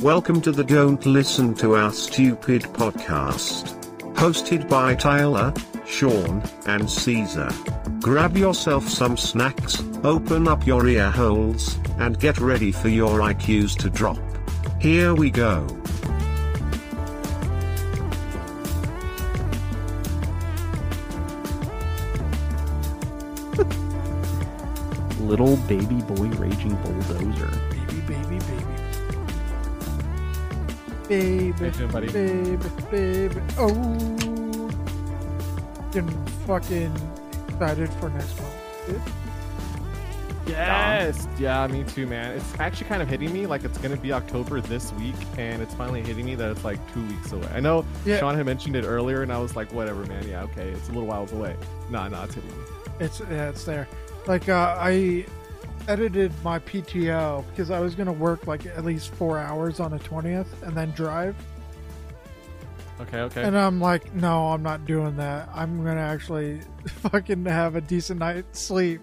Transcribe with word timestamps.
Welcome 0.00 0.40
to 0.42 0.50
the 0.52 0.64
Don't 0.64 1.06
Listen 1.06 1.54
to 1.54 1.76
Our 1.76 1.92
Stupid 1.92 2.62
podcast. 2.62 3.72
Hosted 4.14 4.68
by 4.68 4.96
Tyler, 4.96 5.54
Sean, 5.86 6.42
and 6.66 6.90
Caesar. 6.90 7.48
Grab 8.00 8.36
yourself 8.36 8.88
some 8.88 9.16
snacks, 9.16 9.82
open 10.02 10.48
up 10.48 10.66
your 10.66 10.86
ear 10.88 11.10
holes, 11.10 11.78
and 11.98 12.18
get 12.18 12.38
ready 12.38 12.72
for 12.72 12.88
your 12.88 13.20
IQs 13.20 13.76
to 13.78 13.88
drop. 13.88 14.18
Here 14.80 15.14
we 15.14 15.30
go. 15.30 15.64
Little 25.20 25.56
baby 25.68 26.02
boy 26.02 26.28
raging 26.36 26.74
bulldozer. 26.82 27.73
Baby, 31.08 31.70
doing, 31.70 31.90
baby, 31.90 32.56
baby. 32.90 33.40
Oh. 33.58 34.70
Getting 35.92 36.26
fucking 36.46 36.92
excited 37.48 37.90
for 37.94 38.08
next 38.10 38.40
month. 38.40 38.54
dude. 38.86 39.02
Yes. 40.46 41.26
Yeah, 41.38 41.66
me 41.68 41.84
too, 41.84 42.06
man. 42.06 42.36
It's 42.36 42.60
actually 42.60 42.86
kind 42.88 43.00
of 43.02 43.08
hitting 43.08 43.32
me 43.32 43.46
like 43.46 43.64
it's 43.64 43.78
gonna 43.78 43.96
be 43.96 44.12
October 44.12 44.60
this 44.60 44.92
week, 44.94 45.14
and 45.38 45.62
it's 45.62 45.74
finally 45.74 46.02
hitting 46.02 46.26
me 46.26 46.34
that 46.34 46.50
it's 46.50 46.64
like 46.64 46.78
two 46.92 47.04
weeks 47.06 47.32
away. 47.32 47.48
I 47.54 47.60
know 47.60 47.84
Yeah. 48.04 48.18
Sean 48.18 48.34
had 48.34 48.44
mentioned 48.44 48.76
it 48.76 48.84
earlier, 48.84 49.22
and 49.22 49.32
I 49.32 49.38
was 49.38 49.56
like, 49.56 49.72
whatever, 49.72 50.04
man. 50.06 50.26
Yeah, 50.28 50.42
okay, 50.44 50.68
it's 50.70 50.88
a 50.88 50.92
little 50.92 51.06
whiles 51.06 51.32
away. 51.32 51.56
Nah, 51.90 52.08
nah, 52.08 52.24
it's 52.24 52.34
hitting 52.34 52.50
me. 52.50 52.56
It's 53.00 53.20
yeah, 53.20 53.48
it's 53.48 53.64
there. 53.64 53.88
Like 54.26 54.48
uh, 54.48 54.76
I 54.78 55.24
edited 55.88 56.32
my 56.42 56.58
PTO 56.60 57.44
because 57.50 57.70
I 57.70 57.80
was 57.80 57.94
gonna 57.94 58.12
work 58.12 58.46
like 58.46 58.66
at 58.66 58.84
least 58.84 59.14
four 59.14 59.38
hours 59.38 59.80
on 59.80 59.90
the 59.90 59.98
twentieth 59.98 60.62
and 60.62 60.76
then 60.76 60.90
drive. 60.92 61.36
Okay, 63.00 63.20
okay. 63.22 63.42
And 63.42 63.58
I'm 63.58 63.80
like, 63.80 64.14
no, 64.14 64.48
I'm 64.52 64.62
not 64.62 64.86
doing 64.86 65.16
that. 65.16 65.48
I'm 65.52 65.84
gonna 65.84 66.00
actually 66.00 66.60
fucking 66.86 67.44
have 67.46 67.74
a 67.76 67.80
decent 67.80 68.20
night's 68.20 68.60
sleep. 68.60 69.00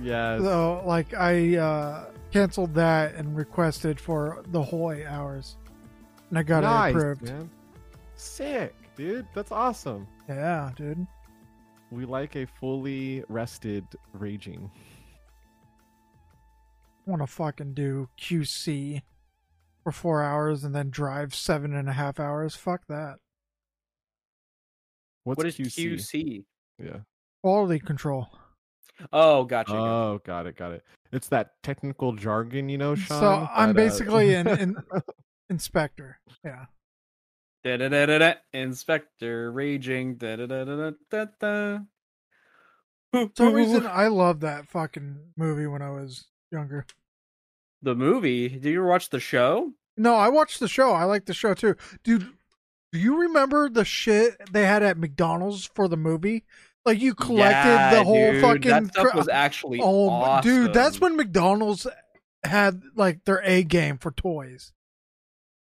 yes. 0.00 0.40
So 0.40 0.82
like 0.86 1.12
I 1.14 1.56
uh 1.56 2.04
canceled 2.32 2.74
that 2.74 3.14
and 3.14 3.36
requested 3.36 4.00
for 4.00 4.42
the 4.48 4.62
whole 4.62 4.92
eight 4.92 5.06
hours. 5.06 5.56
And 6.30 6.38
I 6.38 6.42
got 6.42 6.62
nice, 6.62 6.94
it 6.94 6.96
approved. 6.96 7.22
man. 7.22 7.50
Sick, 8.14 8.74
dude. 8.96 9.26
That's 9.34 9.52
awesome. 9.52 10.06
Yeah, 10.28 10.70
dude. 10.76 11.06
We 11.90 12.06
like 12.06 12.36
a 12.36 12.46
fully 12.46 13.22
rested 13.28 13.84
raging. 14.14 14.70
I 17.06 17.10
wanna 17.10 17.26
fucking 17.26 17.74
do 17.74 18.08
QC 18.20 19.02
for 19.82 19.92
four 19.92 20.22
hours 20.22 20.64
and 20.64 20.74
then 20.74 20.90
drive 20.90 21.34
seven 21.34 21.74
and 21.74 21.88
a 21.88 21.92
half 21.92 22.20
hours. 22.20 22.54
Fuck 22.54 22.86
that. 22.88 23.16
What's 25.24 25.38
what 25.38 25.46
is 25.46 25.56
QC? 25.56 25.94
QC? 25.94 26.44
Yeah. 26.78 27.00
Quality 27.42 27.80
control. 27.80 28.28
Oh, 29.12 29.44
gotcha. 29.44 29.74
Oh, 29.74 30.20
got 30.24 30.46
it, 30.46 30.56
got 30.56 30.72
it. 30.72 30.84
It's 31.12 31.28
that 31.28 31.62
technical 31.62 32.12
jargon, 32.12 32.68
you 32.68 32.78
know, 32.78 32.94
Sean. 32.94 33.20
so 33.20 33.48
I'm 33.52 33.72
that, 33.72 33.82
uh, 33.82 33.84
basically 33.84 34.34
an, 34.34 34.46
an 34.46 34.76
inspector. 35.50 36.18
Yeah. 36.44 36.66
Da 37.64 37.76
da 37.76 37.88
da 37.88 38.06
da 38.06 38.18
da. 38.18 38.34
Inspector 38.52 39.52
raging. 39.52 40.16
Da 40.16 40.36
da 40.36 40.46
da 40.46 40.64
da 40.64 40.90
da 41.10 41.26
da. 41.40 41.78
For 43.12 43.30
some 43.36 43.52
reason 43.54 43.86
I 43.86 44.06
love 44.06 44.40
that 44.40 44.68
fucking 44.68 45.18
movie 45.36 45.66
when 45.66 45.82
I 45.82 45.90
was 45.90 46.26
younger. 46.52 46.86
the 47.82 47.94
movie. 47.96 48.48
Did 48.48 48.64
you 48.66 48.84
watch 48.84 49.10
the 49.10 49.18
show? 49.20 49.72
No, 49.96 50.14
I 50.14 50.28
watched 50.28 50.60
the 50.60 50.68
show. 50.68 50.92
I 50.92 51.04
like 51.04 51.24
the 51.26 51.34
show 51.34 51.54
too. 51.54 51.74
Dude, 52.04 52.28
do 52.92 52.98
you 52.98 53.20
remember 53.22 53.68
the 53.68 53.84
shit 53.84 54.36
they 54.52 54.64
had 54.66 54.82
at 54.82 54.98
McDonald's 54.98 55.66
for 55.74 55.88
the 55.88 55.96
movie? 55.96 56.44
Like 56.84 57.00
you 57.00 57.14
collected 57.14 57.68
Yeah, 57.68 57.94
the 57.94 58.04
whole 58.04 58.32
dude, 58.32 58.40
fucking 58.42 58.70
That 58.70 58.86
stuff 58.88 59.14
was 59.14 59.28
actually 59.28 59.80
Oh, 59.82 60.10
my- 60.20 60.40
dude, 60.40 60.72
that's 60.72 61.00
when 61.00 61.16
McDonald's 61.16 61.86
had 62.44 62.82
like 62.96 63.24
their 63.24 63.40
A 63.44 63.62
game 63.64 63.98
for 63.98 64.10
toys. 64.10 64.72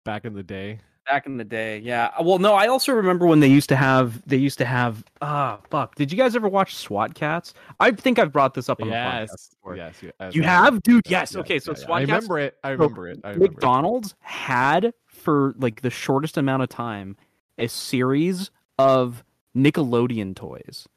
back 0.05 0.25
in 0.25 0.33
the 0.33 0.43
day. 0.43 0.79
Back 1.09 1.25
in 1.25 1.37
the 1.37 1.43
day. 1.43 1.79
Yeah. 1.79 2.11
Well, 2.21 2.37
no, 2.37 2.53
I 2.53 2.67
also 2.67 2.93
remember 2.93 3.25
when 3.25 3.39
they 3.39 3.47
used 3.47 3.67
to 3.69 3.75
have. 3.75 4.21
They 4.27 4.37
used 4.37 4.59
to 4.59 4.65
have. 4.65 5.03
Ah, 5.23 5.59
fuck. 5.71 5.95
Did 5.95 6.11
you 6.11 6.17
guys 6.19 6.35
ever 6.35 6.47
watch 6.47 6.75
SWAT 6.75 7.15
Kats? 7.15 7.55
I 7.79 7.89
think 7.91 8.19
I've 8.19 8.31
brought 8.31 8.53
this 8.53 8.69
up 8.69 8.79
on 8.79 8.89
the 8.89 8.93
podcast 8.93 9.27
Yes, 9.29 9.49
before. 9.55 9.75
yes, 9.75 9.95
yes. 10.03 10.35
You 10.35 10.41
yes. 10.43 10.49
have, 10.51 10.83
dude. 10.83 11.07
Yes. 11.09 11.33
Yeah, 11.33 11.39
Okay. 11.41 11.57
So 11.57 11.71
yeah, 11.71 11.77
yeah. 11.79 11.85
SWAT 11.85 11.97
I 11.97 12.05
Cats. 12.05 12.11
remember 12.11 12.39
it. 12.39 12.57
I 12.63 12.69
remember 12.69 13.07
it. 13.07 13.19
I 13.23 13.27
remember 13.29 13.45
it. 13.45 13.51
McDonald's 13.53 14.15
had 14.21 14.93
for 15.07 15.55
like 15.57 15.81
the 15.81 15.89
shortest 15.89 16.37
amount 16.37 16.61
of 16.63 16.69
time 16.69 17.17
a 17.57 17.67
series 17.67 18.51
of 18.77 19.23
Nickelodeon 19.57 20.35
toys, 20.35 20.87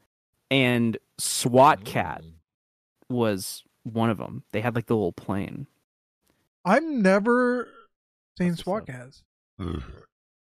and 0.50 0.98
SWAT 1.18 1.84
Cat 1.86 2.22
Mm. 2.22 2.32
was 3.08 3.64
one 3.84 4.10
of 4.10 4.18
them. 4.18 4.44
They 4.52 4.60
had 4.60 4.74
like 4.74 4.86
the 4.86 4.94
little 4.94 5.12
plane. 5.12 5.66
I've 6.66 6.84
never 6.84 7.66
seen 8.38 8.54
SWAT 8.56 8.86
what's 8.86 9.22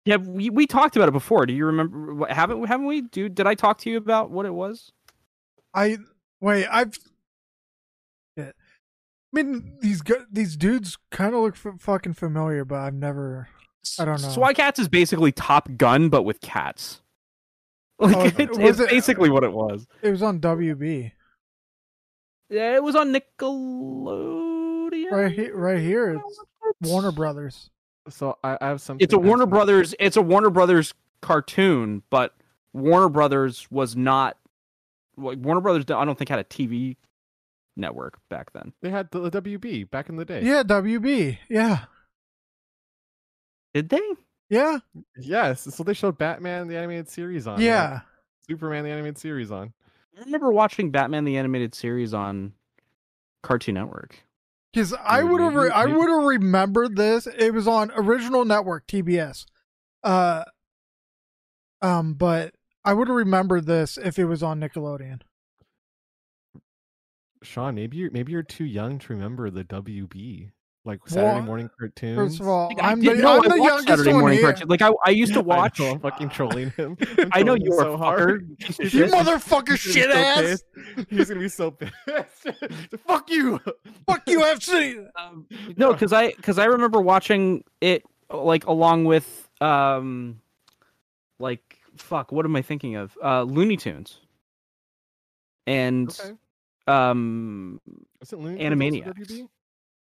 Yeah, 0.04 0.16
we, 0.16 0.50
we 0.50 0.66
talked 0.66 0.96
about 0.96 1.08
it 1.08 1.12
before. 1.12 1.46
Do 1.46 1.52
you 1.52 1.64
remember? 1.66 2.14
what- 2.14 2.30
Haven't 2.30 2.64
haven't 2.64 2.86
we? 2.86 3.02
Dude, 3.02 3.34
did 3.34 3.46
I 3.46 3.54
talk 3.54 3.78
to 3.78 3.90
you 3.90 3.96
about 3.96 4.30
what 4.30 4.46
it 4.46 4.54
was? 4.54 4.92
I 5.74 5.98
wait. 6.40 6.66
I've. 6.70 6.98
Yeah. 8.36 8.50
I 9.34 9.42
mean, 9.42 9.78
these 9.80 10.02
these 10.30 10.56
dudes 10.56 10.98
kind 11.10 11.34
of 11.34 11.40
look 11.42 11.54
f- 11.54 11.80
fucking 11.80 12.14
familiar, 12.14 12.64
but 12.64 12.80
I've 12.80 12.94
never. 12.94 13.48
I 13.98 14.04
don't 14.04 14.20
know. 14.22 14.28
SWAT 14.28 14.54
Kats 14.56 14.78
is 14.78 14.88
basically 14.88 15.32
Top 15.32 15.68
Gun, 15.76 16.08
but 16.08 16.22
with 16.22 16.40
cats. 16.40 17.00
Like, 18.02 18.16
Oh, 18.16 18.24
it's, 18.42 18.58
was 18.58 18.80
it's 18.80 18.80
it- 18.80 18.90
basically 18.90 19.30
what 19.30 19.44
it 19.44 19.52
was. 19.52 19.86
It 20.02 20.10
was 20.10 20.22
on 20.22 20.40
WB 20.40 21.12
Yeah, 22.50 22.74
it 22.74 22.82
was 22.82 22.96
on 22.96 23.14
Nickelodeon. 23.14 25.10
right 25.12 25.32
here. 25.32 25.56
Right 25.56 25.78
here, 25.80 26.10
it's 26.20 26.90
Warner 26.90 27.12
Brothers. 27.12 27.70
So 28.08 28.38
I, 28.42 28.58
I 28.60 28.68
have 28.68 28.80
something. 28.80 29.02
It's 29.04 29.14
a 29.14 29.18
Warner 29.18 29.42
some- 29.42 29.50
Brothers. 29.50 29.94
It's 30.00 30.16
a 30.16 30.22
Warner 30.22 30.50
Brothers 30.50 30.94
cartoon, 31.20 32.02
but 32.10 32.34
Warner 32.72 33.08
Brothers 33.08 33.66
was 33.70 33.94
not. 33.96 34.36
Like, 35.16 35.38
Warner 35.40 35.60
Brothers, 35.60 35.84
I 35.94 36.04
don't 36.04 36.16
think 36.16 36.30
had 36.30 36.38
a 36.38 36.44
TV 36.44 36.96
network 37.76 38.18
back 38.30 38.52
then. 38.52 38.72
They 38.82 38.90
had 38.90 39.10
the, 39.10 39.28
the 39.30 39.42
WB 39.42 39.90
back 39.90 40.08
in 40.08 40.16
the 40.16 40.24
day. 40.24 40.42
Yeah, 40.42 40.62
WB. 40.62 41.38
Yeah, 41.48 41.84
Did 43.74 43.88
they? 43.90 44.00
yeah, 44.48 44.78
Yes. 45.18 45.62
So 45.74 45.82
they 45.82 45.94
showed 45.94 46.18
Batman 46.18 46.66
the 46.68 46.76
animated 46.76 47.08
series 47.08 47.46
on. 47.46 47.54
like, 47.56 47.62
yeah. 47.64 48.00
Superman 48.48 48.84
the 48.84 48.90
animated 48.90 49.18
series 49.18 49.50
on. 49.50 49.72
I 50.18 50.20
remember 50.24 50.50
watching 50.50 50.90
Batman 50.90 51.24
the 51.24 51.36
animated 51.38 51.74
series 51.74 52.12
on 52.12 52.52
Cartoon 53.42 53.74
Network. 53.74 54.18
Because 54.72 54.94
I 54.94 55.22
would 55.22 55.40
have, 55.40 55.54
re- 55.54 55.70
I 55.70 55.84
would 55.84 56.08
have 56.08 56.24
remembered 56.24 56.96
this. 56.96 57.26
It 57.26 57.52
was 57.52 57.68
on 57.68 57.90
original 57.94 58.44
network 58.44 58.86
TBS. 58.86 59.44
Uh, 60.02 60.44
um, 61.82 62.14
but 62.14 62.54
I 62.84 62.94
would 62.94 63.08
have 63.08 63.16
remembered 63.16 63.66
this 63.66 63.98
if 63.98 64.18
it 64.18 64.24
was 64.24 64.42
on 64.42 64.60
Nickelodeon. 64.60 65.20
Sean, 67.42 67.74
maybe 67.74 67.96
you're 67.96 68.10
maybe 68.10 68.32
you're 68.32 68.42
too 68.42 68.64
young 68.64 68.98
to 69.00 69.12
remember 69.12 69.50
the 69.50 69.64
WB, 69.64 70.52
like 70.84 71.00
Saturday 71.06 71.34
Well, 71.36 71.42
morning 71.42 71.70
cartoons. 71.78 72.16
First 72.16 72.40
of 72.40 72.48
all, 72.48 72.68
Like, 72.68 72.82
I 72.82 72.90
I'm 72.90 73.00
did 73.00 73.18
the, 73.18 73.22
know 73.22 73.36
I'm 73.40 73.44
I 73.52 73.56
the 73.56 73.62
youngest 73.62 73.88
Saturday 73.88 74.10
one 74.12 74.20
morning 74.20 74.38
here. 74.38 74.52
cartoon. 74.52 74.68
Like 74.68 74.82
I, 74.82 74.90
I 75.06 75.10
used 75.10 75.32
to 75.34 75.40
watch. 75.40 75.78
know, 75.78 75.90
I'm 75.90 76.00
fucking 76.00 76.28
trolling 76.30 76.70
him. 76.70 76.96
I'm 77.18 77.28
I 77.32 77.42
know 77.42 77.54
you 77.54 77.72
are 77.72 77.76
were 77.76 77.82
so 77.82 77.92
a 77.94 77.96
hard. 77.96 78.48
You 78.80 79.04
motherfucker, 79.06 79.76
shit 79.76 80.10
gonna 80.10 80.14
be 80.14 80.14
so 80.14 80.18
ass! 80.18 80.40
pissed. 80.96 81.10
He's 81.10 81.28
gonna 81.28 81.40
be 81.40 81.48
so 81.48 81.70
pissed. 81.70 82.46
Fuck 83.06 83.30
you. 83.30 83.60
Fuck 84.06 84.28
you, 84.28 84.40
FC. 84.40 85.06
Um, 85.16 85.46
no, 85.76 85.92
because 85.92 86.12
I 86.12 86.32
because 86.32 86.58
I 86.58 86.64
remember 86.64 87.00
watching 87.00 87.62
it 87.80 88.02
like 88.32 88.66
along 88.66 89.04
with 89.04 89.48
um, 89.60 90.40
like 91.38 91.78
fuck. 91.96 92.32
What 92.32 92.44
am 92.44 92.56
I 92.56 92.62
thinking 92.62 92.96
of? 92.96 93.16
Uh, 93.22 93.42
Looney 93.44 93.76
Tunes. 93.76 94.18
And 95.66 96.10
Okay. 96.10 96.32
um, 96.88 97.80
Isn't 98.20 98.40
Looney 98.42 98.58
Tunes 98.68 98.74
Animaniacs. 99.06 99.48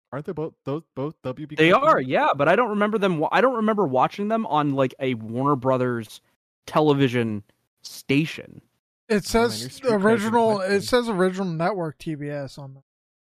WB? 0.07 0.13
Aren't 0.13 0.25
they 0.25 0.31
both 0.31 0.53
those 0.63 0.83
both 0.95 1.21
WB? 1.23 1.57
they 1.57 1.71
are 1.71 1.99
yeah, 1.99 2.29
but 2.35 2.47
I 2.47 2.55
don't 2.55 2.69
remember 2.69 2.97
them. 2.97 3.23
I 3.31 3.41
don't 3.41 3.55
remember 3.55 3.85
watching 3.85 4.27
them 4.27 4.45
on 4.47 4.73
like 4.73 4.95
a 4.99 5.13
Warner 5.15 5.55
Brothers 5.55 6.21
television 6.65 7.43
station. 7.81 8.61
It 9.09 9.25
says 9.25 9.71
street 9.73 9.99
cred's 9.99 10.23
original. 10.23 10.61
It 10.61 10.81
says 10.81 11.09
original 11.09 11.47
network 11.47 11.97
TBS 11.97 12.59
on. 12.59 12.75
The, 12.75 12.81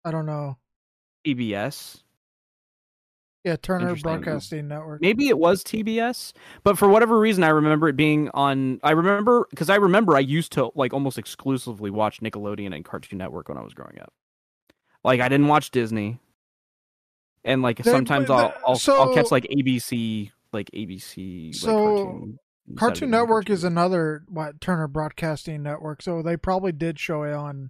I 0.05 0.11
don't 0.11 0.25
know. 0.25 0.57
TBS. 1.25 2.01
Yeah, 3.43 3.55
Turner 3.55 3.95
Broadcasting 3.95 4.67
Network. 4.67 4.99
Maybe 4.99 5.29
it 5.29 5.37
was 5.37 5.63
TBS, 5.63 6.33
but 6.63 6.77
for 6.77 6.89
whatever 6.89 7.17
reason, 7.17 7.45
I 7.45 7.49
remember 7.49 7.87
it 7.87 7.95
being 7.95 8.29
on. 8.33 8.81
I 8.83 8.91
remember 8.91 9.47
because 9.49 9.69
I 9.69 9.75
remember 9.75 10.17
I 10.17 10.19
used 10.19 10.51
to 10.53 10.71
like 10.75 10.93
almost 10.93 11.17
exclusively 11.17 11.89
watch 11.89 12.19
Nickelodeon 12.19 12.75
and 12.75 12.83
Cartoon 12.83 13.19
Network 13.19 13.47
when 13.47 13.57
I 13.57 13.61
was 13.61 13.73
growing 13.73 13.99
up. 14.01 14.11
Like 15.03 15.21
I 15.21 15.29
didn't 15.29 15.47
watch 15.47 15.71
Disney. 15.71 16.19
And 17.45 17.61
like 17.61 17.77
They- 17.77 17.91
sometimes 17.91 18.27
they- 18.27 18.33
I'll 18.33 18.53
I'll, 18.65 18.79
I'll 18.87 19.13
catch 19.13 19.31
like 19.31 19.45
ABC 19.45 20.31
like 20.53 20.69
ABC. 20.73 21.53
So, 21.55 21.75
like, 21.75 21.95
cartoon, 22.05 22.39
Cartoon 22.75 22.77
Saturday 22.77 23.05
morning 23.05 23.11
Network 23.11 23.49
is 23.49 23.63
another 23.63 24.23
what 24.29 24.59
Turner 24.61 24.87
Broadcasting 24.87 25.63
Network, 25.63 26.01
so 26.01 26.21
they 26.21 26.37
probably 26.37 26.71
did 26.71 26.99
show 26.99 27.23
it 27.23 27.33
on 27.33 27.69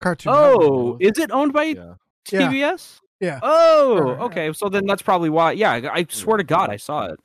Cartoon 0.00 0.32
Oh, 0.34 0.50
Network. 0.98 1.02
is 1.02 1.18
it 1.18 1.30
owned 1.30 1.52
by 1.52 1.64
Yeah. 1.64 1.94
Yeah. 2.32 2.40
TBS? 2.50 3.00
Yeah. 3.20 3.38
Oh, 3.42 3.94
Or- 3.98 4.18
okay. 4.24 4.52
So 4.52 4.68
then 4.68 4.84
that's 4.86 5.02
probably 5.02 5.30
why. 5.30 5.52
Yeah, 5.52 5.70
I, 5.72 5.98
I 6.00 6.06
swear 6.10 6.36
to 6.36 6.44
God, 6.44 6.68
I 6.70 6.76
saw 6.76 7.06
it. 7.06 7.20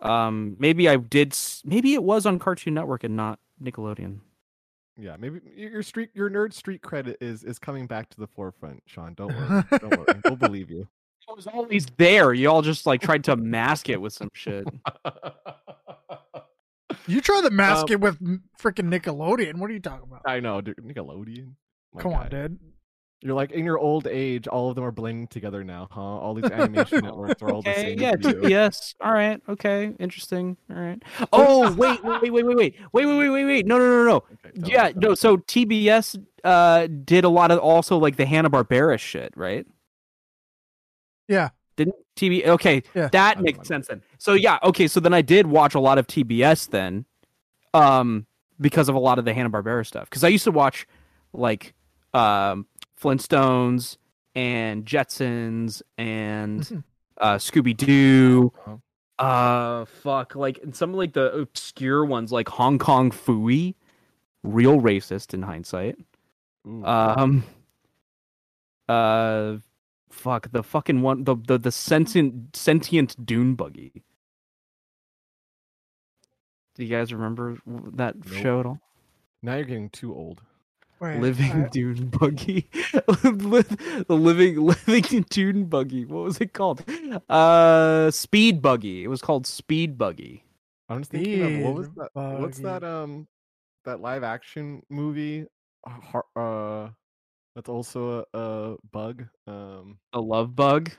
Um, 0.00 0.56
maybe 0.58 0.88
I 0.88 0.96
did. 0.96 1.36
Maybe 1.64 1.94
it 1.94 2.02
was 2.02 2.24
on 2.26 2.38
Cartoon 2.38 2.74
Network 2.74 3.04
and 3.04 3.16
not 3.16 3.38
Nickelodeon. 3.62 4.20
Yeah, 5.00 5.16
maybe 5.18 5.40
your 5.56 5.82
street, 5.84 6.10
your 6.14 6.28
nerd 6.28 6.52
street 6.52 6.82
credit 6.82 7.18
is 7.20 7.44
is 7.44 7.58
coming 7.58 7.86
back 7.86 8.08
to 8.10 8.20
the 8.20 8.26
forefront, 8.26 8.82
Sean. 8.86 9.14
Don't 9.14 9.28
worry, 9.28 9.62
don't 9.78 9.96
worry. 9.96 10.20
We'll 10.24 10.36
believe 10.48 10.70
you. 10.70 10.88
It 11.28 11.36
was 11.36 11.46
always 11.46 11.86
there. 11.98 12.32
You 12.32 12.50
all 12.50 12.62
just 12.62 12.84
like 12.86 13.00
tried 13.02 13.22
to 13.24 13.36
mask 13.36 13.88
it 13.90 14.00
with 14.00 14.12
some 14.12 14.30
shit. 14.32 14.66
You 17.06 17.20
try 17.20 17.40
to 17.42 17.50
mask 17.50 17.84
Um, 17.86 17.92
it 17.92 18.00
with 18.00 18.18
freaking 18.60 18.88
Nickelodeon. 18.92 19.58
What 19.58 19.70
are 19.70 19.72
you 19.74 19.80
talking 19.80 20.08
about? 20.08 20.22
I 20.26 20.40
know, 20.40 20.60
dude, 20.60 20.76
Nickelodeon. 20.78 21.52
My 21.94 22.02
Come 22.02 22.12
on, 22.14 22.28
dude. 22.28 22.58
You're 23.20 23.34
like 23.34 23.50
in 23.50 23.64
your 23.64 23.78
old 23.78 24.06
age, 24.06 24.46
all 24.46 24.68
of 24.68 24.76
them 24.76 24.84
are 24.84 24.92
blending 24.92 25.26
together 25.26 25.64
now, 25.64 25.88
huh? 25.90 26.00
All 26.00 26.34
these 26.34 26.50
animation 26.50 27.02
networks 27.02 27.42
are 27.42 27.52
all 27.52 27.62
the 27.62 27.70
Okay, 27.70 27.96
same. 27.96 27.98
yeah, 27.98 28.14
yes. 28.48 28.94
All 29.00 29.12
right, 29.12 29.40
okay, 29.48 29.92
interesting. 29.98 30.56
All 30.70 30.76
right. 30.80 31.02
Oh, 31.32 31.74
wait, 31.74 31.98
wait, 32.04 32.30
wait, 32.30 32.30
wait, 32.32 32.44
wait, 32.44 32.56
wait, 32.56 32.76
wait, 32.92 33.06
wait, 33.18 33.28
wait, 33.28 33.44
wait. 33.44 33.66
No, 33.66 33.76
no, 33.78 33.84
no, 33.84 34.04
no. 34.04 34.16
Okay, 34.44 34.72
Yeah, 34.72 34.92
no. 34.94 35.14
So 35.14 35.36
TBS 35.38 36.24
uh 36.44 36.86
did 36.86 37.24
a 37.24 37.28
lot 37.28 37.50
of 37.50 37.58
also 37.58 37.98
like 37.98 38.16
the 38.16 38.24
Hanna 38.24 38.50
Barbera 38.50 38.96
shit, 39.00 39.32
right? 39.36 39.66
Yeah. 41.26 41.48
Didn't 41.76 41.96
TV? 42.16 42.46
Okay, 42.46 42.82
Yeah. 42.94 43.08
that 43.08 43.38
I 43.38 43.40
makes 43.40 43.58
don't 43.58 43.66
sense 43.66 43.88
then. 43.88 44.02
So 44.18 44.34
yeah, 44.34 44.58
okay. 44.62 44.86
So 44.86 45.00
then 45.00 45.12
I 45.12 45.22
did 45.22 45.46
watch 45.48 45.74
a 45.74 45.80
lot 45.80 45.98
of 45.98 46.06
TBS 46.06 46.70
then, 46.70 47.04
um, 47.74 48.26
because 48.60 48.88
of 48.88 48.94
a 48.94 48.98
lot 49.00 49.18
of 49.18 49.24
the 49.24 49.34
Hanna 49.34 49.50
Barbera 49.50 49.84
stuff. 49.86 50.08
Because 50.08 50.22
I 50.24 50.28
used 50.28 50.44
to 50.44 50.52
watch 50.52 50.86
like 51.32 51.74
um 52.14 52.66
Flintstones 53.00 53.96
and 54.34 54.84
Jetsons 54.84 55.82
and 55.96 56.60
Mhm. 56.62 56.84
uh 57.18 57.34
Scooby 57.36 57.76
Doo. 57.76 58.52
Uh-huh. 58.66 58.76
Uh, 59.24 59.84
fuck, 59.84 60.36
like 60.36 60.58
and 60.62 60.76
some 60.76 60.90
of 60.90 60.96
like 60.96 61.12
the 61.12 61.32
obscure 61.32 62.04
ones 62.04 62.30
like 62.30 62.48
Hong 62.48 62.78
Kong 62.78 63.10
Phooey, 63.10 63.74
real 64.44 64.80
racist 64.80 65.34
in 65.34 65.42
hindsight. 65.42 65.96
Ooh, 66.66 66.84
Um. 66.84 67.44
Uh, 68.88 69.58
fuck 70.08 70.50
the 70.52 70.62
fucking 70.62 71.02
one 71.02 71.24
the 71.24 71.34
the 71.34 71.58
the 71.58 71.72
sentient 71.72 72.54
sentient 72.56 73.26
dune 73.26 73.54
buggy. 73.54 74.04
Do 76.74 76.84
you 76.84 76.88
guys 76.90 77.12
remember 77.12 77.58
that 77.66 78.16
Nope. 78.24 78.34
show 78.42 78.60
at 78.60 78.66
all? 78.66 78.80
now 79.42 79.56
you're 79.56 79.64
getting 79.64 79.90
too 79.90 80.14
old. 80.14 80.42
Wait, 81.00 81.20
living 81.20 81.64
I- 81.64 81.68
dune 81.68 82.08
buggy, 82.08 82.68
the 82.72 84.04
living 84.08 84.56
living 84.86 85.24
dune 85.30 85.64
buggy. 85.66 86.04
What 86.04 86.24
was 86.24 86.40
it 86.40 86.52
called? 86.52 86.82
Uh, 87.28 88.10
speed 88.10 88.60
buggy. 88.60 89.04
It 89.04 89.08
was 89.08 89.22
called 89.22 89.46
speed 89.46 89.96
buggy. 89.96 90.44
I'm 90.88 91.00
just 91.00 91.10
thinking 91.10 91.42
of 91.42 91.64
what 91.64 91.74
was 91.74 91.86
Speed 91.86 91.96
that? 92.14 92.40
What's 92.40 92.58
that? 92.60 92.82
Um, 92.84 93.26
that 93.84 94.00
live 94.00 94.24
action 94.24 94.82
movie? 94.90 95.46
Uh, 95.86 96.20
Uh, 96.40 96.88
that's 97.54 97.68
also 97.68 98.24
a, 98.34 98.38
a 98.38 98.76
bug. 98.92 99.24
Um, 99.46 99.98
The 100.12 100.20
love 100.22 100.54
bug. 100.56 100.90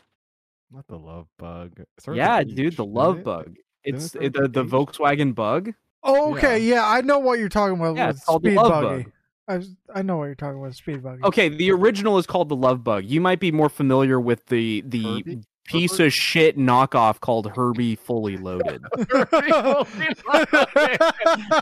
not 0.72 0.86
the 0.88 0.98
love 0.98 1.28
bug. 1.38 1.74
It 1.80 1.88
starts 2.00 2.18
Yeah, 2.18 2.40
H, 2.40 2.56
dude, 2.56 2.76
the 2.78 2.86
love 2.86 3.20
it? 3.20 3.24
bug. 3.26 3.56
It 3.84 3.96
It's 3.96 4.16
it, 4.16 4.34
the 4.34 4.48
the 4.48 4.64
H? 4.64 4.70
Volkswagen 4.70 5.34
bug. 5.36 5.74
Oh, 6.04 6.32
okay, 6.36 6.60
yeah. 6.60 6.88
I 6.88 7.02
know 7.02 7.20
what 7.20 7.40
you're 7.40 7.50
talking 7.50 7.76
about 7.78 7.96
Yeah, 7.98 8.08
with 8.08 8.18
it's 8.18 8.26
called 8.26 8.44
the 8.44 8.56
love 8.56 8.70
Buggy. 8.84 9.04
bug. 9.04 9.12
I, 9.50 9.58
was, 9.58 9.76
I 9.94 10.02
know 10.04 10.18
what 10.18 10.26
you're 10.26 10.36
talking 10.36 10.60
about, 10.60 10.76
Speed 10.76 11.02
Buggy. 11.04 11.24
Okay, 11.24 11.50
the 11.50 11.72
original 11.72 12.18
is 12.20 12.26
called 12.28 12.50
the 12.50 12.56
Love 12.56 12.84
Bug. 12.84 13.04
You 13.06 13.20
might 13.20 13.40
be 13.40 13.52
more 13.52 13.68
familiar 13.70 14.20
with 14.20 14.46
the 14.46 14.82
the 14.86 15.04
Herbie? 15.04 15.42
piece 15.66 15.92
Herbert? 15.94 16.06
of 16.06 16.14
shit 16.14 16.58
knockoff 16.58 17.20
called 17.20 17.52
Herbie 17.56 17.96
Fully 17.96 18.38
Loaded. 18.38 18.84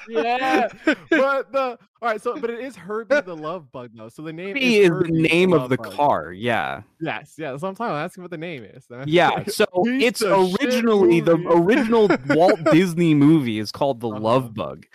yeah, 0.10 0.68
but 1.10 1.52
the 1.52 1.78
all 2.02 2.10
right. 2.10 2.22
So, 2.22 2.38
but 2.40 2.50
it 2.50 2.60
is 2.60 2.76
Herbie 2.76 3.22
the 3.22 3.36
Love 3.36 3.72
Bug 3.72 3.92
though. 3.96 4.10
So 4.10 4.22
the 4.22 4.34
name 4.34 4.50
Herbie 4.50 4.78
is 4.78 4.90
the 4.90 4.94
Herbie 4.96 5.12
name 5.12 5.54
of 5.54 5.70
the 5.70 5.78
Bug. 5.78 5.92
car. 5.94 6.32
Yeah, 6.34 6.82
Yes, 7.02 7.36
yeah. 7.38 7.52
That's 7.52 7.62
what 7.64 7.70
I'm 7.70 7.76
talking 7.76 7.92
about. 7.92 8.06
Asking 8.06 8.24
what 8.24 8.32
the 8.32 8.38
name 8.38 8.64
is. 8.64 8.86
yeah. 9.06 9.44
So 9.48 9.66
Piece 9.84 10.04
it's 10.04 10.24
originally 10.24 11.20
the 11.22 11.36
original 11.50 12.10
Walt 12.30 12.64
Disney 12.72 13.14
movie 13.14 13.60
is 13.60 13.72
called 13.72 14.00
the 14.02 14.10
Uh-huh. 14.10 14.20
Love 14.20 14.54
Bug, 14.54 14.86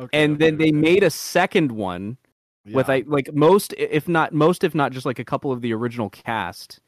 Okay, 0.00 0.22
and 0.24 0.38
then 0.38 0.56
they 0.58 0.72
made 0.72 1.02
a 1.02 1.10
second 1.10 1.72
one 1.72 2.16
with 2.70 2.88
I 2.88 3.04
like 3.06 3.32
most, 3.34 3.74
if 3.76 4.08
not 4.08 4.32
most, 4.32 4.64
if 4.64 4.74
not 4.74 4.92
just 4.92 5.06
like 5.06 5.18
a 5.18 5.24
couple 5.24 5.52
of 5.52 5.60
the 5.60 5.72
original 5.72 6.10
cast, 6.10 6.80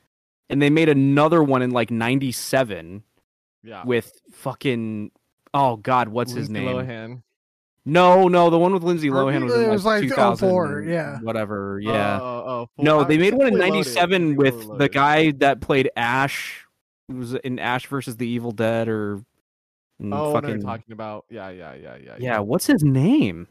and 0.49 0.63
they 0.63 0.71
made 0.71 0.89
another 0.89 1.43
one 1.43 1.63
in 1.63 1.71
like 1.71 1.91
'97 1.91 3.03
yeah. 3.63 3.85
with 3.85 4.21
fucking 4.33 5.11
oh 5.53 5.77
god, 5.77 6.09
what's 6.09 6.33
his 6.33 6.49
name? 6.49 6.69
Lohan. 6.69 7.23
No, 7.87 8.29
no, 8.29 8.49
the 8.49 8.59
one 8.59 8.73
with 8.73 8.83
Lindsay 8.83 9.11
Lohan 9.11 9.45
was 9.45 9.55
in 9.55 9.61
it 9.61 9.65
like, 9.65 9.73
was 9.73 9.85
like 9.85 10.03
2000 10.03 10.49
04, 10.49 10.83
yeah. 10.83 11.19
whatever. 11.21 11.79
Yeah. 11.83 12.19
Oh, 12.19 12.69
oh, 12.79 12.83
no, 12.83 13.05
they 13.05 13.19
made 13.19 13.35
one 13.35 13.47
in 13.47 13.55
Fully 13.55 13.71
Loaded, 13.71 13.75
'97 13.75 14.23
Fully 14.23 14.37
with 14.37 14.79
the 14.79 14.89
guy 14.89 15.33
that 15.33 15.61
played 15.61 15.91
Ash. 15.97 16.65
Who 17.09 17.17
was 17.17 17.35
in 17.35 17.59
Ash 17.59 17.87
versus 17.87 18.17
the 18.17 18.27
Evil 18.27 18.53
Dead 18.53 18.89
or 18.89 19.19
mm, 20.01 20.15
Oh, 20.15 20.33
fucking 20.33 20.49
no, 20.49 20.55
you're 20.55 20.63
talking 20.63 20.93
about. 20.93 21.27
Yeah, 21.29 21.51
yeah, 21.51 21.75
yeah, 21.75 21.97
yeah. 21.97 22.17
yeah. 22.19 22.39
What's 22.39 22.67
his 22.67 22.83
name? 22.83 23.47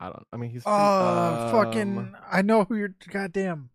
I 0.00 0.06
don't. 0.06 0.26
I 0.32 0.36
mean, 0.38 0.50
he's. 0.50 0.62
from, 0.62 0.72
Uh, 0.74 1.50
fucking. 1.52 1.98
um, 1.98 2.16
I 2.30 2.42
know 2.42 2.64
who 2.64 2.74
you're. 2.76 2.94
Goddamn. 3.10 3.70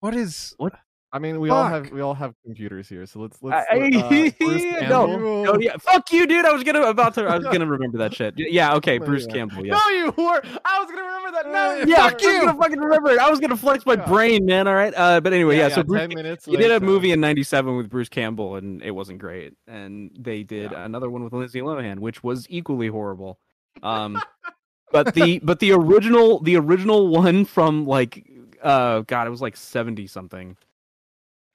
What 0.00 0.14
is. 0.14 0.54
What? 0.58 0.72
I 1.14 1.18
mean, 1.18 1.40
we 1.40 1.50
all 1.50 1.66
have 1.68 1.90
we 1.90 2.00
all 2.00 2.14
have 2.14 2.32
computers 2.42 2.88
here, 2.88 3.04
so 3.04 3.20
let's 3.20 3.36
let's. 3.42 3.66
I- 3.70 3.76
let- 3.76 3.94
uh, 3.96 4.08
Bruce 4.08 4.32
no, 4.62 4.78
Campbell? 5.06 5.44
no, 5.44 5.58
yeah, 5.60 5.76
fuck 5.76 6.10
you, 6.10 6.26
dude. 6.26 6.46
I 6.46 6.52
was 6.52 6.64
gonna 6.64 6.80
about 6.84 7.12
to. 7.14 7.24
I 7.26 7.36
was 7.36 7.44
gonna 7.44 7.66
remember 7.66 7.98
that 7.98 8.14
shit. 8.14 8.32
Yeah, 8.38 8.74
okay, 8.76 8.98
No, 8.98 9.04
Bruce 9.06 9.26
yeah. 9.28 9.34
Campbell. 9.34 9.66
Yeah. 9.66 9.74
No, 9.74 9.88
you 9.90 10.06
were. 10.06 10.40
I 10.64 10.78
was 10.78 10.88
gonna 10.90 11.02
remember 11.02 11.30
that. 11.32 11.46
No, 11.48 11.82
Uh, 11.82 11.84
Yeah, 11.86 12.08
Fuck 12.08 12.22
you. 12.22 12.28
I 12.28 12.32
was 12.32 12.40
you. 12.40 12.46
gonna 12.46 12.58
fucking 12.58 12.78
remember 12.80 13.10
it. 13.10 13.18
I 13.18 13.28
was 13.28 13.40
gonna 13.40 13.58
flex 13.58 13.84
my 13.84 13.94
Yeah. 13.94 14.06
brain, 14.06 14.46
man. 14.46 14.66
All 14.66 14.74
right. 14.74 14.94
Uh, 14.96 15.20
but 15.20 15.34
anyway, 15.34 15.58
yeah. 15.58 15.68
so 15.68 15.82
Bruce, 15.82 16.00
ten 16.00 16.14
minutes. 16.14 16.46
he 16.46 16.56
did 16.56 16.70
a 16.70 16.80
movie 16.80 17.12
in 17.12 17.20
'97 17.20 17.76
with 17.76 17.90
Bruce 17.90 18.08
Campbell, 18.08 18.56
and 18.56 18.80
it 18.82 18.92
wasn't 18.92 19.18
great. 19.18 19.52
And 19.66 20.12
they 20.18 20.44
did 20.44 20.70
Yeah. 20.72 20.82
another 20.84 21.10
one 21.10 21.24
with 21.24 21.34
Lindsay 21.34 21.60
Lohan, 21.60 21.98
which 21.98 22.22
was 22.24 22.46
equally 22.48 22.88
horrible. 22.88 23.38
Um, 23.82 24.18
but 24.92 25.14
the 25.14 25.38
but 25.42 25.58
the 25.58 25.72
original 25.72 26.40
the 26.40 26.56
original 26.56 27.08
one 27.08 27.44
from 27.44 27.86
like 27.86 28.28
uh 28.62 29.00
God, 29.00 29.26
it 29.26 29.30
was 29.30 29.42
like 29.42 29.56
'70 29.56 30.06
something, 30.06 30.56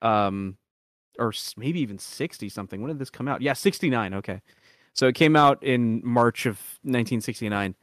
um, 0.01 0.57
or 1.17 1.33
maybe 1.55 1.79
even 1.79 1.99
'60 1.99 2.49
something. 2.49 2.81
When 2.81 2.89
did 2.89 2.99
this 2.99 3.09
come 3.09 3.27
out? 3.27 3.41
Yeah, 3.41 3.53
'69. 3.53 4.13
Okay, 4.15 4.41
so 4.93 5.07
it 5.07 5.15
came 5.15 5.35
out 5.35 5.63
in 5.63 6.01
March 6.03 6.45
of 6.45 6.55
1969. 6.83 7.75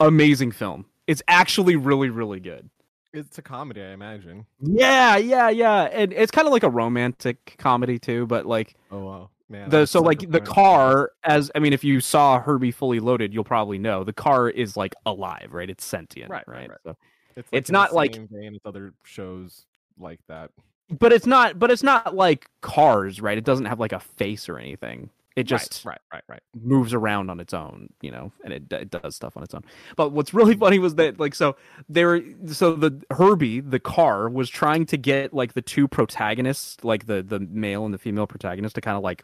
Amazing 0.00 0.52
film. 0.52 0.86
It's 1.06 1.22
actually 1.28 1.76
really 1.76 2.10
really 2.10 2.40
good. 2.40 2.68
It's 3.14 3.38
a 3.38 3.42
comedy, 3.42 3.80
I 3.80 3.92
imagine. 3.92 4.44
Yeah, 4.60 5.16
yeah, 5.16 5.48
yeah. 5.48 5.84
And 5.84 6.12
it's 6.12 6.30
kind 6.30 6.46
of 6.46 6.52
like 6.52 6.62
a 6.62 6.68
romantic 6.68 7.54
comedy 7.58 7.98
too, 7.98 8.26
but 8.26 8.44
like 8.44 8.74
Oh 8.90 9.00
wow, 9.00 9.30
man. 9.48 9.70
the 9.70 9.86
so 9.86 10.00
like 10.00 10.30
the 10.30 10.40
car 10.40 11.12
as 11.24 11.50
I 11.54 11.58
mean 11.58 11.72
if 11.72 11.82
you 11.84 12.00
saw 12.00 12.40
Herbie 12.40 12.70
fully 12.70 13.00
loaded, 13.00 13.32
you'll 13.34 13.44
probably 13.44 13.78
know. 13.78 14.04
The 14.04 14.12
car 14.12 14.48
is 14.48 14.76
like 14.76 14.94
alive, 15.06 15.48
right? 15.52 15.68
It's 15.70 15.84
sentient, 15.84 16.30
Right, 16.30 16.46
right? 16.48 16.60
right, 16.60 16.70
right. 16.70 16.78
So 16.84 16.96
It's, 17.36 17.48
it's 17.52 17.70
not 17.70 17.92
like- 17.94 18.14
vein 18.30 18.54
as 18.54 18.60
other 18.64 18.94
shows 19.04 19.66
like 19.98 20.20
that. 20.28 20.50
but 20.98 21.12
it's 21.12 21.26
not 21.26 21.58
but 21.58 21.70
it's 21.70 21.82
not 21.82 22.14
like 22.14 22.48
cars, 22.62 23.20
right? 23.20 23.36
It 23.38 23.44
doesn't 23.44 23.66
have 23.66 23.80
like 23.80 23.92
a 23.92 24.00
face 24.00 24.48
or 24.48 24.58
anything. 24.58 25.10
It 25.36 25.44
just 25.44 25.84
right, 25.84 26.00
right, 26.12 26.24
right. 26.26 26.42
moves 26.60 26.92
around 26.92 27.30
on 27.30 27.38
its 27.38 27.54
own, 27.54 27.90
you 28.00 28.10
know, 28.10 28.32
and 28.42 28.52
it, 28.52 28.72
it 28.72 28.90
does 28.90 29.14
stuff 29.14 29.36
on 29.36 29.44
its 29.44 29.54
own. 29.54 29.62
But 29.94 30.10
what's 30.10 30.34
really 30.34 30.56
funny 30.64 30.80
was 30.80 30.96
that 30.96 31.20
like 31.20 31.32
so 31.32 31.54
there 31.88 32.20
so 32.48 32.74
the 32.74 33.00
Herbie 33.12 33.60
the 33.60 33.78
car 33.78 34.28
was 34.28 34.50
trying 34.50 34.84
to 34.86 34.96
get 34.96 35.32
like 35.32 35.52
the 35.52 35.62
two 35.62 35.86
protagonists, 35.86 36.82
like 36.82 37.06
the 37.06 37.22
the 37.22 37.38
male 37.38 37.84
and 37.84 37.94
the 37.94 37.98
female 37.98 38.26
protagonist, 38.26 38.74
to 38.74 38.80
kind 38.80 38.96
of 38.96 39.04
like 39.04 39.22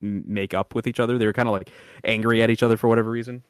make 0.00 0.54
up 0.54 0.74
with 0.74 0.86
each 0.86 1.00
other. 1.00 1.18
They 1.18 1.26
were 1.26 1.32
kind 1.32 1.48
of 1.48 1.52
like 1.52 1.70
angry 2.04 2.42
at 2.42 2.50
each 2.50 2.62
other 2.62 2.76
for 2.76 2.88
whatever 2.88 3.10
reason. 3.10 3.42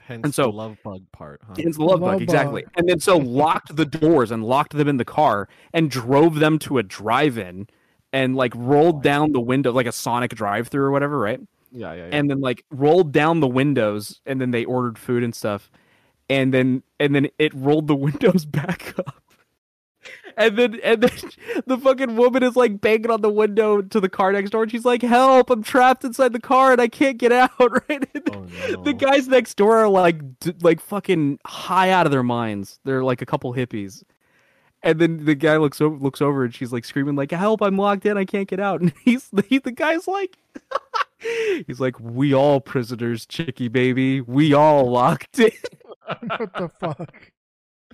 Hence 0.00 0.36
so- 0.36 0.44
the 0.44 0.48
love 0.52 0.76
bug 0.84 1.02
part, 1.12 1.40
huh? 1.46 1.54
It's 1.56 1.76
the 1.76 1.84
love, 1.84 2.00
Love 2.00 2.12
bug, 2.12 2.22
exactly. 2.22 2.64
And 2.76 2.88
then 2.88 3.00
so 3.00 3.16
locked 3.16 3.74
the 3.74 3.86
doors 3.86 4.30
and 4.30 4.44
locked 4.44 4.72
them 4.74 4.88
in 4.88 4.98
the 4.98 5.04
car 5.04 5.48
and 5.72 5.90
drove 5.90 6.36
them 6.36 6.58
to 6.60 6.78
a 6.78 6.82
drive-in 6.82 7.68
and 8.12 8.36
like 8.36 8.52
rolled 8.54 9.02
down 9.02 9.32
the 9.32 9.40
window 9.40 9.72
like 9.72 9.86
a 9.86 9.92
Sonic 9.92 10.34
drive-through 10.34 10.84
or 10.84 10.90
whatever, 10.90 11.18
right? 11.18 11.40
Yeah, 11.72 11.92
yeah, 11.94 12.06
yeah. 12.06 12.10
and 12.12 12.30
then 12.30 12.40
like 12.40 12.64
rolled 12.70 13.12
down 13.12 13.40
the 13.40 13.48
windows 13.48 14.20
and 14.26 14.40
then 14.40 14.52
they 14.52 14.64
ordered 14.64 14.96
food 14.96 15.24
and 15.24 15.34
stuff 15.34 15.70
and 16.28 16.54
then 16.54 16.82
and 17.00 17.14
then 17.14 17.28
it 17.38 17.52
rolled 17.54 17.88
the 17.88 17.96
windows 17.96 18.44
back 18.44 18.94
up 18.98 19.23
and 20.36 20.56
then 20.58 20.80
and 20.82 21.02
then 21.02 21.10
the 21.66 21.78
fucking 21.78 22.16
woman 22.16 22.42
is 22.42 22.56
like 22.56 22.80
banging 22.80 23.10
on 23.10 23.20
the 23.20 23.30
window 23.30 23.82
to 23.82 24.00
the 24.00 24.08
car 24.08 24.32
next 24.32 24.50
door, 24.50 24.62
and 24.62 24.70
she's 24.72 24.84
like, 24.84 25.02
"Help! 25.02 25.50
I'm 25.50 25.62
trapped 25.62 26.04
inside 26.04 26.32
the 26.32 26.40
car 26.40 26.72
and 26.72 26.80
I 26.80 26.88
can't 26.88 27.18
get 27.18 27.32
out." 27.32 27.50
Right? 27.88 28.08
And 28.14 28.30
Oh, 28.32 28.82
The 28.82 28.92
guys 28.92 29.28
next 29.28 29.56
door 29.56 29.76
are 29.78 29.88
like, 29.88 30.40
d- 30.40 30.54
like 30.62 30.80
fucking 30.80 31.38
high 31.46 31.90
out 31.90 32.06
of 32.06 32.12
their 32.12 32.22
minds. 32.22 32.78
They're 32.84 33.04
like 33.04 33.22
a 33.22 33.26
couple 33.26 33.52
hippies, 33.54 34.02
and 34.82 34.98
then 35.00 35.24
the 35.24 35.34
guy 35.34 35.56
looks 35.56 35.80
over, 35.80 35.96
looks 35.96 36.20
over, 36.22 36.44
and 36.44 36.54
she's 36.54 36.72
like 36.72 36.84
screaming, 36.84 37.16
like, 37.16 37.30
"Help! 37.30 37.62
I'm 37.62 37.76
locked 37.76 38.06
in. 38.06 38.16
I 38.16 38.24
can't 38.24 38.48
get 38.48 38.60
out." 38.60 38.80
And 38.82 38.92
he's 39.04 39.28
he, 39.48 39.58
the 39.58 39.72
guy's 39.72 40.06
like, 40.08 40.36
he's 41.66 41.80
like, 41.80 41.98
"We 42.00 42.34
all 42.34 42.60
prisoners, 42.60 43.26
chickie 43.26 43.68
baby. 43.68 44.20
We 44.20 44.52
all 44.54 44.90
locked 44.90 45.38
in." 45.38 45.50
what 46.06 46.52
the 46.54 46.68
fuck? 46.80 47.30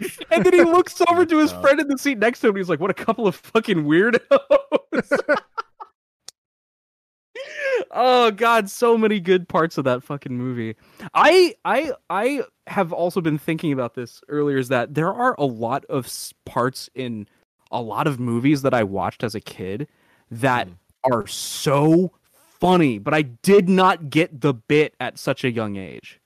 And 0.30 0.44
then 0.44 0.52
he 0.52 0.62
looks 0.62 1.00
over 1.08 1.24
to 1.26 1.38
his 1.38 1.52
friend 1.52 1.80
in 1.80 1.88
the 1.88 1.98
seat 1.98 2.18
next 2.18 2.40
to 2.40 2.46
him. 2.48 2.50
And 2.54 2.58
he's 2.58 2.68
like, 2.68 2.80
"What 2.80 2.90
a 2.90 2.94
couple 2.94 3.26
of 3.26 3.34
fucking 3.36 3.84
weirdos!" 3.84 4.20
oh 7.90 8.30
god, 8.30 8.70
so 8.70 8.96
many 8.98 9.20
good 9.20 9.48
parts 9.48 9.78
of 9.78 9.84
that 9.84 10.02
fucking 10.02 10.36
movie. 10.36 10.76
I 11.14 11.54
I 11.64 11.92
I 12.08 12.42
have 12.66 12.92
also 12.92 13.20
been 13.20 13.38
thinking 13.38 13.72
about 13.72 13.94
this 13.94 14.20
earlier. 14.28 14.58
Is 14.58 14.68
that 14.68 14.94
there 14.94 15.12
are 15.12 15.34
a 15.38 15.44
lot 15.44 15.84
of 15.86 16.08
parts 16.44 16.88
in 16.94 17.26
a 17.70 17.80
lot 17.80 18.06
of 18.06 18.18
movies 18.20 18.62
that 18.62 18.74
I 18.74 18.82
watched 18.82 19.22
as 19.24 19.34
a 19.34 19.40
kid 19.40 19.88
that 20.30 20.68
Mm. 20.68 20.74
are 21.12 21.26
so 21.26 22.12
funny, 22.60 22.98
but 22.98 23.14
I 23.14 23.22
did 23.22 23.68
not 23.68 24.10
get 24.10 24.40
the 24.42 24.52
bit 24.52 24.94
at 25.00 25.18
such 25.18 25.44
a 25.44 25.50
young 25.50 25.76
age. 25.76 26.19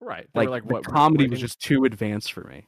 Right. 0.00 0.26
They 0.34 0.40
Like, 0.46 0.48
like 0.48 0.68
the 0.68 0.74
what? 0.74 0.84
comedy 0.84 1.28
was 1.28 1.40
just 1.40 1.60
too 1.60 1.84
advanced 1.84 2.32
for 2.32 2.44
me. 2.44 2.66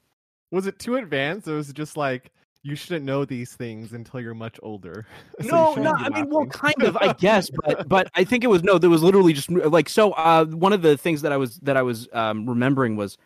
Was 0.51 0.67
it 0.67 0.79
too 0.79 0.97
advanced? 0.97 1.47
Or 1.49 1.55
was 1.55 1.71
it 1.71 1.77
just 1.77 1.97
like 1.97 2.33
you 2.63 2.77
shouldn't 2.77 3.05
know 3.07 3.25
these 3.25 3.55
things 3.55 3.93
until 3.93 4.21
you're 4.21 4.35
much 4.35 4.59
older? 4.63 5.07
So 5.43 5.47
no, 5.47 5.69
shouldn't 5.75 5.85
no. 5.85 5.93
I 5.93 6.09
mean, 6.11 6.29
well, 6.29 6.47
kind 6.47 6.83
of, 6.83 6.97
I 6.99 7.13
guess, 7.19 7.51
but 7.65 7.89
but 7.89 8.11
I 8.15 8.25
think 8.25 8.45
it 8.45 8.49
was 8.49 8.63
no. 8.63 8.79
There 8.79 8.91
was 8.91 9.03
literally 9.03 9.33
just 9.33 9.51
like 9.51 9.89
so. 9.89 10.13
Uh, 10.13 10.45
one 10.45 10.73
of 10.73 10.83
the 10.83 10.97
things 10.97 11.23
that 11.23 11.33
I 11.33 11.37
was 11.37 11.57
that 11.61 11.77
I 11.77 11.83
was 11.83 12.09
um 12.13 12.49
remembering 12.49 12.97
was, 12.97 13.17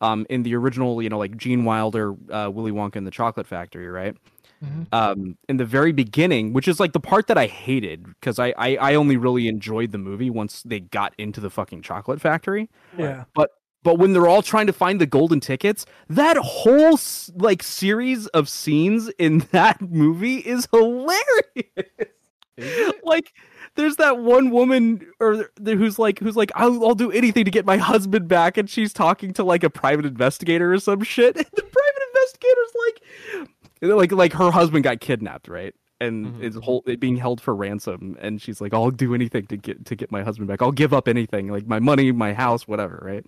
um, 0.00 0.26
in 0.30 0.42
the 0.42 0.54
original, 0.54 1.02
you 1.02 1.08
know, 1.08 1.18
like 1.18 1.36
Gene 1.36 1.64
Wilder, 1.64 2.14
uh, 2.30 2.50
Willy 2.52 2.70
Wonka 2.70 2.96
and 2.96 3.06
the 3.06 3.10
Chocolate 3.10 3.46
Factory, 3.46 3.88
right? 3.88 4.16
Mhm. 4.62 4.86
Um, 4.92 5.36
in 5.48 5.56
the 5.56 5.64
very 5.64 5.92
beginning, 5.92 6.52
which 6.52 6.68
is 6.68 6.80
like 6.80 6.92
the 6.92 7.00
part 7.00 7.26
that 7.26 7.36
I 7.38 7.46
hated 7.46 8.04
because 8.04 8.38
I, 8.38 8.54
I 8.56 8.76
I 8.76 8.94
only 8.94 9.16
really 9.16 9.48
enjoyed 9.48 9.92
the 9.92 9.98
movie 9.98 10.30
once 10.30 10.62
they 10.62 10.80
got 10.80 11.14
into 11.18 11.40
the 11.40 11.50
fucking 11.50 11.82
chocolate 11.82 12.20
factory. 12.20 12.70
Yeah. 12.96 13.24
But 13.34 13.50
but 13.82 13.98
when 13.98 14.12
they're 14.14 14.26
all 14.28 14.42
trying 14.42 14.66
to 14.66 14.72
find 14.72 15.00
the 15.00 15.06
golden 15.06 15.40
tickets, 15.40 15.84
that 16.08 16.36
whole 16.38 16.98
like 17.36 17.62
series 17.62 18.26
of 18.28 18.48
scenes 18.48 19.10
in 19.18 19.38
that 19.52 19.80
movie 19.82 20.38
is 20.38 20.66
hilarious. 20.72 22.10
like 23.02 23.32
there's 23.74 23.96
that 23.96 24.18
one 24.18 24.50
woman 24.50 25.04
or 25.18 25.50
who's 25.64 25.98
like 25.98 26.20
who's 26.20 26.36
like 26.36 26.52
I'll, 26.54 26.86
I'll 26.86 26.94
do 26.94 27.10
anything 27.10 27.44
to 27.44 27.50
get 27.50 27.66
my 27.66 27.76
husband 27.76 28.28
back 28.28 28.56
and 28.56 28.70
she's 28.70 28.92
talking 28.92 29.32
to 29.34 29.42
like 29.44 29.64
a 29.64 29.70
private 29.70 30.06
investigator 30.06 30.72
or 30.72 30.78
some 30.78 31.02
shit 31.02 31.36
and 31.36 31.46
the 31.52 31.62
private 31.62 32.02
investigator's 32.14 32.74
like 32.86 33.48
like 33.84 34.12
like 34.12 34.32
her 34.34 34.50
husband 34.50 34.84
got 34.84 35.00
kidnapped 35.00 35.48
right? 35.48 35.74
And 36.00 36.26
Mhm. 36.26 36.42
is 36.42 36.56
whole 36.56 36.82
it 36.86 36.98
being 37.00 37.16
held 37.16 37.40
for 37.40 37.54
ransom. 37.54 38.16
And 38.20 38.40
she's 38.42 38.60
like 38.60 38.74
I'll 38.74 38.90
do 38.90 39.14
anything 39.14 39.46
to 39.46 39.56
get 39.56 39.84
to 39.86 39.94
get 39.96 40.10
my 40.10 40.22
husband 40.22 40.48
back. 40.48 40.60
I'll 40.62 40.72
give 40.72 40.92
up 40.92 41.06
anything 41.08 41.48
like 41.48 41.66
my 41.66 41.78
money 41.78 42.10
my 42.12 42.32
house 42.34 42.66
whatever 42.68 43.00
right? 43.02 43.24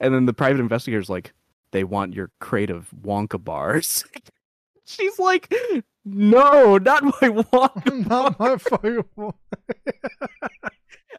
And 0.00 0.12
then 0.14 0.26
the 0.26 0.34
private 0.34 0.60
investigator's 0.60 1.08
like 1.10 1.32
they 1.72 1.82
want 1.84 2.14
your 2.14 2.30
crate 2.40 2.70
of 2.70 2.88
Wonka 3.02 3.42
bars. 3.42 4.04
She's 4.86 5.18
like 5.18 5.52
no 6.04 6.76
not 6.78 7.02
my 7.04 7.10
Wonka 7.22 8.06
Not 8.08 8.38
my 8.38 8.56
fucking. 8.58 9.04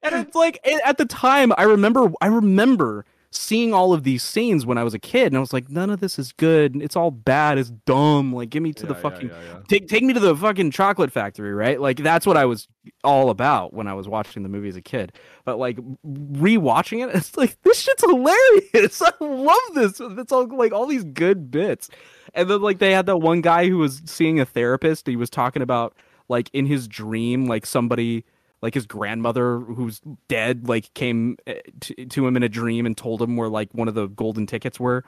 and 0.03 0.15
it's 0.15 0.35
like 0.35 0.59
at 0.85 0.97
the 0.97 1.05
time 1.05 1.51
i 1.57 1.63
remember 1.63 2.11
i 2.21 2.27
remember 2.27 3.05
seeing 3.35 3.73
all 3.73 3.93
of 3.93 4.03
these 4.03 4.23
scenes 4.23 4.65
when 4.65 4.77
i 4.77 4.83
was 4.83 4.93
a 4.93 4.99
kid 4.99 5.27
and 5.27 5.37
i 5.37 5.39
was 5.39 5.53
like 5.53 5.69
none 5.69 5.89
of 5.89 5.99
this 5.99 6.17
is 6.17 6.31
good. 6.31 6.75
It's 6.81 6.95
all 6.95 7.11
bad. 7.11 7.57
It's 7.57 7.69
dumb. 7.69 8.33
Like 8.33 8.49
give 8.49 8.63
me 8.63 8.73
to 8.73 8.85
the 8.85 8.93
Yeah, 8.93 8.97
yeah, 8.97 9.01
fucking 9.01 9.29
yeah, 9.29 9.41
yeah. 9.53 9.59
take 9.67 9.87
take 9.87 10.03
me 10.03 10.13
to 10.13 10.19
the 10.19 10.35
fucking 10.35 10.71
chocolate 10.71 11.11
factory 11.11 11.53
right? 11.53 11.79
Like 11.79 11.97
that's 11.97 12.25
what 12.25 12.37
i 12.37 12.45
was 12.45 12.67
all 13.03 13.29
about 13.29 13.73
when 13.73 13.87
i 13.87 13.93
was 13.93 14.07
watching 14.07 14.43
the 14.43 14.49
movie 14.49 14.69
as 14.69 14.75
a 14.75 14.81
kid. 14.81 15.11
But 15.43 15.57
like 15.59 15.77
rewatching 16.05 17.07
it 17.07 17.15
it's 17.15 17.35
like 17.37 17.61
this 17.63 17.79
shit's 17.81 18.03
hilarious. 18.03 19.01
I 19.05 19.11
love 19.19 19.57
this. 19.73 19.99
It's 19.99 20.31
all 20.31 20.47
like 20.55 20.73
all 20.73 20.85
these 20.85 21.03
good 21.03 21.51
bits. 21.51 21.89
And 22.33 22.49
then 22.49 22.61
like 22.61 22.79
they 22.79 22.91
had 22.91 23.05
that 23.07 23.17
one 23.17 23.41
guy 23.41 23.67
who 23.69 23.77
was 23.77 24.01
seeing 24.05 24.39
a 24.39 24.45
therapist. 24.45 25.07
He 25.07 25.15
was 25.15 25.29
talking 25.29 25.61
about 25.61 25.95
like 26.27 26.49
in 26.53 26.65
his 26.65 26.87
dream 26.87 27.45
like 27.45 27.65
somebody 27.65 28.25
like 28.61 28.73
his 28.73 28.85
grandmother 28.85 29.59
who's 29.59 30.01
dead 30.27 30.67
like 30.67 30.93
came 30.93 31.37
eh, 31.47 31.59
to, 31.81 32.05
to 32.05 32.27
him 32.27 32.35
in 32.35 32.43
a 32.43 32.49
dream 32.49 32.85
and 32.85 32.97
told 32.97 33.21
him 33.21 33.35
where 33.35 33.49
like 33.49 33.69
one 33.73 33.87
of 33.87 33.95
the 33.95 34.07
golden 34.07 34.45
tickets 34.45 34.79
were. 34.79 35.03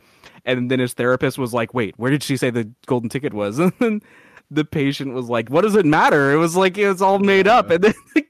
And 0.46 0.70
then 0.70 0.80
his 0.80 0.94
therapist 0.94 1.38
was 1.38 1.54
like 1.54 1.74
wait 1.74 1.98
where 1.98 2.12
did 2.12 2.24
she 2.24 2.38
say 2.38 2.50
the 2.50 2.70
golden 2.86 3.10
ticket 3.10 3.34
was? 3.34 3.60
And 3.68 3.74
then 3.80 4.02
the 4.50 4.64
patient 4.64 5.14
was 5.14 5.28
like 5.28 5.50
what 5.50 5.62
does 5.62 5.76
it 5.76 5.86
matter? 5.86 6.32
It 6.32 6.38
was 6.38 6.56
like 6.56 6.78
it 6.78 6.88
was 6.88 7.02
all 7.02 7.20
made 7.20 7.48
up. 7.48 7.70
And 7.70 7.84
then 7.84 7.94
the, 8.14 8.26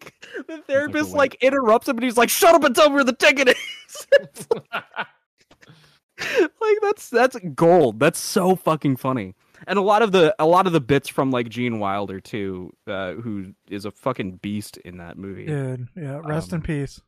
the 0.47 0.57
therapist 0.59 1.13
like 1.13 1.35
interrupts 1.41 1.87
him 1.87 1.97
and 1.97 2.03
he's 2.03 2.17
like 2.17 2.29
shut 2.29 2.55
up 2.55 2.63
and 2.63 2.75
tell 2.75 2.89
me 2.89 2.95
where 2.95 3.03
the 3.03 3.13
ticket 3.13 3.49
is. 3.49 4.07
Like 6.59 6.77
that's 6.81 7.09
that's 7.09 7.37
gold. 7.53 7.99
That's 7.99 8.19
so 8.19 8.55
fucking 8.55 8.97
funny 8.97 9.35
and 9.65 9.79
a 9.79 9.81
lot 9.81 10.01
of 10.01 10.11
the 10.11 10.35
a 10.39 10.45
lot 10.45 10.67
of 10.67 10.73
the 10.73 10.81
bits 10.81 11.09
from 11.09 11.31
like 11.31 11.49
Gene 11.49 11.79
Wilder 11.79 12.19
too, 12.19 12.73
uh, 12.85 13.13
who 13.13 13.53
is 13.69 13.85
a 13.85 13.91
fucking 13.91 14.33
beast 14.37 14.77
in 14.77 14.97
that 14.97 15.17
movie. 15.17 15.45
Dude, 15.45 15.87
yeah. 15.95 16.21
Rest 16.23 16.51
in 16.51 16.57
Um, 16.57 16.61
peace. 16.61 17.01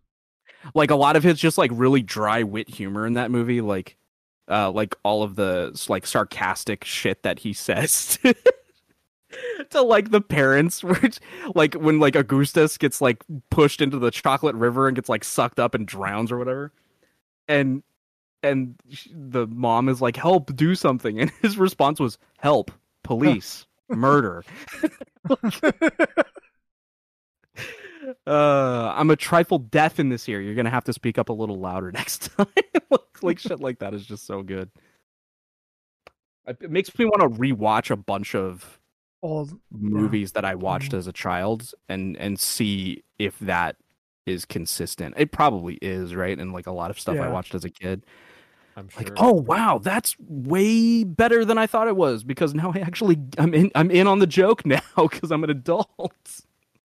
Like 0.73 0.89
a 0.91 0.95
lot 0.95 1.15
of 1.15 1.23
his 1.23 1.39
just 1.39 1.57
like 1.57 1.71
really 1.73 2.01
dry 2.01 2.43
wit 2.43 2.69
humor 2.69 3.05
in 3.05 3.13
that 3.13 3.31
movie, 3.31 3.61
like 3.61 3.97
uh, 4.49 4.71
like 4.71 4.95
all 5.03 5.21
of 5.23 5.35
the 5.35 5.79
like 5.89 6.07
sarcastic 6.07 6.83
shit 6.83 7.23
that 7.23 7.39
he 7.39 7.53
says. 7.53 8.17
To, 8.23 8.35
to 9.69 9.81
like 9.83 10.09
the 10.09 10.21
parents 10.21 10.83
which 10.83 11.19
like 11.53 11.75
when 11.75 11.99
like 11.99 12.15
augustus 12.15 12.77
gets 12.79 12.99
like 12.99 13.23
pushed 13.51 13.79
into 13.79 13.99
the 13.99 14.09
chocolate 14.09 14.55
river 14.55 14.87
and 14.87 14.95
gets 14.95 15.07
like 15.07 15.23
sucked 15.23 15.59
up 15.59 15.75
and 15.75 15.87
drowns 15.87 16.31
or 16.31 16.39
whatever 16.39 16.73
and 17.47 17.83
and 18.43 18.75
the 19.11 19.47
mom 19.47 19.89
is 19.89 20.01
like 20.01 20.15
help 20.15 20.55
do 20.55 20.75
something. 20.75 21.19
And 21.21 21.31
his 21.41 21.57
response 21.57 21.99
was 21.99 22.17
help 22.39 22.71
police 23.03 23.65
murder. 23.89 24.43
Uh 28.25 28.93
i'm 28.95 29.09
a 29.11 29.15
trifle 29.15 29.59
deaf 29.59 29.99
in 29.99 30.09
this 30.09 30.27
ear. 30.29 30.39
You're 30.41 30.55
gonna 30.55 30.69
have 30.69 30.85
to 30.85 30.93
speak 30.93 31.17
up 31.17 31.29
a 31.29 31.33
little 31.33 31.59
louder 31.59 31.91
next 31.93 32.31
time. 32.35 32.47
Like, 32.89 33.01
like 33.23 33.39
shit 33.39 33.59
like 33.59 33.79
that 33.79 33.93
is 33.93 34.05
just 34.05 34.25
so 34.25 34.41
good. 34.41 34.69
It 36.47 36.71
makes 36.71 36.97
me 36.97 37.05
want 37.05 37.21
to 37.21 37.39
rewatch 37.39 37.91
a 37.91 37.95
bunch 37.97 38.33
of 38.35 38.79
Old. 39.21 39.59
movies 39.69 40.31
that 40.31 40.45
i 40.45 40.55
watched 40.55 40.93
Mhm. 40.93 40.97
as 40.99 41.07
a 41.07 41.13
child 41.13 41.73
and 41.89 42.15
and 42.17 42.39
see 42.39 43.03
if 43.19 43.37
that 43.39 43.75
is 44.25 44.45
consistent. 44.45 45.15
It 45.17 45.31
probably 45.31 45.75
is 45.81 46.15
right? 46.15 46.37
And 46.39 46.53
like 46.53 46.67
a 46.67 46.71
lot 46.71 46.89
of 46.91 46.99
stuff 46.99 47.17
i 47.19 47.27
watched 47.29 47.53
as 47.53 47.65
a 47.65 47.69
kid 47.69 48.05
I'm 48.79 48.89
sure. 48.89 49.03
like 49.03 49.13
oh 49.17 49.33
wow 49.33 49.79
that's 49.79 50.15
way 50.19 51.03
better 51.03 51.45
than 51.45 51.57
i 51.57 51.67
thought 51.67 51.87
it 51.87 51.95
was 51.97 52.23
because 52.23 52.53
now 52.55 52.71
i 52.75 52.79
actually 52.79 53.17
i'm 53.37 53.53
in 53.53 53.71
i'm 53.75 53.91
in 53.91 54.07
on 54.07 54.19
the 54.19 54.27
joke 54.27 54.65
now 54.67 54.81
because 54.95 55.31
i'm 55.31 55.43
an 55.43 55.49
adult 55.51 56.41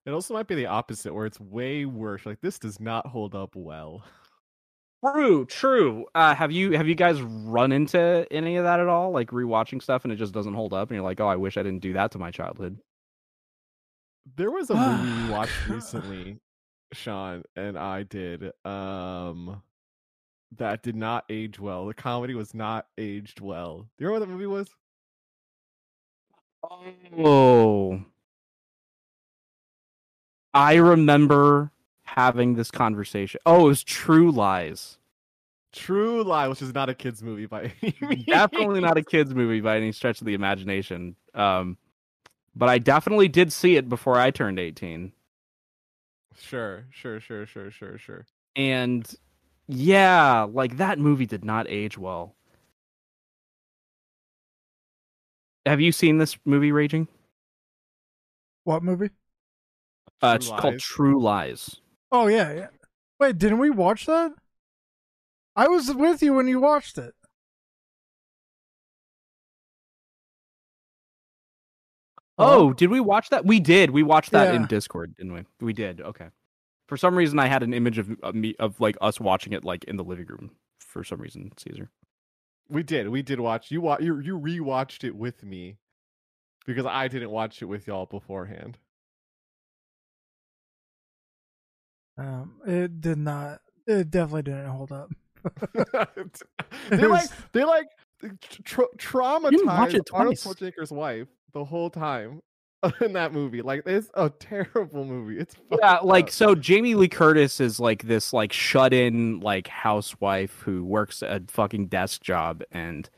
It 0.07 0.11
also 0.13 0.35
might 0.35 0.47
be 0.49 0.55
the 0.55 0.67
opposite, 0.67 1.15
where 1.15 1.27
it's 1.27 1.41
way 1.41 1.87
worse. 1.87 2.27
Like 2.27 2.41
this 2.43 2.59
does 2.59 2.79
not 2.81 3.07
hold 3.07 3.35
up 3.35 3.57
well. 3.57 4.05
true 5.05 5.45
true 5.47 6.07
uh 6.15 6.35
have 6.35 6.51
you 6.53 6.73
have 6.73 6.89
you 6.89 6.95
guys 6.95 7.21
run 7.23 7.73
into 7.73 8.27
any 8.31 8.57
of 8.57 8.65
that 8.65 8.81
at 8.81 8.89
all 8.89 9.11
like 9.13 9.31
rewatching 9.31 9.83
stuff 9.83 10.05
and 10.05 10.13
it 10.13 10.17
just 10.17 10.33
doesn't 10.33 10.55
hold 10.55 10.73
up 10.73 10.89
and 10.91 10.97
you're 10.97 11.05
like 11.05 11.21
oh 11.21 11.27
i 11.29 11.37
wish 11.37 11.57
i 11.59 11.63
didn't 11.63 11.81
do 11.83 11.93
that 11.93 12.11
to 12.13 12.19
my 12.19 12.31
childhood 12.31 12.79
There 14.37 14.51
was 14.51 14.71
a 14.71 14.75
movie 14.77 15.25
we 15.25 15.31
watched 15.31 15.69
recently, 15.69 16.41
Sean 16.93 17.43
and 17.57 17.79
I 17.79 18.05
did. 18.05 18.53
Um, 18.65 19.63
that 20.59 20.83
did 20.83 20.97
not 20.97 21.25
age 21.29 21.59
well. 21.59 21.87
The 21.87 21.95
comedy 21.95 22.35
was 22.35 22.55
not 22.55 22.87
aged 22.99 23.41
well. 23.41 23.89
Do 23.99 24.05
you 24.05 24.07
remember 24.07 24.21
what 24.21 24.27
that 24.27 24.33
movie 24.33 24.47
was? 24.47 24.69
Oh. 27.17 28.03
I 30.53 30.75
remember 30.75 31.73
having 32.05 32.55
this 32.55 32.71
conversation. 32.71 33.41
Oh, 33.45 33.67
it 33.67 33.69
was 33.69 33.85
True 33.85 34.31
Lies. 34.31 34.99
True 35.73 36.23
Lie, 36.23 36.49
which 36.49 36.63
is 36.63 36.73
not 36.73 36.89
a 36.89 36.95
kids 36.95 37.23
movie 37.23 37.47
by 37.47 37.73
any 37.83 37.97
means. 38.01 38.25
Definitely 38.27 38.81
not 38.81 38.97
a 38.97 39.03
kids 39.03 39.35
movie 39.35 39.61
by 39.61 39.77
any 39.77 39.91
stretch 39.91 40.21
of 40.21 40.27
the 40.27 40.35
imagination. 40.35 41.17
Um 41.35 41.79
but 42.57 42.69
I 42.69 42.79
definitely 42.79 43.29
did 43.29 43.53
see 43.53 43.77
it 43.77 43.89
before 43.89 44.17
I 44.17 44.31
turned 44.31 44.61
18. 44.61 45.13
Sure, 46.39 46.87
sure, 46.91 47.21
sure, 47.21 47.47
sure, 47.47 47.71
sure, 47.71 47.99
sure. 47.99 48.27
And 48.55 49.13
yeah, 49.69 50.43
like 50.43 50.77
that 50.77 50.99
movie 50.99 51.27
did 51.27 51.45
not 51.45 51.69
age 51.69 51.97
well. 51.99 52.35
Have 55.67 55.81
you 55.81 55.93
seen 55.93 56.19
this 56.19 56.37
movie, 56.45 56.73
Raging? 56.73 57.09
What 58.65 58.83
movie? 58.83 59.11
Uh, 60.21 60.33
True 60.33 60.37
it's 60.37 60.61
called 60.61 60.79
True 60.79 61.23
Lies. 61.23 61.77
Oh 62.13 62.27
yeah, 62.27 62.53
yeah. 62.53 62.67
Wait, 63.19 63.39
didn't 63.39 63.59
we 63.59 63.71
watch 63.71 64.07
that? 64.07 64.33
I 65.57 65.69
was 65.69 65.93
with 65.95 66.23
you 66.23 66.35
when 66.35 66.49
you 66.49 66.61
watched 66.61 66.99
it. 66.99 67.15
Oh, 72.39 72.73
did 72.73 72.91
we 72.91 73.01
watch 73.01 73.31
that? 73.31 73.47
We 73.47 73.61
did. 73.61 73.91
We 73.91 74.03
watched 74.03 74.33
that 74.33 74.55
in 74.55 74.67
Discord, 74.67 75.15
didn't 75.17 75.33
we? 75.35 75.45
We 75.61 75.73
did. 75.73 76.01
Okay. 76.01 76.27
For 76.95 76.99
some 76.99 77.17
reason, 77.17 77.41
I 77.41 77.49
had 77.49 77.65
an 77.65 77.75
image 77.75 77.99
of, 77.99 78.09
of 78.23 78.37
me 78.37 78.55
of 78.61 78.79
like 78.79 78.97
us 79.01 79.19
watching 79.19 79.53
it 79.53 79.65
like 79.65 79.83
in 79.83 79.97
the 79.97 80.05
living 80.05 80.27
room. 80.27 80.53
For 80.79 81.03
some 81.03 81.21
reason, 81.21 81.51
Caesar. 81.57 81.91
We 82.69 82.85
did. 82.85 83.09
We 83.09 83.21
did 83.21 83.41
watch. 83.41 83.73
You 83.73 83.81
wa- 83.81 83.99
you 83.99 84.21
you 84.21 84.39
rewatched 84.39 85.03
it 85.03 85.17
with 85.17 85.43
me 85.43 85.79
because 86.65 86.87
I 86.87 87.09
didn't 87.09 87.31
watch 87.31 87.61
it 87.63 87.65
with 87.65 87.89
y'all 87.89 88.07
beforehand. 88.07 88.79
Um, 92.17 92.61
it 92.65 93.01
did 93.01 93.19
not. 93.19 93.59
It 93.89 94.13
definitely 94.13 94.43
didn't 94.43 94.67
hold 94.67 94.93
up. 94.93 95.11
they 96.91 97.07
like 97.09 97.29
they 97.51 97.65
like 97.65 97.89
tra- 98.63 98.85
didn't 98.97 99.67
traumatized 99.67 100.01
Arnold. 100.13 100.37
Schwarzenegger's 100.37 100.93
wife 100.93 101.27
the 101.53 101.65
whole 101.65 101.91
time 101.91 102.41
in 103.01 103.13
that 103.15 103.33
movie. 103.33 103.63
Like 103.63 103.83
it's 103.87 104.11
a 104.15 104.31
terrible 104.31 105.05
movie. 105.05 105.39
It's 105.39 105.55
Yeah, 105.81 105.99
like 106.03 106.27
up. 106.27 106.31
so 106.31 106.55
Jamie 106.55 106.95
Lee 106.95 107.09
Curtis 107.09 107.61
is 107.61 107.81
like 107.81 108.03
this 108.05 108.33
like 108.33 108.53
shut-in 108.53 109.41
like 109.41 109.69
housewife 109.69 110.61
who 110.61 110.85
works 110.85 111.23
a 111.23 111.43
fucking 111.49 111.87
desk 111.87 112.23
job 112.23 112.63
and 112.71 113.09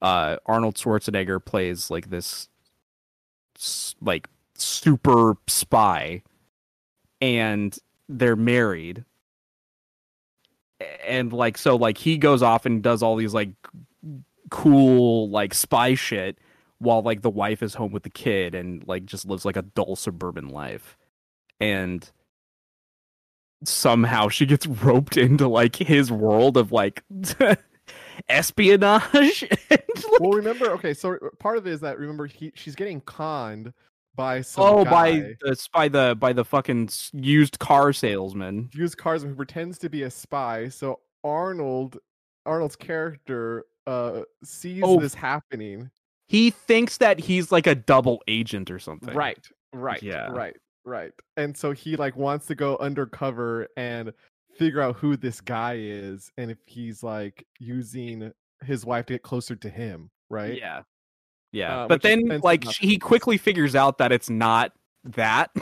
uh 0.00 0.36
Arnold 0.46 0.76
Schwarzenegger 0.76 1.44
plays 1.44 1.90
like 1.90 2.10
this 2.10 2.48
like 4.00 4.28
super 4.54 5.36
spy 5.46 6.22
and 7.20 7.76
they're 8.08 8.36
married 8.36 9.04
and 11.06 11.32
like 11.32 11.58
so 11.58 11.76
like 11.76 11.98
he 11.98 12.16
goes 12.18 12.42
off 12.42 12.64
and 12.66 12.82
does 12.82 13.02
all 13.02 13.16
these 13.16 13.34
like 13.34 13.50
cool 14.50 15.28
like 15.30 15.52
spy 15.52 15.94
shit 15.94 16.38
while 16.78 17.02
like 17.02 17.22
the 17.22 17.30
wife 17.30 17.62
is 17.62 17.74
home 17.74 17.92
with 17.92 18.02
the 18.02 18.10
kid 18.10 18.54
and 18.54 18.86
like 18.86 19.04
just 19.04 19.26
lives 19.26 19.44
like 19.44 19.56
a 19.56 19.62
dull 19.62 19.96
suburban 19.96 20.48
life 20.48 20.96
and 21.60 22.10
somehow 23.64 24.28
she 24.28 24.46
gets 24.46 24.66
roped 24.84 25.16
into 25.16 25.48
like 25.48 25.76
his 25.76 26.10
world 26.10 26.56
of 26.56 26.72
like 26.72 27.02
espionage 28.28 29.42
and, 29.70 29.82
like, 30.10 30.20
well, 30.20 30.32
remember, 30.32 30.70
okay, 30.72 30.94
so 30.94 31.14
uh, 31.14 31.28
part 31.38 31.58
of 31.58 31.66
it 31.66 31.72
is 31.72 31.80
that 31.80 31.98
remember 31.98 32.26
he 32.26 32.52
she's 32.54 32.74
getting 32.74 33.00
conned 33.00 33.72
by 34.14 34.40
some 34.40 34.64
oh 34.64 34.84
guy, 34.84 34.90
by 34.90 35.10
the 35.40 35.68
by 35.72 35.88
the 35.88 36.16
by 36.18 36.32
the 36.32 36.44
fucking 36.44 36.88
used 37.12 37.58
car 37.58 37.92
salesman 37.92 38.68
used 38.72 38.96
cars 38.96 39.22
who 39.22 39.34
pretends 39.34 39.78
to 39.78 39.88
be 39.88 40.02
a 40.02 40.10
spy. 40.10 40.68
So 40.68 41.00
Arnold, 41.22 41.98
Arnold's 42.44 42.76
character, 42.76 43.64
uh, 43.86 44.22
sees 44.42 44.82
Oh, 44.84 44.98
this 44.98 45.14
happening. 45.14 45.90
He 46.28 46.50
thinks 46.50 46.98
that 46.98 47.18
he's 47.18 47.50
like 47.50 47.66
a 47.66 47.74
double 47.74 48.22
agent 48.28 48.70
or 48.70 48.78
something. 48.78 49.14
Right, 49.14 49.44
right, 49.72 50.02
Yeah. 50.02 50.28
right, 50.30 50.56
right. 50.84 51.12
And 51.36 51.56
so 51.56 51.72
he 51.72 51.96
like 51.96 52.16
wants 52.16 52.46
to 52.46 52.54
go 52.54 52.76
undercover 52.78 53.66
and 53.76 54.12
figure 54.58 54.80
out 54.80 54.96
who 54.96 55.16
this 55.16 55.40
guy 55.40 55.76
is, 55.78 56.30
and 56.36 56.50
if 56.50 56.58
he's 56.66 57.02
like 57.02 57.46
using 57.58 58.32
his 58.64 58.84
wife 58.84 59.06
to 59.06 59.14
get 59.14 59.22
closer 59.22 59.56
to 59.56 59.68
him, 59.68 60.10
right? 60.30 60.56
yeah. 60.58 60.82
Yeah. 61.52 61.84
Uh, 61.84 61.88
but 61.88 62.02
then 62.02 62.40
like 62.42 62.64
she, 62.70 62.88
he 62.88 62.98
quickly 62.98 63.38
figures 63.38 63.74
out 63.74 63.96
that 63.98 64.12
it's 64.12 64.28
not 64.28 64.72
that. 65.04 65.50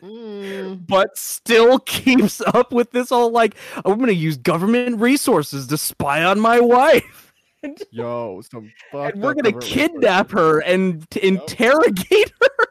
But 0.00 1.16
still 1.18 1.78
keeps 1.86 2.40
up 2.40 2.72
with 2.72 2.92
this 2.92 3.10
whole 3.10 3.30
like 3.30 3.56
i'm 3.84 3.98
gonna 3.98 4.12
use 4.12 4.36
government 4.36 5.00
resources 5.00 5.66
to 5.66 5.76
spy 5.76 6.24
on 6.24 6.38
my 6.40 6.60
wife 6.60 7.25
and, 7.66 7.82
Yo, 7.90 8.40
some 8.50 8.72
fucked 8.90 9.14
and 9.14 9.22
we're 9.22 9.34
gonna 9.34 9.58
kidnap 9.60 10.30
her 10.32 10.60
and 10.60 11.08
t- 11.10 11.22
interrogate 11.26 12.32
her 12.40 12.66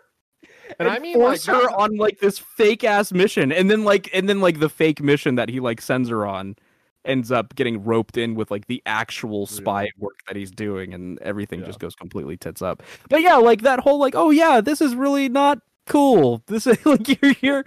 And 0.80 0.90
I 0.90 1.00
mean, 1.00 1.18
like, 1.20 1.40
force 1.42 1.46
her 1.48 1.64
not- 1.64 1.74
on 1.76 1.98
like 1.98 2.20
this 2.20 2.40
fake 2.40 2.84
ass 2.84 3.12
mission. 3.12 3.52
And 3.52 3.70
then 3.70 3.84
like 3.84 4.10
and 4.14 4.28
then 4.28 4.40
like 4.42 4.60
the 4.60 4.70
fake 4.70 5.02
mission 5.02 5.36
that 5.36 5.50
he 5.50 5.60
like 5.60 5.82
sends 5.82 6.10
her 6.10 6.26
on 6.26 6.56
ends 7.06 7.32
up 7.32 7.54
getting 7.56 7.84
roped 7.84 8.18
in 8.18 8.34
with 8.34 8.50
like 8.50 8.66
the 8.66 8.82
actual 8.88 9.46
spy 9.46 9.88
work 10.00 10.16
that 10.28 10.36
he's 10.36 10.50
doing 10.50 10.92
and 10.92 11.20
everything 11.22 11.60
Yeah. 11.60 11.68
just 11.68 11.80
goes 11.80 11.96
completely 11.96 12.36
tits 12.36 12.64
up. 12.64 12.82
But 13.10 13.22
yeah 13.22 13.36
like 13.36 13.62
that 13.62 13.80
whole 13.80 14.00
like 14.00 14.16
oh 14.16 14.32
yeah 14.32 14.60
this 14.60 14.82
is 14.82 14.96
really 14.96 15.30
not 15.30 15.60
cool. 15.86 16.42
This 16.48 16.66
is 16.66 16.84
like 16.86 17.22
you're 17.22 17.34
here 17.34 17.64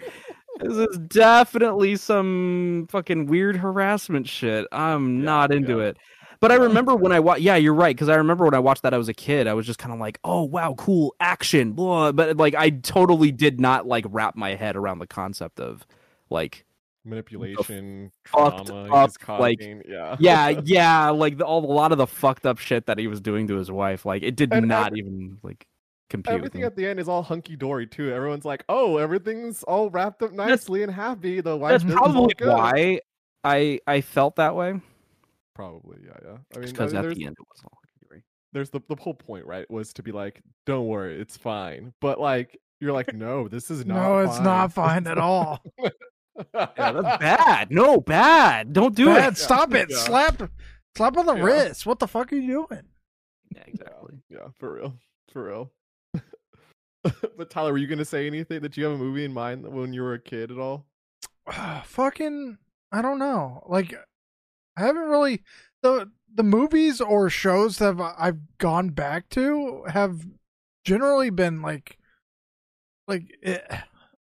this 0.60 0.76
is 0.76 0.98
definitely 1.06 1.94
some 1.94 2.88
fucking 2.90 3.26
weird 3.26 3.54
harassment 3.56 4.26
shit. 4.28 4.66
I'm 4.72 5.18
Yeah, 5.20 5.24
not 5.24 5.52
into 5.52 5.78
yeah. 5.78 5.84
it 5.90 5.98
but 6.40 6.52
I 6.52 6.56
remember 6.56 6.94
when 6.94 7.12
I 7.12 7.20
watched, 7.20 7.40
yeah, 7.42 7.56
you're 7.56 7.74
right. 7.74 7.94
Because 7.94 8.08
I 8.08 8.16
remember 8.16 8.44
when 8.44 8.54
I 8.54 8.58
watched 8.58 8.82
that, 8.82 8.94
I 8.94 8.98
was 8.98 9.08
a 9.08 9.14
kid. 9.14 9.46
I 9.46 9.54
was 9.54 9.66
just 9.66 9.78
kind 9.78 9.92
of 9.92 10.00
like, 10.00 10.18
oh, 10.24 10.42
wow, 10.42 10.74
cool 10.78 11.14
action. 11.20 11.72
Blah. 11.72 12.12
But 12.12 12.36
like, 12.36 12.54
I 12.54 12.70
totally 12.70 13.32
did 13.32 13.60
not 13.60 13.86
like 13.86 14.04
wrap 14.08 14.36
my 14.36 14.54
head 14.54 14.76
around 14.76 14.98
the 14.98 15.06
concept 15.06 15.60
of 15.60 15.86
like, 16.30 16.64
manipulation, 17.04 18.12
fucked 18.26 18.66
trauma, 18.66 18.94
up, 18.94 19.10
like- 19.40 19.60
yeah, 19.88 20.16
yeah, 20.20 20.60
yeah, 20.64 21.08
like 21.10 21.38
the, 21.38 21.44
all, 21.44 21.64
a 21.64 21.72
lot 21.72 21.90
of 21.92 21.98
the 21.98 22.06
fucked 22.06 22.44
up 22.44 22.58
shit 22.58 22.86
that 22.86 22.98
he 22.98 23.06
was 23.06 23.20
doing 23.20 23.46
to 23.48 23.56
his 23.56 23.70
wife. 23.70 24.04
Like, 24.04 24.22
it 24.22 24.36
did 24.36 24.52
And 24.52 24.68
not 24.68 24.88
every- 24.88 25.00
even 25.00 25.38
like 25.42 25.66
compute. 26.10 26.34
Everything 26.34 26.62
at 26.62 26.76
the 26.76 26.86
end 26.86 27.00
is 27.00 27.08
all 27.08 27.22
hunky 27.22 27.56
dory 27.56 27.86
too. 27.86 28.12
Everyone's 28.12 28.44
like, 28.44 28.64
"Oh, 28.68 28.96
everything's 28.98 29.62
all 29.62 29.90
wrapped 29.90 30.22
up 30.22 30.32
nicely 30.32 30.82
and 30.82 30.92
happy." 30.92 31.40
The 31.40 31.56
wife 31.56 31.72
That's 31.72 31.84
business 31.84 32.00
is 32.08 32.16
all 32.16 32.28
probably 32.28 32.46
why 32.46 33.00
I 33.44 33.80
I 33.86 34.00
felt 34.02 34.36
that 34.36 34.54
way. 34.54 34.80
Probably, 35.58 35.98
yeah, 36.04 36.12
yeah. 36.24 36.36
I 36.54 36.58
mean, 36.60 36.68
Because 36.70 36.94
I 36.94 37.00
mean, 37.02 37.10
at 37.10 37.16
the 37.16 37.26
end 37.26 37.36
it 37.36 37.46
was 37.52 37.62
all 37.64 37.78
there's 38.52 38.70
the 38.70 38.80
the 38.88 38.94
whole 38.94 39.12
point, 39.14 39.44
right? 39.44 39.68
Was 39.68 39.92
to 39.94 40.04
be 40.04 40.12
like, 40.12 40.40
"Don't 40.66 40.86
worry, 40.86 41.20
it's 41.20 41.36
fine." 41.36 41.92
But 42.00 42.20
like, 42.20 42.56
you're 42.80 42.92
like, 42.92 43.12
"No, 43.12 43.48
this 43.48 43.72
is 43.72 43.84
not. 43.84 43.96
no, 43.96 44.18
it's 44.20 44.38
not 44.40 44.72
fine 44.72 45.06
at 45.08 45.18
all. 45.18 45.60
Yeah, 46.54 46.92
that's 46.92 47.18
bad. 47.18 47.72
No, 47.72 48.00
bad. 48.00 48.72
Don't 48.72 48.94
do 48.94 49.06
Bad, 49.16 49.32
it. 49.32 49.38
stop 49.38 49.74
it. 49.74 49.88
Yeah. 49.90 49.96
Slap, 49.96 50.50
slap 50.96 51.16
on 51.16 51.26
the 51.26 51.34
Yeah. 51.34 51.42
wrist. 51.42 51.84
What 51.84 51.98
the 51.98 52.06
fuck 52.06 52.32
are 52.32 52.36
you 52.36 52.46
doing? 52.68 52.84
Yeah, 53.56 53.62
exactly. 53.66 54.18
Yeah, 54.30 54.46
for 54.56 54.74
real, 54.74 54.94
for 55.32 55.42
real. 55.48 55.72
but 57.36 57.50
Tyler, 57.50 57.72
were 57.72 57.78
you 57.78 57.88
gonna 57.88 58.04
say 58.04 58.28
anything? 58.28 58.60
Did 58.60 58.76
you 58.76 58.84
have 58.84 58.92
a 58.92 58.96
movie 58.98 59.24
in 59.24 59.32
mind 59.32 59.66
when 59.66 59.92
you 59.92 60.02
were 60.02 60.14
a 60.14 60.20
kid 60.20 60.52
at 60.52 60.58
all? 60.60 60.86
Fucking, 61.84 62.56
I 62.92 63.02
don't 63.02 63.18
know. 63.18 63.64
Like, 63.68 63.92
I 64.78 64.86
haven't 64.86 65.08
really 65.08 65.42
the 65.82 66.10
the 66.34 66.42
movies 66.42 67.00
or 67.00 67.28
shows 67.30 67.78
that 67.78 67.98
I've, 68.00 68.14
I've 68.18 68.58
gone 68.58 68.90
back 68.90 69.28
to 69.30 69.84
have 69.88 70.24
generally 70.84 71.30
been 71.30 71.62
like, 71.62 71.98
like 73.08 73.24
it 73.42 73.66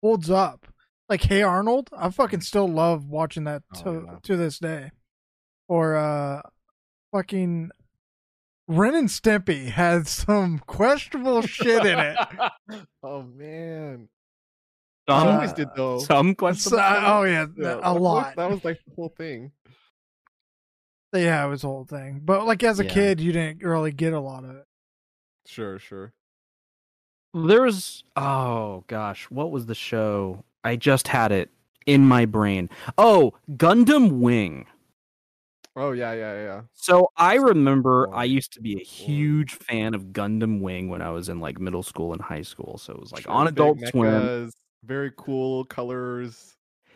holds 0.03 0.29
up. 0.29 0.67
Like, 1.09 1.23
Hey 1.23 1.41
Arnold, 1.41 1.89
I 1.97 2.09
fucking 2.09 2.41
still 2.41 2.67
love 2.67 3.07
watching 3.09 3.43
that 3.45 3.63
Oh, 3.77 3.83
to 3.83 4.03
yeah. 4.05 4.15
to 4.23 4.37
this 4.37 4.59
day. 4.59 4.91
Or 5.67 5.95
uh, 5.95 6.41
fucking 7.11 7.71
Ren 8.67 8.95
and 8.95 9.09
Stimpy 9.09 9.67
had 9.69 10.07
some 10.07 10.59
questionable 10.59 11.41
shit 11.43 11.85
in 11.85 11.99
it. 11.99 12.17
oh 13.03 13.23
man, 13.23 14.09
Some, 15.07 15.27
I 15.27 15.31
Uh, 15.31 15.35
always 15.35 15.53
did 15.53 15.69
though. 15.75 15.99
some 15.99 16.29
So- 16.29 16.35
questions. 16.35 16.73
oh 16.73 17.23
yeah, 17.23 17.45
Yeah, 17.57 17.73
a 17.73 17.81
that 17.81 17.81
was- 17.93 18.01
lot. 18.01 18.35
That 18.35 18.49
was 18.51 18.63
like 18.65 18.79
the 18.87 18.93
whole 18.95 19.13
thing. 19.17 19.51
Yeah, 21.15 21.45
it 21.45 21.49
was 21.49 21.61
the 21.61 21.67
whole 21.67 21.85
thing. 21.85 22.21
But 22.23 22.45
like 22.45 22.63
as 22.63 22.79
a 22.79 22.85
Yeah. 22.85 22.89
kid, 22.93 23.21
you 23.21 23.31
didn't 23.31 23.63
really 23.63 23.91
get 23.91 24.13
a 24.13 24.19
lot 24.19 24.43
of 24.43 24.51
it. 24.55 24.65
Sure, 25.45 25.79
sure. 25.79 26.13
There 27.33 27.63
was 27.63 28.03
oh 28.15 28.83
gosh, 28.87 29.25
what 29.29 29.51
was 29.51 29.65
the 29.65 29.75
show? 29.75 30.43
I 30.63 30.75
just 30.77 31.07
had 31.09 31.31
it 31.31 31.49
in 31.85 32.07
my 32.07 32.25
brain. 32.25 32.69
Oh, 32.97 33.33
Gundam 33.51 34.19
Wing. 34.19 34.65
Oh 35.75 35.91
yeah, 35.91 36.13
yeah, 36.13 36.33
yeah. 36.43 36.61
So 36.73 37.09
I 37.17 37.35
remember 37.35 38.09
I 38.13 38.23
used 38.23 38.53
to 38.53 38.61
be 38.61 38.79
a 38.79 38.83
huge 38.83 39.53
fan 39.55 39.93
of 39.93 40.05
Gundam 40.13 40.61
Wing 40.61 40.89
when 40.89 41.01
I 41.01 41.09
was 41.09 41.27
in 41.27 41.39
like 41.41 41.59
middle 41.59 41.83
school 41.83 42.13
and 42.13 42.21
high 42.21 42.43
school. 42.43 42.77
So 42.77 42.93
it 42.93 42.99
was 42.99 43.11
like 43.11 43.23
Sure, 43.23 43.33
on 43.33 43.45
big 43.47 43.53
Adult 43.53 43.79
Swim. 43.87 44.51
Very 44.83 45.11
cool 45.17 45.65
colors. 45.65 46.54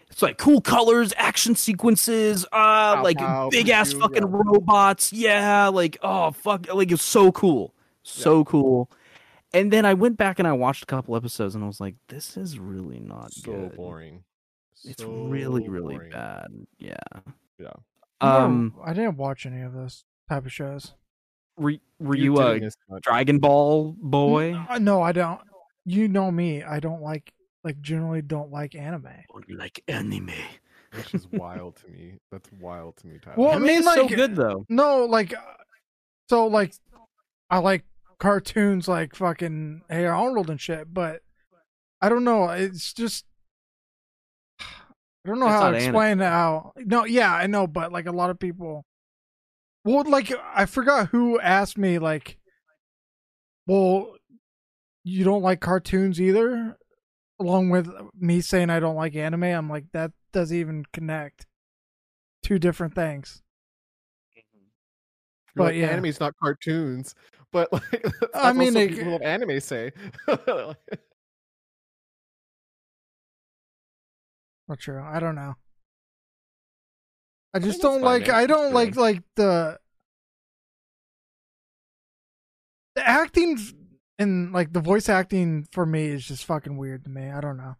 It's 0.09 0.21
like 0.21 0.37
cool 0.37 0.59
colors, 0.61 1.13
action 1.17 1.55
sequences, 1.55 2.43
uh, 2.51 2.95
Pow, 2.95 3.03
like 3.03 3.17
pow, 3.17 3.49
big 3.49 3.69
ass 3.69 3.91
pew, 3.93 4.01
fucking 4.01 4.23
yeah. 4.23 4.29
robots. 4.31 5.13
Yeah, 5.13 5.67
like 5.67 5.97
oh 6.01 6.31
fuck, 6.31 6.71
like 6.73 6.91
it's 6.91 7.03
so 7.03 7.31
cool, 7.31 7.73
so 8.03 8.43
cool. 8.43 8.89
And 9.53 9.71
then 9.71 9.85
I 9.85 9.93
went 9.93 10.17
back 10.17 10.39
and 10.39 10.47
I 10.47 10.53
watched 10.53 10.83
a 10.83 10.85
couple 10.85 11.15
episodes 11.15 11.55
and 11.55 11.63
I 11.63 11.67
was 11.67 11.79
like, 11.79 11.95
this 12.07 12.37
is 12.37 12.59
really 12.59 12.99
not 12.99 13.33
So 13.33 13.51
good. 13.51 13.75
boring. 13.75 14.23
It's 14.85 15.01
So 15.01 15.09
really, 15.09 15.67
really 15.67 15.95
boring. 15.95 16.11
bad. 16.11 16.47
Yeah. 16.77 16.95
Yeah. 17.59 17.67
I 18.21 18.27
never- 18.33 18.45
Um. 18.45 18.75
I 18.83 18.93
didn't 18.93 19.17
watch 19.17 19.45
any 19.45 19.61
of 19.61 19.73
those 19.73 20.05
type 20.29 20.45
of 20.45 20.51
shows. 20.53 20.93
were, 21.57 21.73
were 21.99 22.15
You're 22.15 22.23
you 22.25 22.37
a 22.39 22.43
doing 22.49 22.63
this 22.63 22.77
much. 22.89 23.03
Dragon 23.03 23.39
Ball 23.39 23.95
boy? 23.99 24.53
Uh, 24.69 24.77
no, 24.79 25.01
I 25.01 25.11
don't. 25.11 25.41
You 25.85 26.07
know 26.07 26.29
me. 26.31 26.61
I 26.63 26.79
don't 26.79 27.01
like 27.01 27.33
like 27.63 27.81
generally 27.81 28.21
don't 28.21 28.51
like 28.51 28.75
anime. 28.75 29.09
Don't 29.31 29.51
like 29.57 29.83
anime. 29.87 30.31
Which 30.93 31.13
is 31.13 31.27
wild 31.31 31.75
to 31.77 31.87
me. 31.89 32.13
That's 32.31 32.49
wild 32.59 32.97
to 32.97 33.07
me, 33.07 33.19
Tyler. 33.21 33.35
Well, 33.37 33.51
I 33.51 33.59
mean, 33.59 33.79
is 33.79 33.85
so 33.85 34.07
good 34.07 34.35
though. 34.35 34.65
No, 34.69 35.05
like 35.05 35.33
uh, 35.35 35.41
so 36.29 36.47
like 36.47 36.73
I 37.49 37.59
like 37.59 37.83
cartoons 38.19 38.87
like 38.87 39.15
fucking 39.15 39.81
Hey 39.89 40.05
Arnold 40.05 40.49
and 40.49 40.59
shit, 40.59 40.91
but 40.93 41.21
I 42.01 42.09
don't 42.09 42.23
know. 42.23 42.49
It's 42.49 42.93
just 42.93 43.25
I 44.59 44.65
don't 45.25 45.39
know 45.39 45.45
It's 45.47 45.53
how 45.53 45.65
to 45.65 45.71
not 45.71 45.75
anime. 45.75 45.89
explain 45.89 46.19
how. 46.19 46.71
No, 46.77 47.05
yeah, 47.05 47.33
I 47.33 47.45
know, 47.47 47.67
but 47.67 47.91
like 47.91 48.07
a 48.07 48.11
lot 48.11 48.29
of 48.31 48.39
people. 48.39 48.83
Well, 49.85 50.03
like 50.09 50.31
I 50.55 50.65
forgot 50.65 51.09
who 51.09 51.39
asked 51.39 51.77
me 51.77 51.99
like, 51.99 52.37
well, 53.67 54.15
you 55.03 55.23
don't 55.23 55.41
like 55.43 55.59
cartoons 55.61 56.19
either, 56.19 56.77
along 57.39 57.69
with 57.69 57.89
me 58.19 58.41
saying 58.41 58.69
I 58.69 58.79
don't 58.79 58.95
like 58.95 59.15
anime. 59.15 59.43
I'm 59.43 59.69
like 59.69 59.85
that 59.93 60.11
doesn't 60.33 60.55
even 60.55 60.85
connect. 60.93 61.45
Two 62.43 62.59
different 62.59 62.95
things. 62.95 63.41
You're 64.35 64.43
but 65.55 65.63
like, 65.63 65.75
yeah. 65.75 65.87
anime's 65.87 66.19
not 66.19 66.35
cartoons, 66.41 67.15
but 67.51 67.71
like 67.73 67.89
that's 68.03 68.15
I 68.35 68.53
mean, 68.53 68.69
also 68.69 68.79
it- 68.79 68.91
people 68.95 69.15
of 69.15 69.21
anime 69.21 69.59
say. 69.59 69.91
Not 74.67 74.79
true. 74.79 75.01
I 75.03 75.19
don't 75.19 75.35
know. 75.35 75.55
I 77.53 77.59
just 77.59 77.75
it's 77.75 77.79
don't 77.79 78.01
like. 78.01 78.27
man. 78.27 78.35
I 78.35 78.45
don't 78.45 78.73
like 78.73 78.95
like 78.95 79.23
the 79.35 79.79
the 82.95 83.07
acting 83.07 83.57
f- 83.57 83.73
and 84.19 84.51
like 84.51 84.73
the 84.73 84.81
voice 84.81 85.09
acting 85.09 85.65
for 85.71 85.85
me 85.85 86.07
is 86.07 86.27
just 86.27 86.45
fucking 86.45 86.77
weird 86.77 87.05
to 87.05 87.09
me. 87.09 87.29
I 87.29 87.41
don't 87.41 87.57
know. 87.57 87.77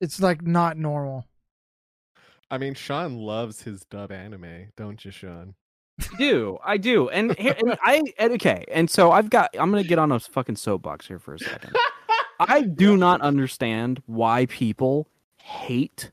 It's 0.00 0.20
like 0.20 0.42
not 0.42 0.76
normal. 0.76 1.26
I 2.50 2.58
mean, 2.58 2.74
Sean 2.74 3.16
loves 3.16 3.62
his 3.62 3.84
dub 3.84 4.12
anime, 4.12 4.72
don't 4.76 5.04
you, 5.04 5.10
Sean? 5.10 5.54
I 6.00 6.16
do 6.18 6.58
I 6.64 6.76
do, 6.76 7.08
and, 7.08 7.36
here- 7.38 7.56
and 7.58 7.78
I 7.82 8.02
and 8.18 8.32
okay, 8.34 8.64
and 8.70 8.88
so 8.90 9.10
I've 9.10 9.30
got. 9.30 9.50
I'm 9.58 9.70
gonna 9.70 9.84
get 9.84 9.98
on 9.98 10.12
a 10.12 10.20
fucking 10.20 10.56
soapbox 10.56 11.08
here 11.08 11.18
for 11.18 11.34
a 11.34 11.38
second. 11.38 11.74
I 12.38 12.62
do 12.74 12.96
not 12.96 13.20
understand 13.20 14.02
why 14.06 14.46
people 14.46 15.08
hate 15.42 16.10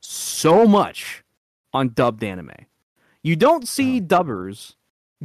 so 0.00 0.66
much 0.66 1.24
on 1.72 1.90
dubbed 1.90 2.22
anime. 2.24 2.50
You 3.22 3.36
don't 3.36 3.66
see 3.68 3.98
oh. 3.98 4.04
dubbers 4.04 4.74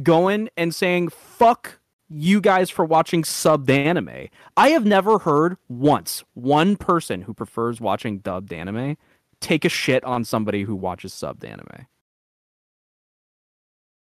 going 0.02 0.48
and 0.56 0.74
saying 0.74 1.08
"fuck 1.08 1.80
you 2.08 2.40
guys 2.40 2.70
for 2.70 2.84
watching 2.84 3.22
subbed 3.22 3.68
anime." 3.70 4.28
I 4.56 4.68
have 4.70 4.84
never 4.84 5.18
heard 5.20 5.56
once 5.68 6.24
one 6.34 6.76
person 6.76 7.22
who 7.22 7.34
prefers 7.34 7.80
watching 7.80 8.18
dubbed 8.18 8.52
anime 8.52 8.96
take 9.40 9.64
a 9.64 9.68
shit 9.68 10.02
on 10.04 10.24
somebody 10.24 10.62
who 10.62 10.74
watches 10.74 11.12
subbed 11.12 11.44
anime. 11.44 11.86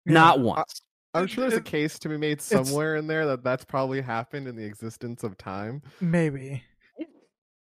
Not 0.05 0.39
Yeah. 0.39 0.45
once. 0.45 0.83
I'm 1.15 1.27
sure 1.27 1.49
there's 1.49 1.59
a 1.59 1.63
case 1.65 1.99
to 2.01 2.09
be 2.09 2.17
made 2.17 2.33
it's- 2.39 2.49
somewhere 2.49 2.97
in 2.97 3.07
there 3.07 3.27
that 3.27 3.43
that's 3.43 3.65
probably 3.65 4.01
happened 4.01 4.47
in 4.49 4.57
the 4.57 4.65
existence 4.65 5.23
of 5.25 5.37
time. 5.39 5.83
Maybe. 6.01 6.63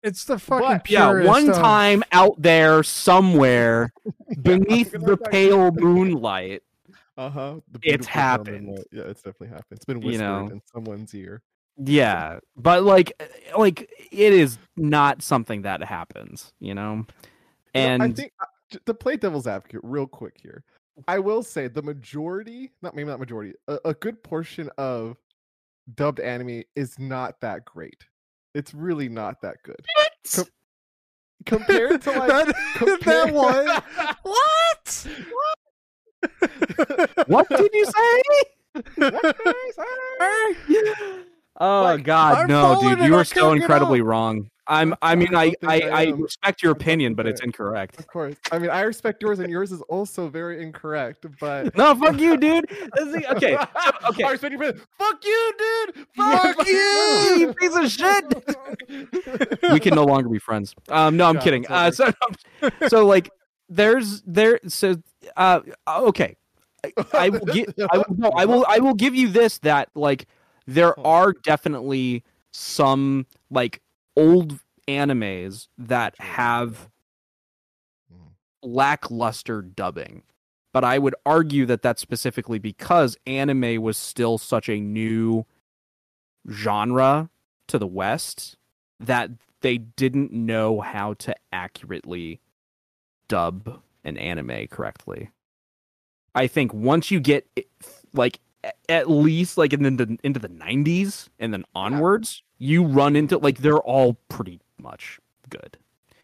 It's 0.01 0.25
the 0.25 0.37
fucking 0.37 0.67
But- 0.67 0.89
Yeah, 0.89 1.23
one 1.23 1.49
of- 1.49 1.55
time 1.55 2.03
out 2.11 2.41
there 2.41 2.83
somewhere 2.83 3.93
beneath 4.41 4.91
the 4.91 5.15
pale 5.31 5.71
moonlight. 5.71 6.61
Uh 7.17 7.29
huh. 7.29 7.55
It's 7.83 8.07
happened. 8.07 8.79
Yeah, 8.91 9.03
it's 9.03 9.21
definitely 9.21 9.49
happened. 9.49 9.65
It's 9.77 9.85
been 9.85 10.01
You 10.01 10.07
whispered 10.07 10.23
know. 10.23 10.47
in 10.47 10.61
someone's 10.73 11.13
ear. 11.13 11.41
Yeah, 11.77 12.39
but 12.55 12.83
like, 12.83 13.11
like 13.57 13.89
it 14.11 14.33
is 14.33 14.57
not 14.77 15.21
something 15.23 15.63
that 15.63 15.83
happens, 15.83 16.53
you 16.59 16.73
know. 16.75 16.91
You 16.93 16.97
know, 16.97 17.05
And 17.73 18.03
I 18.03 18.11
think 18.11 18.31
uh, 18.39 18.77
to 18.85 18.93
play 18.93 19.15
devil's 19.17 19.47
advocate 19.47 19.81
real 19.83 20.05
quick 20.07 20.35
here, 20.41 20.63
I 21.07 21.17
will 21.19 21.41
say 21.41 21.67
the 21.67 21.81
majority, 21.81 22.69
not 22.83 22.95
maybe 22.95 23.09
not 23.09 23.19
majority, 23.19 23.53
a, 23.67 23.79
a 23.85 23.93
good 23.95 24.21
portion 24.23 24.69
of 24.77 25.17
dubbed 25.95 26.19
anime 26.19 26.61
is 26.75 26.99
not 26.99 27.41
that 27.41 27.65
great. 27.65 28.05
It's 28.53 28.73
really 28.75 29.09
not 29.09 29.41
that 29.41 29.57
good 29.63 29.83
Com- 30.31 30.45
compared 31.47 32.01
to 32.03 32.11
like 32.19 32.27
that, 32.29 32.55
compare- 32.75 33.25
that 33.31 33.33
one. 33.33 33.81
What? 34.23 35.07
what 36.31 36.51
did 37.49 37.69
you 37.73 37.85
say? 37.85 38.21
What 38.73 39.21
did 39.21 39.55
I 39.55 40.53
say? 40.57 41.23
Oh 41.59 41.83
Like, 41.83 42.03
God, 42.03 42.37
I'm 42.39 42.47
no, 42.47 42.79
dude, 42.81 42.99
you 42.99 43.15
I 43.15 43.19
are 43.19 43.23
so 43.23 43.51
incredibly 43.53 44.01
wrong. 44.01 44.49
I'm. 44.65 44.95
I'm 45.01 45.19
mean, 45.19 45.35
I 45.35 45.53
I, 45.63 45.67
I, 45.67 45.81
I 45.81 46.01
I 46.01 46.05
respect 46.11 46.63
your 46.63 46.71
opinion, 46.71 47.15
but 47.15 47.27
it's 47.27 47.41
incorrect. 47.41 47.99
Of 47.99 48.07
course. 48.07 48.35
I 48.51 48.59
mean, 48.59 48.69
I 48.69 48.81
respect 48.81 49.21
yours, 49.21 49.39
and 49.39 49.49
yours 49.49 49.71
is 49.73 49.81
also 49.83 50.29
very 50.29 50.63
incorrect. 50.63 51.25
But 51.39 51.75
No, 51.77 51.93
fuck 51.95 52.17
you, 52.17 52.37
dude. 52.37 52.71
Is- 52.71 53.15
okay, 53.31 53.57
okay. 54.09 54.23
I 54.23 54.31
respect 54.31 54.53
your 54.53 54.63
opinion. 54.63 54.81
Fuck 54.97 55.23
you, 55.25 55.53
dude. 55.57 56.07
Fuck 56.15 56.65
you! 56.67 57.35
you 57.39 57.53
piece 57.53 57.75
of 57.75 57.91
shit. 57.91 59.71
we 59.71 59.79
can 59.79 59.95
no 59.95 60.05
longer 60.05 60.29
be 60.29 60.39
friends. 60.39 60.73
Um, 60.87 61.17
no, 61.17 61.25
I'm 61.27 61.35
Yeah, 61.35 61.41
kidding. 61.41 61.67
Uh, 61.67 61.91
so, 61.91 62.11
so 62.87 63.05
like, 63.05 63.29
there's 63.67 64.21
there. 64.25 64.59
So, 64.67 64.95
uh, 65.35 65.59
okay. 65.87 66.37
I, 67.13 67.29
will 67.29 67.39
get. 67.39 67.73
I 67.91 67.97
will. 67.97 68.05
No, 68.17 68.29
I 68.35 68.45
will. 68.45 68.65
I 68.67 68.79
will 68.79 68.93
give 68.93 69.15
you 69.15 69.27
this. 69.29 69.59
That 69.59 69.89
like, 69.95 70.27
there 70.67 70.99
are 71.05 71.33
definitely 71.33 72.23
some 72.51 73.25
like 73.49 73.81
old 74.15 74.59
animes 74.87 75.67
that 75.77 76.19
have 76.19 76.89
Mhm. 78.13 78.33
lackluster 78.61 79.61
dubbing. 79.61 80.23
But 80.73 80.83
I 80.83 80.97
would 80.97 81.15
argue 81.25 81.65
that 81.67 81.81
that's 81.83 82.01
specifically 82.01 82.57
because 82.59 83.15
anime 83.27 83.81
was 83.81 83.97
still 83.97 84.37
such 84.39 84.67
a 84.69 84.79
new 84.79 85.45
genre 86.49 87.29
to 87.67 87.77
the 87.77 87.87
West 87.87 88.57
that 88.99 89.29
they 89.61 89.77
didn't 89.77 90.33
know 90.33 90.81
how 90.81 91.13
to 91.15 91.35
accurately 91.51 92.41
dub 93.27 93.81
an 94.03 94.17
anime 94.17 94.67
correctly. 94.67 95.29
I 96.35 96.47
think 96.47 96.73
once 96.73 97.11
you 97.11 97.19
get 97.19 97.47
like 98.13 98.39
at 98.89 99.09
least 99.09 99.57
like 99.57 99.73
in 99.73 99.83
the 99.97 100.17
into 100.23 100.39
the 100.39 100.49
90s 100.49 101.29
and 101.39 101.53
then 101.53 101.65
onwards, 101.75 102.43
you 102.57 102.83
run 102.83 103.15
into 103.15 103.37
like 103.37 103.57
they're 103.59 103.77
all 103.77 104.15
pretty 104.29 104.59
much 104.79 105.19
good 105.49 105.77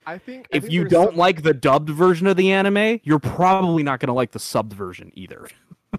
I 0.09 0.17
think 0.17 0.47
I 0.51 0.57
if 0.57 0.63
think 0.63 0.73
you 0.73 0.85
don't 0.85 1.09
some- 1.09 1.17
like 1.17 1.43
the 1.43 1.53
dubbed 1.53 1.89
version 1.89 2.25
of 2.25 2.35
the 2.35 2.51
anime, 2.51 2.99
you're 3.03 3.19
probably 3.19 3.83
not 3.83 3.99
going 3.99 4.07
to 4.07 4.13
like 4.13 4.31
the 4.31 4.39
subbed 4.39 4.73
version 4.73 5.11
either. 5.13 5.47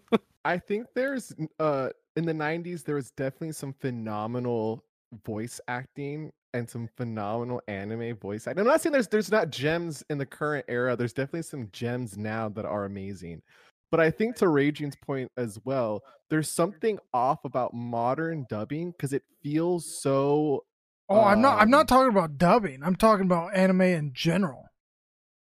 I 0.44 0.58
think 0.58 0.86
there's 0.94 1.32
uh 1.60 1.90
in 2.16 2.24
the 2.26 2.32
90s 2.32 2.84
there 2.84 2.96
was 2.96 3.12
definitely 3.12 3.52
some 3.52 3.72
phenomenal 3.72 4.82
voice 5.24 5.60
acting 5.68 6.32
and 6.54 6.68
some 6.68 6.88
phenomenal 6.96 7.62
anime 7.68 8.16
voice 8.16 8.48
acting. 8.48 8.62
I'm 8.62 8.66
not 8.66 8.80
saying 8.80 8.92
there's 8.92 9.06
there's 9.06 9.30
not 9.30 9.50
gems 9.50 10.02
in 10.10 10.18
the 10.18 10.26
current 10.26 10.64
era. 10.68 10.96
There's 10.96 11.12
definitely 11.12 11.42
some 11.42 11.68
gems 11.72 12.16
now 12.16 12.48
that 12.48 12.64
are 12.64 12.86
amazing. 12.86 13.42
But 13.90 14.00
I 14.00 14.10
think 14.10 14.36
to 14.36 14.48
Raging's 14.48 14.94
point 14.96 15.30
as 15.36 15.58
well, 15.64 16.02
there's 16.28 16.48
something 16.48 16.98
off 17.12 17.44
about 17.44 17.74
modern 17.74 18.46
dubbing 18.48 18.92
because 18.92 19.12
it 19.12 19.22
feels 19.42 20.00
so 20.00 20.64
Oh, 21.08 21.24
I'm 21.24 21.40
not. 21.40 21.56
I'm 21.56 21.62
Um, 21.64 21.70
not 21.70 21.88
talking 21.88 22.08
about 22.10 22.38
dubbing. 22.38 22.84
I'm 22.84 22.94
talking 22.94 23.26
about 23.26 23.52
anime 23.56 23.80
in 23.80 24.12
general. 24.14 24.66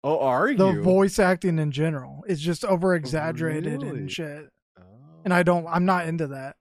Oh, 0.02 0.18
are 0.18 0.48
you? 0.50 0.56
The 0.56 0.82
voice 0.82 1.20
acting 1.20 1.60
in 1.60 1.70
general 1.70 2.24
is 2.26 2.40
just 2.40 2.64
over 2.64 2.96
exaggerated 2.96 3.82
Really? 3.82 3.98
and 4.00 4.10
shit. 4.10 4.48
Oh, 4.76 4.82
And 5.24 5.32
I 5.32 5.44
don't. 5.44 5.64
I'm 5.68 5.84
not 5.84 6.08
into 6.08 6.26
that. 6.28 6.56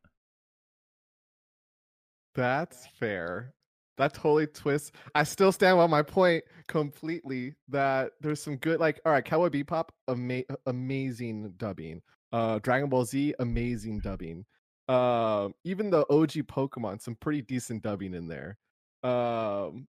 That's 2.36 2.86
fair. 3.00 3.54
That 3.98 4.14
totally 4.14 4.48
twists. 4.48 4.92
I 5.14 5.24
still 5.24 5.52
stand 5.52 5.78
by 5.78 5.88
my 5.88 6.02
point 6.02 6.44
completely 6.68 7.54
that 7.68 8.14
there's 8.22 8.42
some 8.42 8.56
good, 8.58 8.80
like, 8.80 9.00
all 9.06 9.12
right, 9.12 9.24
Cowboy 9.24 9.50
Bebop, 9.50 9.90
ama- 10.08 10.44
amazing 10.66 11.54
dubbing. 11.58 12.02
Uh, 12.32 12.60
Dragon 12.60 12.90
Ball 12.90 13.06
Z, 13.06 13.36
amazing 13.40 14.00
dubbing. 14.00 14.46
Um, 14.88 15.54
even 15.64 15.90
the 15.90 16.06
OG 16.10 16.48
Pokemon, 16.48 17.02
some 17.02 17.16
pretty 17.16 17.42
decent 17.42 17.84
dubbing 17.84 18.14
in 18.14 18.28
there. 18.28 18.58
Um, 19.04 19.88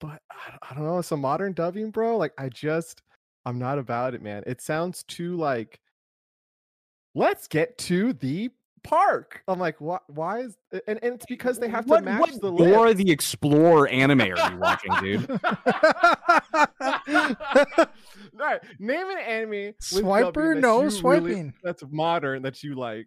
but 0.00 0.20
I, 0.30 0.56
I 0.70 0.74
don't 0.74 0.84
know, 0.84 1.00
some 1.02 1.20
modern 1.20 1.52
dubbing, 1.52 1.90
bro. 1.90 2.16
Like, 2.16 2.32
I 2.38 2.48
just, 2.48 3.02
I'm 3.46 3.58
not 3.58 3.78
about 3.78 4.14
it, 4.14 4.22
man. 4.22 4.42
It 4.46 4.60
sounds 4.60 5.02
too 5.04 5.36
like. 5.36 5.80
Let's 7.14 7.48
get 7.48 7.78
to 7.78 8.12
the 8.12 8.50
Park. 8.82 9.42
I'm 9.48 9.58
like, 9.58 9.80
why? 9.80 9.98
Why 10.08 10.40
is? 10.40 10.56
And, 10.72 10.98
and 11.02 11.14
it's 11.14 11.26
because 11.26 11.58
they 11.58 11.68
have 11.68 11.84
to 11.86 11.90
what, 11.90 12.04
match 12.04 12.20
what 12.20 12.40
the 12.40 12.50
Dora 12.50 12.88
lips. 12.88 13.02
the 13.02 13.10
Explorer 13.10 13.88
anime 13.88 14.20
are 14.20 14.50
you 14.52 14.58
watching, 14.58 14.92
dude? 15.00 15.30
All 17.08 18.46
right, 18.46 18.60
name 18.78 19.10
an 19.10 19.18
anime. 19.18 19.50
with 19.50 19.78
Swiper? 19.80 20.32
dubbing 20.32 20.60
No 20.60 20.76
you 20.78 20.84
really- 20.84 20.90
swiping. 20.90 21.54
that's 21.62 21.82
modern 21.90 22.42
that 22.42 22.62
you 22.62 22.74
like. 22.74 23.06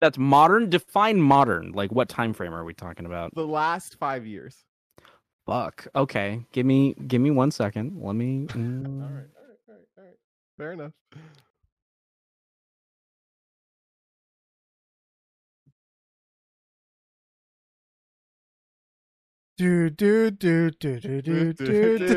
That's 0.00 0.18
modern. 0.18 0.68
Define 0.68 1.20
modern. 1.20 1.72
Like 1.72 1.90
what 1.90 2.08
time 2.08 2.32
frame 2.34 2.52
are 2.54 2.64
we 2.64 2.74
talking 2.74 3.06
about? 3.06 3.34
The 3.34 3.46
last 3.46 3.96
five 3.98 4.26
years. 4.26 4.64
Fuck. 5.46 5.86
Okay, 5.94 6.40
give 6.52 6.66
me 6.66 6.94
give 7.06 7.20
me 7.20 7.30
one 7.30 7.50
second. 7.50 7.98
Let 8.02 8.14
me. 8.14 8.46
All 8.54 8.60
right, 8.60 8.72
mm. 8.74 9.02
all 9.02 9.08
right, 9.08 9.26
all 9.38 9.74
right, 9.74 9.86
all 9.96 10.04
right. 10.04 10.16
Fair 10.58 10.72
enough. 10.72 10.92
Do 19.56 19.90
do 19.90 20.30
do 20.30 20.70
do 20.70 21.00
do 21.00 21.22
do 21.22 21.52
do 21.52 21.98
do. 21.98 22.04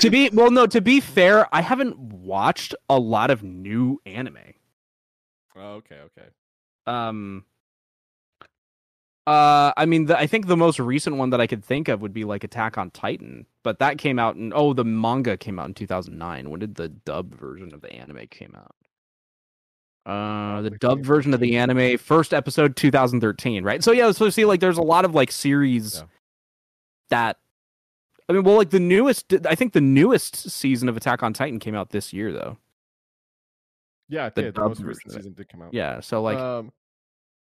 to 0.00 0.10
be 0.10 0.30
well, 0.30 0.50
no. 0.50 0.66
To 0.66 0.80
be 0.80 1.00
fair, 1.00 1.46
I 1.54 1.60
haven't 1.60 1.98
watched 1.98 2.74
a 2.88 2.98
lot 2.98 3.30
of 3.30 3.42
new 3.42 4.00
anime. 4.04 4.38
Oh, 5.56 5.74
okay, 5.74 5.98
okay. 6.06 6.28
Um. 6.86 7.44
Uh, 9.26 9.72
I 9.78 9.86
mean, 9.86 10.04
the, 10.04 10.18
I 10.18 10.26
think 10.26 10.48
the 10.48 10.56
most 10.56 10.78
recent 10.78 11.16
one 11.16 11.30
that 11.30 11.40
I 11.40 11.46
could 11.46 11.64
think 11.64 11.88
of 11.88 12.02
would 12.02 12.12
be 12.12 12.24
like 12.24 12.44
Attack 12.44 12.76
on 12.76 12.90
Titan, 12.90 13.46
but 13.62 13.78
that 13.78 13.96
came 13.96 14.18
out 14.18 14.36
in 14.36 14.52
oh, 14.54 14.74
the 14.74 14.84
manga 14.84 15.38
came 15.38 15.58
out 15.58 15.68
in 15.68 15.74
2009. 15.74 16.50
When 16.50 16.60
did 16.60 16.74
the 16.74 16.90
dub 16.90 17.34
version 17.34 17.72
of 17.72 17.80
the 17.80 17.90
anime 17.90 18.26
came 18.28 18.54
out? 18.54 18.74
Uh, 20.06 20.60
the 20.60 20.70
Probably 20.70 20.78
dub 20.78 21.04
version 21.04 21.32
of 21.32 21.40
the 21.40 21.56
anime 21.56 21.96
first 21.98 22.34
episode 22.34 22.76
2013, 22.76 23.64
right? 23.64 23.82
So 23.82 23.90
yeah, 23.92 24.12
so 24.12 24.28
see, 24.30 24.44
like, 24.44 24.60
there's 24.60 24.76
a 24.78 24.82
lot 24.82 25.04
of 25.04 25.14
like 25.14 25.32
series 25.32 25.96
Yeah. 25.96 26.02
that. 27.10 27.38
I 28.28 28.32
mean, 28.32 28.42
well, 28.44 28.56
like 28.56 28.70
the 28.70 28.80
newest, 28.80 29.32
I 29.46 29.54
think 29.54 29.72
the 29.74 29.80
newest 29.80 30.50
season 30.50 30.88
of 30.88 30.96
Attack 30.96 31.22
on 31.22 31.32
Titan 31.34 31.58
came 31.58 31.74
out 31.74 31.90
this 31.90 32.12
year, 32.12 32.32
though. 32.32 32.56
Yeah, 34.08 34.28
The 34.30 34.42
did. 34.42 34.54
The 34.54 34.60
most 34.60 34.80
recent 34.82 35.12
season 35.12 35.32
did 35.32 35.48
come 35.48 35.62
out. 35.62 35.72
Yeah, 35.74 36.00
so 36.00 36.22
like, 36.22 36.38
um, 36.38 36.72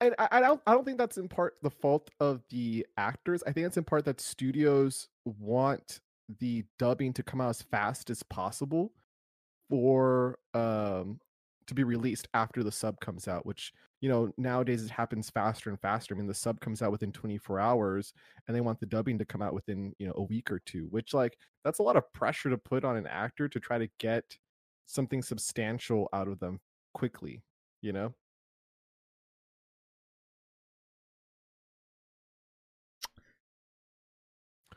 and 0.00 0.14
I, 0.18 0.28
I 0.32 0.40
don't 0.40 0.60
I 0.66 0.72
don't 0.72 0.84
think 0.84 0.98
that's 0.98 1.16
in 1.16 1.28
part 1.28 1.54
the 1.62 1.70
fault 1.70 2.10
of 2.20 2.42
the 2.50 2.86
actors. 2.98 3.42
I 3.46 3.52
think 3.52 3.66
it's 3.66 3.76
in 3.78 3.84
part 3.84 4.04
that 4.04 4.20
studios 4.20 5.08
want 5.24 6.00
the 6.40 6.64
dubbing 6.78 7.12
to 7.14 7.22
come 7.22 7.40
out 7.40 7.50
as 7.50 7.62
fast 7.62 8.10
as 8.10 8.22
possible 8.22 8.92
for 9.70 10.38
um 10.52 11.20
to 11.66 11.74
be 11.74 11.84
released 11.84 12.28
after 12.34 12.62
the 12.62 12.72
sub 12.72 13.00
comes 13.00 13.28
out, 13.28 13.46
which 13.46 13.72
you 14.00 14.08
know 14.08 14.32
nowadays 14.36 14.84
it 14.84 14.90
happens 14.90 15.30
faster 15.30 15.70
and 15.70 15.80
faster. 15.80 16.14
I 16.14 16.18
mean, 16.18 16.26
the 16.26 16.34
sub 16.34 16.60
comes 16.60 16.82
out 16.82 16.92
within 16.92 17.12
24 17.12 17.60
hours, 17.60 18.12
and 18.46 18.56
they 18.56 18.60
want 18.60 18.80
the 18.80 18.86
dubbing 18.86 19.18
to 19.18 19.24
come 19.24 19.42
out 19.42 19.54
within 19.54 19.94
you 19.98 20.06
know 20.06 20.14
a 20.16 20.22
week 20.22 20.50
or 20.50 20.60
two, 20.60 20.86
which 20.90 21.14
like 21.14 21.36
that's 21.64 21.78
a 21.78 21.82
lot 21.82 21.96
of 21.96 22.12
pressure 22.12 22.50
to 22.50 22.58
put 22.58 22.84
on 22.84 22.96
an 22.96 23.06
actor 23.06 23.48
to 23.48 23.60
try 23.60 23.78
to 23.78 23.88
get 23.98 24.36
something 24.86 25.22
substantial 25.22 26.08
out 26.12 26.28
of 26.28 26.40
them 26.40 26.60
quickly. 26.92 27.42
You 27.80 27.92
know. 27.92 28.14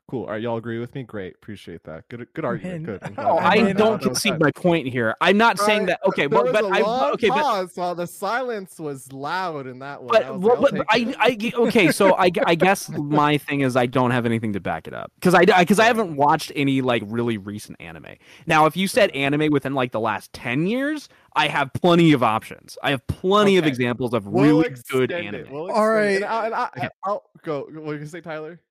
Cool. 0.10 0.24
All 0.24 0.30
right, 0.32 0.41
y'all 0.41 0.56
agree 0.56 0.80
with 0.80 0.96
me? 0.96 1.04
Great. 1.04 1.36
Appreciate 1.36 1.84
that. 1.84 2.08
Good 2.08 2.26
good 2.34 2.46
argument. 2.46 2.86
Good. 2.86 3.04
I'm 3.04 3.15
oh, 3.17 3.39
I'm 3.39 3.67
I 3.67 3.74
don't 3.74 4.02
that 4.02 4.04
concede 4.04 4.34
said. 4.34 4.39
my 4.39 4.52
point 4.52 4.88
here. 4.88 5.13
I'm 5.20 5.38
not 5.38 5.60
saying 5.60 5.88
that. 5.88 6.00
Okay, 6.06 6.28
there 6.28 6.30
but 6.30 6.46
was 6.46 6.54
but 6.54 6.63
a 6.63 6.67
I 6.67 6.80
long 6.80 7.12
okay, 7.15 7.28
but 7.28 7.76
while 7.76 7.93
the 7.93 8.08
silence 8.08 8.80
was 8.80 9.12
loud 9.12 9.67
in 9.67 9.80
that 9.80 10.02
one. 10.02 10.08
But 10.13 10.34
was 10.34 10.41
well, 10.41 10.62
like, 10.62 10.72
but, 10.78 10.86
I'll 10.89 11.10
I. 11.20 11.38
I 11.38 11.52
okay 11.58 11.91
so 11.91 12.15
I, 12.17 12.32
I 12.46 12.56
guess 12.56 12.88
my 12.89 13.38
thing 13.38 13.62
is 13.62 13.76
I 13.76 13.86
don't 13.86 14.12
have 14.12 14.26
anything 14.26 14.54
to 14.54 14.62
back 14.62 14.88
it 14.88 14.93
up 14.93 15.12
because 15.15 15.34
I 15.34 15.43
because 15.43 15.78
I 15.78 15.86
haven't 15.86 16.15
watched 16.15 16.54
any 16.56 16.82
like 16.82 17.04
really 17.06 17.38
recent 17.38 17.76
anime. 17.82 18.15
Now, 18.46 18.65
if 18.65 18.78
you 18.78 18.88
said 18.88 19.12
anime 19.12 19.52
within 19.52 19.74
like 19.74 19.91
the 19.91 20.00
last 20.00 20.32
ten 20.32 20.67
years, 20.67 21.10
I 21.36 21.50
have 21.50 21.74
plenty 21.74 22.13
of 22.13 22.24
options. 22.24 22.78
I 22.82 22.91
have 22.91 23.06
plenty 23.08 23.58
of 23.58 23.65
examples 23.65 24.13
of 24.13 24.26
We'll 24.26 24.63
really 24.63 24.70
good 24.89 25.12
anime. 25.12 25.36
it. 25.36 25.52
We'll 25.52 25.70
All 25.70 25.93
extend 25.98 26.15
it. 26.15 26.15
And. 26.15 26.26
I, 26.26 26.46
and 26.46 26.56
I, 26.56 26.70
Okay. 26.78 26.89
I'll 27.04 27.24
go. 27.43 27.62
What 27.70 27.74
were 27.84 27.93
you 27.93 28.00
gonna 28.00 28.08
say, 28.10 28.22
Tyler? 28.22 28.62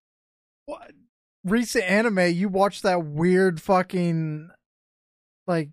What? 0.65 0.93
Recent 1.47 1.85
anime, 1.85 2.19
you 2.35 2.49
watched 2.49 2.83
that 2.83 3.05
weird 3.05 3.61
fucking 3.63 4.51
like 5.47 5.71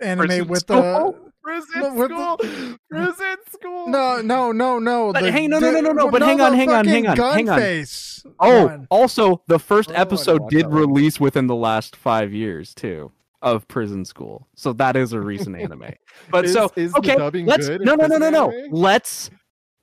anime 0.00 0.26
Prison 0.26 0.48
with 0.48 0.60
School? 0.60 1.12
the 1.12 1.30
Prison 1.42 1.94
with 1.96 2.10
school. 2.10 2.36
the- 2.36 2.78
Prison 2.90 3.36
school. 3.50 3.88
no 3.88 4.20
no 4.20 4.52
no 4.52 4.78
no. 4.78 5.12
But 5.14 5.22
the 5.22 5.32
hang- 5.32 5.48
no, 5.48 5.58
no, 5.60 5.72
di- 5.72 5.80
no, 5.80 5.92
no, 5.92 5.92
no, 6.04 6.10
but 6.10 6.18
no, 6.20 6.26
hang 6.26 6.40
on, 6.42 6.52
hang 6.52 6.70
on, 6.70 6.84
hang 6.84 7.06
on, 7.06 7.16
hang 7.16 7.48
on. 7.48 7.58
face 7.58 8.22
Oh, 8.38 8.66
one. 8.66 8.86
also 8.90 9.42
the 9.46 9.58
first 9.58 9.90
Oh, 9.90 9.94
episode 9.94 10.50
did 10.50 10.66
release 10.68 11.18
within 11.18 11.46
the 11.46 11.54
last 11.54 11.96
five 11.96 12.34
years 12.34 12.74
too 12.74 13.10
of 13.40 13.66
Prison 13.66 14.04
School, 14.04 14.46
so 14.56 14.74
that 14.74 14.94
is 14.94 15.14
a 15.14 15.20
recent 15.20 15.56
anime. 15.60 15.92
But 16.30 16.44
Is- 16.44 16.52
so 16.52 16.70
is 16.76 16.94
okay, 16.96 17.16
dubbing 17.16 17.46
let's 17.46 17.66
good 17.66 17.80
no 17.80 17.94
no 17.94 18.06
no 18.08 18.18
no 18.18 18.28
no. 18.28 18.50
anime? 18.50 18.72
Let's 18.74 19.30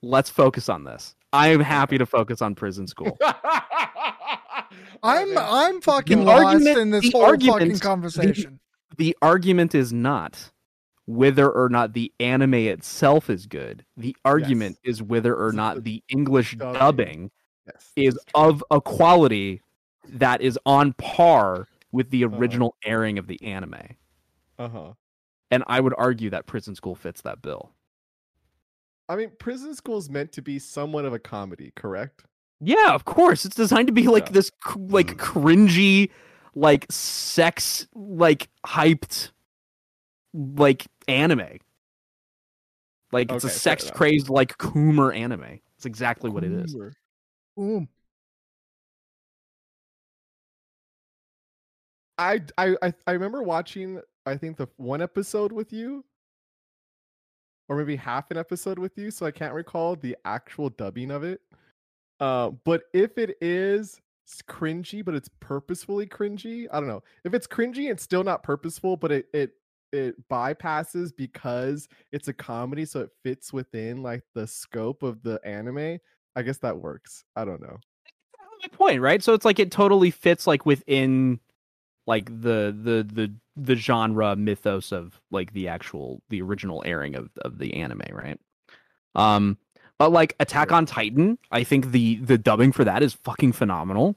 let's 0.03 0.29
focus 0.29 0.69
on 0.69 0.83
this. 0.83 1.15
I 1.33 1.47
am 1.47 1.61
happy 1.61 1.97
to 1.97 2.05
focus 2.05 2.41
on 2.43 2.53
Prison 2.53 2.85
School. 2.87 3.17
I'm 5.03 5.37
I'm 5.37 5.81
fucking 5.81 6.19
The 6.19 6.23
lost 6.25 6.45
argument- 6.45 6.77
in 6.79 6.89
this 6.91 7.11
whole 7.11 7.23
argument- 7.25 7.59
fucking 7.61 7.79
conversation. 7.79 8.59
the 8.97 9.15
argument 9.21 9.75
is 9.75 9.91
not 9.93 10.51
whether 11.05 11.49
or 11.51 11.69
not 11.69 11.93
the 11.93 12.11
anime 12.19 12.53
itself 12.55 13.29
is 13.29 13.45
good. 13.45 13.85
The 13.97 14.15
argument 14.25 14.79
is 14.83 15.03
whether 15.03 15.35
or 15.35 15.51
not 15.51 15.75
the 15.77 15.81
the 15.81 16.03
English 16.09 16.55
dubbing? 16.55 16.73
dubbing 16.79 17.31
Yes, 17.67 17.91
is 17.95 18.19
of 18.33 18.63
a 18.71 18.81
quality 18.81 19.61
that 20.07 20.41
is 20.41 20.57
on 20.65 20.93
par 20.93 21.67
with 21.91 22.09
the 22.09 22.23
Uh-huh. 22.25 22.35
original 22.37 22.75
airing 22.83 23.17
of 23.19 23.27
the 23.27 23.41
anime. 23.43 23.95
Uh-huh. 24.57 24.93
And 25.51 25.63
I 25.67 25.79
would 25.79 25.93
argue 25.97 26.29
that 26.31 26.47
Prison 26.47 26.75
School 26.75 26.95
fits 26.95 27.21
that 27.21 27.41
bill. 27.41 27.71
I 29.07 29.15
mean, 29.15 29.31
prison 29.37 29.75
school 29.75 29.97
is 29.99 30.09
meant 30.09 30.31
to 30.33 30.41
be 30.41 30.57
somewhat 30.57 31.05
of 31.05 31.13
a 31.13 31.19
comedy, 31.19 31.71
correct? 31.75 32.25
Yeah, 32.65 32.93
of 32.95 33.05
course. 33.05 33.45
It's 33.45 33.55
designed 33.55 33.87
to 33.87 33.93
be 33.93 34.07
like 34.07 34.27
Yeah. 34.27 34.31
this 34.31 34.51
like 34.89 35.17
mm-hmm. 35.17 35.39
cringy 35.39 36.11
like 36.55 36.85
sex 36.91 37.87
like 37.93 38.49
hyped 38.65 39.31
like 40.33 40.87
anime. 41.07 41.59
Like 43.11 43.31
it's 43.31 43.45
Okay, 43.45 43.53
a 43.53 43.57
sex 43.57 43.91
crazed 43.91 44.29
like 44.29 44.57
Coomer 44.57 45.15
anime. 45.15 45.59
It's 45.77 45.85
exactly 45.85 46.29
what 46.29 46.43
it 46.43 46.51
is. 46.53 46.75
Coomer. 46.75 46.93
Ooh. 47.59 47.87
I 52.17 52.41
I 52.57 52.75
I 53.07 53.11
remember 53.11 53.43
watching 53.43 54.01
I 54.25 54.37
think 54.37 54.57
the 54.57 54.67
one 54.77 55.01
episode 55.01 55.51
with 55.51 55.71
you 55.73 56.05
or 57.67 57.77
maybe 57.77 57.95
half 57.95 58.31
an 58.31 58.37
episode 58.37 58.79
with 58.79 58.97
you 58.97 59.11
so 59.11 59.25
I 59.25 59.31
can't 59.31 59.53
recall 59.53 59.95
the 59.95 60.15
actual 60.25 60.69
dubbing 60.69 61.11
of 61.11 61.23
it. 61.23 61.41
Uh, 62.19 62.51
but 62.63 62.83
if 62.93 63.17
it 63.17 63.37
is 63.41 63.99
cringy 64.47 65.05
but 65.05 65.13
it's 65.13 65.29
purposefully 65.39 66.05
cringy, 66.05 66.67
I 66.71 66.79
don't 66.79 66.89
know. 66.89 67.03
If 67.23 67.33
it's 67.33 67.47
cringy 67.47 67.91
it's 67.91 68.03
still 68.03 68.23
not 68.23 68.43
purposeful 68.43 68.97
but 68.97 69.11
it 69.11 69.27
it 69.33 69.51
it 69.91 70.29
bypasses 70.29 71.11
because 71.15 71.87
it's 72.11 72.27
a 72.27 72.33
comedy 72.33 72.85
so 72.85 73.01
it 73.01 73.09
fits 73.23 73.53
within 73.53 74.03
like 74.03 74.23
the 74.33 74.47
scope 74.47 75.03
of 75.03 75.21
the 75.23 75.39
anime. 75.45 75.99
I 76.35 76.41
guess 76.41 76.57
that 76.59 76.77
works. 76.77 77.23
I 77.35 77.45
don't 77.45 77.61
know. 77.61 77.77
my 78.61 78.67
point, 78.71 79.01
right? 79.01 79.23
So 79.23 79.33
it's 79.33 79.45
like 79.45 79.59
it 79.59 79.71
totally 79.71 80.11
fits 80.11 80.47
like 80.47 80.65
within 80.65 81.39
like 82.07 82.25
the 82.29 82.75
the 82.83 83.07
the 83.11 83.33
the 83.55 83.75
genre 83.75 84.35
mythos 84.35 84.91
of 84.91 85.19
like 85.31 85.53
the 85.53 85.67
actual 85.67 86.21
the 86.29 86.41
original 86.41 86.83
airing 86.85 87.15
of 87.15 87.29
of 87.41 87.57
the 87.57 87.73
anime, 87.75 88.01
right? 88.11 88.39
Um 89.15 89.57
but 89.97 90.11
like 90.11 90.35
Attack 90.39 90.71
on 90.71 90.85
Titan, 90.85 91.37
I 91.51 91.63
think 91.63 91.91
the 91.91 92.15
the 92.17 92.37
dubbing 92.37 92.71
for 92.71 92.83
that 92.83 93.01
is 93.03 93.13
fucking 93.13 93.53
phenomenal. 93.53 94.15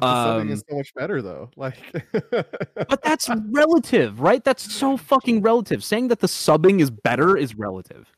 Subbing 0.00 0.50
is 0.50 0.60
Um, 0.60 0.64
so 0.70 0.76
much 0.76 0.94
better 0.94 1.20
though. 1.20 1.50
Like 1.56 1.76
But 2.30 3.02
that's 3.02 3.28
relative, 3.50 4.20
right? 4.20 4.42
That's 4.44 4.72
so 4.72 4.96
fucking 4.96 5.42
relative. 5.42 5.82
Saying 5.82 6.08
that 6.08 6.20
the 6.20 6.28
subbing 6.28 6.80
is 6.80 6.90
better 6.90 7.36
is 7.36 7.56
relative. 7.56 8.12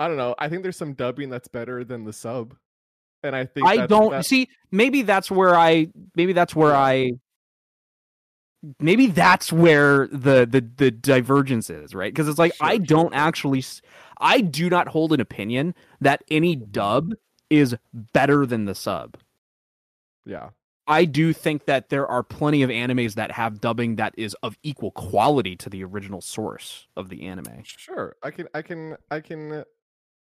I 0.00 0.06
don't 0.06 0.16
know. 0.16 0.34
I 0.38 0.48
think 0.48 0.62
there's 0.62 0.76
some 0.76 0.94
dubbing 0.94 1.28
that's 1.28 1.48
better 1.48 1.82
than 1.82 2.04
the 2.04 2.12
sub, 2.12 2.54
and 3.24 3.34
I 3.34 3.46
think 3.46 3.66
I 3.66 3.86
don't 3.86 4.24
see. 4.24 4.48
Maybe 4.70 5.02
that's 5.02 5.28
where 5.30 5.56
I. 5.56 5.88
Maybe 6.14 6.32
that's 6.32 6.54
where. 6.54 6.74
I. 6.74 7.12
Maybe 8.80 9.06
that's 9.06 9.52
where 9.52 10.06
the 10.08 10.46
the 10.46 10.64
the 10.76 10.90
divergence 10.92 11.68
is, 11.68 11.96
right? 11.96 12.12
Because 12.12 12.28
it's 12.28 12.38
like 12.38 12.54
Sure, 12.54 12.66
I 12.66 12.78
don't 12.78 13.12
sure. 13.12 13.20
actually. 13.20 13.64
I 14.18 14.40
do 14.40 14.68
not 14.68 14.88
hold 14.88 15.12
an 15.12 15.20
opinion 15.20 15.74
that 16.00 16.22
any 16.30 16.56
dub 16.56 17.14
is 17.50 17.76
better 17.92 18.46
than 18.46 18.64
the 18.66 18.74
sub. 18.74 19.16
Yeah, 20.24 20.50
I 20.86 21.04
do 21.04 21.32
think 21.32 21.66
that 21.66 21.90
there 21.90 22.06
are 22.06 22.22
plenty 22.22 22.62
of 22.62 22.70
animes 22.70 23.14
that 23.14 23.30
have 23.32 23.60
dubbing 23.60 23.96
that 23.96 24.14
is 24.16 24.34
of 24.42 24.56
equal 24.62 24.90
quality 24.92 25.54
to 25.56 25.68
the 25.68 25.84
original 25.84 26.22
source 26.22 26.86
of 26.96 27.10
the 27.10 27.26
anime. 27.26 27.62
Sure, 27.64 28.16
I 28.22 28.30
can, 28.30 28.48
I 28.54 28.62
can, 28.62 28.96
I 29.10 29.20
can. 29.20 29.64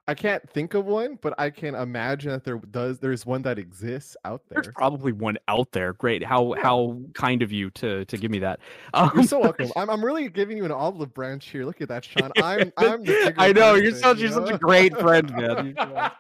I 0.06 0.12
can't 0.14 0.46
think 0.50 0.74
of 0.74 0.84
one, 0.84 1.18
but 1.22 1.32
I 1.38 1.48
can 1.48 1.74
imagine 1.74 2.30
that 2.30 2.44
there 2.44 2.58
does. 2.58 2.98
There's 2.98 3.24
one 3.24 3.40
that 3.42 3.58
exists 3.58 4.18
out 4.26 4.42
there. 4.50 4.60
There's 4.62 4.74
probably 4.74 5.12
one 5.12 5.38
out 5.48 5.72
there. 5.72 5.94
Great. 5.94 6.22
How 6.22 6.54
Yeah. 6.54 6.62
how 6.62 7.00
kind 7.14 7.40
of 7.40 7.50
you 7.50 7.70
to 7.70 8.04
to 8.04 8.16
give 8.18 8.30
me 8.30 8.38
that. 8.40 8.60
You're 8.94 9.04
Um, 9.20 9.26
so 9.26 9.38
welcome. 9.38 9.70
I'm, 9.76 9.88
I'm 9.88 10.04
really 10.04 10.28
giving 10.28 10.58
you 10.58 10.66
an 10.66 10.72
olive 10.72 11.14
branch 11.14 11.48
here. 11.48 11.64
Look 11.64 11.80
at 11.80 11.88
that, 11.88 12.04
Sean. 12.04 12.30
I'm 12.36 12.70
I'm 12.76 13.02
the 13.02 13.34
I 13.38 13.52
know 13.52 13.74
you're 13.76 13.92
such 13.92 14.18
you 14.18 14.24
you're 14.24 14.32
such 14.32 14.50
a 14.50 14.58
great 14.58 14.96
friend, 14.98 15.30
man. 15.34 15.74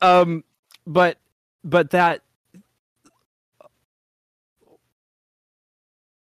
Um, 0.00 0.42
but 0.86 1.18
but 1.64 1.90
that 1.90 2.22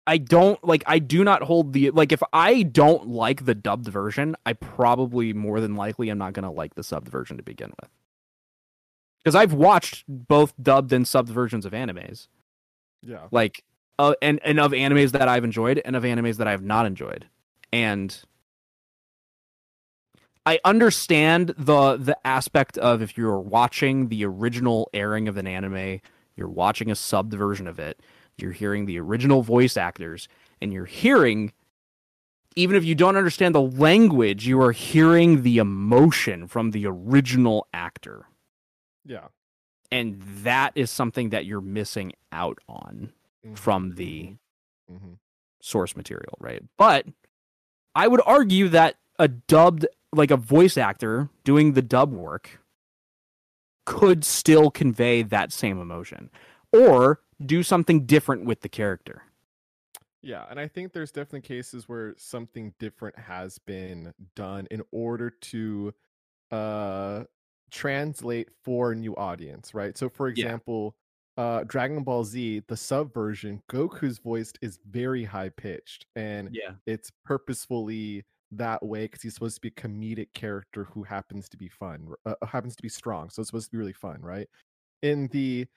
I 0.10 0.18
don't 0.18 0.62
like. 0.64 0.84
I 0.88 0.98
do 0.98 1.24
not 1.24 1.44
hold 1.44 1.72
the 1.72 1.92
like. 1.92 2.12
If 2.12 2.24
I 2.34 2.64
don't 2.64 3.10
like 3.10 3.46
the 3.46 3.54
dubbed 3.54 3.88
version, 3.88 4.36
I 4.44 4.54
probably 4.54 5.34
more 5.34 5.62
than 5.62 5.76
likely 5.76 6.10
am 6.10 6.18
not 6.18 6.34
gonna 6.34 6.52
like 6.52 6.74
the 6.74 6.82
subbed 6.82 7.08
version 7.08 7.38
to 7.38 7.44
begin 7.44 7.72
with. 7.80 7.92
Because 9.20 9.36
I've 9.36 9.54
watched 9.54 10.06
both 10.08 10.56
dubbed 10.60 10.92
and 10.94 11.06
subbed 11.06 11.28
versions 11.28 11.64
of 11.64 11.74
animes, 11.74 12.28
yeah. 13.04 13.28
like 13.30 13.64
uh, 14.00 14.16
and 14.20 14.40
and 14.44 14.60
of 14.60 14.72
animes 14.72 15.12
that 15.12 15.28
I've 15.28 15.44
enjoyed 15.44 15.80
and 15.86 15.96
of 15.96 16.02
animes 16.02 16.38
that 16.38 16.48
I 16.48 16.52
have 16.52 16.64
not 16.64 16.88
enjoyed, 16.88 17.28
and 17.72 18.20
I 20.44 20.60
understand 20.66 21.54
the 21.56 21.98
the 21.98 22.18
aspect 22.26 22.80
of 22.80 23.04
if 23.04 23.16
you're 23.16 23.40
watching 23.40 24.08
the 24.08 24.26
original 24.26 24.90
airing 24.92 25.28
of 25.28 25.38
an 25.38 25.46
anime, 25.46 26.02
you're 26.36 26.50
watching 26.50 26.90
a 26.90 26.96
subbed 26.96 27.36
version 27.36 27.68
of 27.68 27.78
it, 27.78 28.02
you're 28.42 28.52
hearing 28.52 28.86
the 28.86 29.00
original 29.00 29.42
voice 29.42 29.78
actors, 29.78 30.28
and 30.62 30.74
you're 30.74 30.86
hearing 30.86 31.54
even 32.56 32.76
if 32.76 32.84
you 32.84 32.96
don't 32.96 33.16
understand 33.16 33.54
the 33.56 33.62
language, 33.62 34.48
you 34.48 34.60
are 34.62 34.72
hearing 34.72 35.44
the 35.44 35.60
emotion 35.60 36.48
from 36.48 36.72
the 36.72 36.86
original 36.88 37.68
actor. 37.74 38.26
Yeah. 39.06 39.28
And 39.92 40.22
that 40.44 40.74
is 40.76 40.92
something 40.92 41.30
that 41.30 41.46
you're 41.46 41.62
missing 41.62 42.12
out 42.32 42.58
on 42.68 43.14
Mhm, 43.46 43.58
from 43.58 43.96
the 43.96 44.36
mhm. 44.92 45.20
source 45.62 45.96
material, 45.96 46.36
right? 46.40 46.62
But 46.76 47.06
I 47.96 48.08
would 48.08 48.22
argue 48.26 48.68
that 48.70 48.98
a 49.18 49.28
dubbed, 49.28 49.86
like 50.12 50.32
a 50.32 50.38
voice 50.38 50.76
actor 50.76 51.30
doing 51.44 51.74
the 51.74 51.82
dub 51.82 52.12
work, 52.12 52.60
could 53.86 54.26
still 54.26 54.70
convey 54.70 55.22
that 55.24 55.52
same 55.54 55.80
emotion 55.80 56.30
or 56.74 57.22
do 57.46 57.64
something 57.64 58.06
different 58.06 58.46
with 58.46 58.62
the 58.62 58.70
character. 58.70 59.24
Yeah, 60.22 60.46
and 60.50 60.60
I 60.60 60.68
think 60.68 60.92
there's 60.92 61.12
definitely 61.12 61.42
cases 61.42 61.88
where 61.88 62.14
something 62.18 62.74
different 62.78 63.18
has 63.18 63.58
been 63.60 64.14
done 64.36 64.68
in 64.72 64.84
order 64.92 65.30
to 65.30 65.94
uh 66.52 67.26
translate 67.72 68.50
for 68.64 68.92
a 68.94 68.96
new 68.96 69.16
audience, 69.16 69.74
right? 69.74 69.98
So 69.98 70.10
for 70.10 70.28
Yeah. 70.34 70.54
example, 70.56 70.98
uh 71.38 71.64
Dragon 71.66 72.04
Ball 72.04 72.24
Z, 72.26 72.64
the 72.68 72.78
sub 72.78 73.14
version, 73.14 73.62
Goku's 73.72 74.20
voiced 74.20 74.60
is 74.62 74.80
very 74.86 75.24
high 75.26 75.50
pitched 75.50 76.06
and 76.16 76.52
Yeah. 76.52 76.76
it's 76.88 77.12
purposefully 77.26 78.26
that 78.52 78.84
way 78.86 79.06
because 79.06 79.22
he's 79.22 79.36
supposed 79.36 79.56
to 79.58 79.62
be 79.62 79.70
a 79.70 79.72
comedic 79.72 80.34
character 80.34 80.86
who 80.86 81.04
happens 81.04 81.48
to 81.50 81.58
be 81.58 81.70
fun, 81.70 82.14
uh, 82.26 82.36
happens 82.48 82.76
to 82.76 82.82
be 82.84 82.90
strong. 82.90 83.30
So 83.30 83.42
it's 83.42 83.50
supposed 83.50 83.68
to 83.68 83.72
be 83.72 83.78
really 83.78 83.94
fun, 83.94 84.22
right? 84.22 84.50
In 85.02 85.28
the 85.30 85.68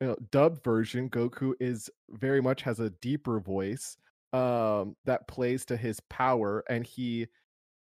you 0.00 0.08
know, 0.08 0.16
dubbed 0.30 0.62
version, 0.64 1.08
Goku 1.08 1.54
is 1.60 1.88
very 2.10 2.40
much 2.42 2.62
has 2.62 2.80
a 2.80 2.90
deeper 3.00 3.40
voice 3.40 3.96
um, 4.32 4.96
that 5.04 5.28
plays 5.28 5.64
to 5.66 5.76
his 5.76 6.00
power, 6.10 6.64
and 6.68 6.84
he 6.86 7.26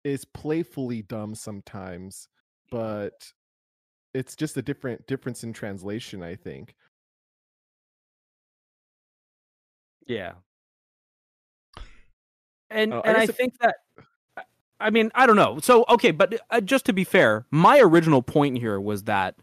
is 0.04 0.24
playfully 0.24 1.02
dumb 1.02 1.34
sometimes, 1.34 2.28
but 2.70 3.12
it's 4.14 4.34
just 4.34 4.56
a 4.56 4.62
different 4.62 5.06
difference 5.06 5.44
in 5.44 5.52
translation, 5.52 6.22
I 6.22 6.34
think. 6.34 6.74
Yeah. 10.06 10.32
And 12.70 12.92
Uh, 12.92 13.02
and 13.04 13.16
I 13.16 13.24
if- 13.24 13.36
think 13.36 13.58
that 13.60 13.76
I- 14.36 14.42
I 14.80 14.90
mean, 14.90 15.10
I 15.14 15.26
don't 15.26 15.36
know. 15.36 15.58
So, 15.60 15.84
okay, 15.88 16.10
but 16.10 16.40
uh, 16.50 16.60
just 16.60 16.86
to 16.86 16.92
be 16.92 17.04
fair, 17.04 17.46
my 17.50 17.80
original 17.80 18.22
point 18.22 18.58
here 18.58 18.80
was 18.80 19.04
that 19.04 19.36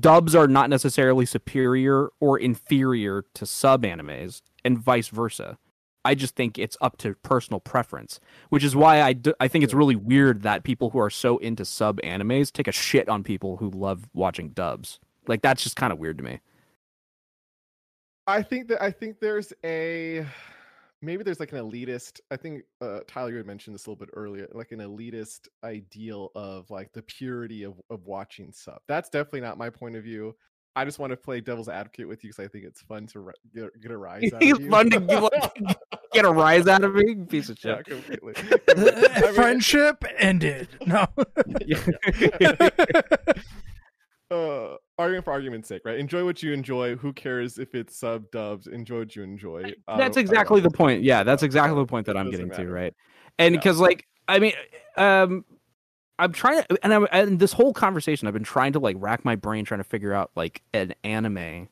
dubs 0.00 0.34
are 0.34 0.48
not 0.48 0.70
necessarily 0.70 1.26
superior 1.26 2.10
or 2.20 2.38
inferior 2.38 3.24
to 3.34 3.46
sub 3.46 3.82
animes 3.82 4.42
and 4.64 4.78
vice 4.78 5.08
versa. 5.08 5.58
I 6.04 6.14
just 6.14 6.36
think 6.36 6.56
it's 6.56 6.76
up 6.80 6.98
to 6.98 7.14
personal 7.22 7.58
preference, 7.58 8.20
which 8.48 8.62
is 8.62 8.76
why 8.76 9.00
I 9.02 9.16
I 9.40 9.48
think 9.48 9.64
it's 9.64 9.74
really 9.74 9.96
weird 9.96 10.42
that 10.42 10.62
people 10.62 10.90
who 10.90 11.00
are 11.00 11.10
so 11.10 11.38
into 11.38 11.64
sub 11.64 12.00
animes 12.02 12.52
take 12.52 12.68
a 12.68 12.72
shit 12.72 13.08
on 13.08 13.24
people 13.24 13.56
who 13.56 13.70
love 13.70 14.08
watching 14.14 14.50
dubs. 14.50 15.00
Like 15.26 15.42
that's 15.42 15.64
just 15.64 15.74
kind 15.74 15.92
of 15.92 15.98
weird 15.98 16.18
to 16.18 16.24
me. 16.24 16.40
I 18.28 18.42
think 18.42 18.68
that 18.68 18.82
I 18.82 18.90
think 18.90 19.18
there's 19.20 19.52
a 19.64 20.26
maybe 21.02 21.22
there's 21.24 21.40
like 21.40 21.52
an 21.52 21.58
elitist. 21.58 22.20
I 22.30 22.36
think 22.36 22.62
uh, 22.80 23.00
Tyler 23.06 23.30
you 23.30 23.36
had 23.38 23.46
mentioned 23.46 23.74
this 23.74 23.86
a 23.86 23.90
little 23.90 24.04
bit 24.04 24.12
earlier, 24.14 24.48
like 24.52 24.72
an 24.72 24.80
elitist 24.80 25.48
ideal 25.64 26.30
of 26.34 26.68
like 26.70 26.92
the 26.92 27.02
purity 27.02 27.62
of 27.64 27.74
of 27.90 28.04
watching 28.06 28.52
sub. 28.52 28.78
That's 28.88 29.08
definitely 29.08 29.42
not 29.42 29.58
my 29.58 29.70
point 29.70 29.96
of 29.96 30.04
view. 30.04 30.34
I 30.78 30.84
just 30.84 30.98
want 30.98 31.10
to 31.10 31.16
play 31.16 31.40
devil's 31.40 31.70
advocate 31.70 32.06
with 32.06 32.22
you 32.22 32.28
because 32.30 32.44
I 32.44 32.48
think 32.48 32.64
it's 32.66 32.82
fun 32.82 33.06
to 33.06 33.20
ri- 33.20 33.32
get, 33.54 33.80
get 33.80 33.90
a 33.92 33.96
rise 34.08 34.30
out 34.34 34.42
It's 34.42 34.58
of 34.58 34.64
you. 34.64 34.70
fun 34.70 34.90
to 34.90 35.00
get- 35.00 35.76
Get 36.12 36.24
a 36.24 36.30
rise 36.30 36.66
out 36.66 36.82
of 36.84 36.94
me, 36.94 37.14
piece 37.28 37.48
of 37.50 37.58
shit. 37.60 37.84
completely. 37.86 38.32
completely. 38.34 39.06
I 39.14 39.20
mean, 39.22 39.34
Friendship 39.34 40.02
ended. 40.18 40.68
No. 40.86 41.06
Uh, 44.30 44.76
argument 44.98 45.24
for 45.24 45.32
argument's 45.32 45.68
sake, 45.68 45.82
right? 45.84 45.98
Enjoy 45.98 46.24
what 46.24 46.42
you 46.42 46.52
enjoy. 46.52 46.96
Who 46.96 47.12
cares 47.12 47.58
if 47.58 47.74
it's 47.74 47.96
sub 47.96 48.30
dubs? 48.30 48.66
Enjoy 48.66 49.00
what 49.00 49.16
you 49.16 49.22
enjoy. 49.22 49.74
I 49.88 49.96
that's 49.98 50.16
exactly 50.16 50.60
the 50.60 50.70
point. 50.70 51.02
Yeah, 51.02 51.22
that's 51.22 51.42
exactly 51.42 51.76
Uh, 51.76 51.80
the 51.80 51.86
point 51.86 52.06
that 52.06 52.16
I'm 52.16 52.30
getting 52.30 52.50
to, 52.52 52.68
right? 52.68 52.94
And 53.38 53.52
Yeah. 53.52 53.60
because, 53.60 53.78
like, 53.80 54.06
I 54.28 54.38
mean, 54.38 54.54
um, 54.96 55.44
I'm 56.18 56.32
trying 56.32 56.62
to, 56.62 56.78
and 56.82 56.92
I'm, 56.94 57.06
and 57.12 57.38
this 57.38 57.52
whole 57.52 57.72
conversation, 57.72 58.26
I've 58.26 58.34
been 58.34 58.42
trying 58.42 58.72
to 58.72 58.78
like 58.78 58.96
rack 58.98 59.24
my 59.24 59.36
brain 59.36 59.64
trying 59.64 59.80
to 59.80 59.84
figure 59.84 60.12
out 60.12 60.30
like 60.34 60.62
an 60.72 60.94
anime 61.04 61.68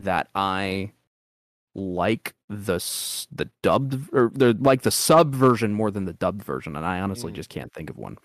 that 0.00 0.28
I 0.34 0.92
like 1.74 2.34
the 2.48 2.78
the 3.32 3.50
dubbed 3.62 4.08
or 4.12 4.30
the 4.32 4.56
like 4.60 4.82
the 4.82 4.90
sub 4.90 5.34
version 5.34 5.74
more 5.74 5.90
than 5.90 6.04
the 6.06 6.12
dubbed 6.12 6.42
version, 6.42 6.76
and 6.76 6.86
I 6.86 7.00
honestly 7.00 7.32
Mhm. 7.32 7.36
just 7.36 7.50
can't 7.50 7.72
think 7.72 7.90
of 7.90 7.98
one. 7.98 8.16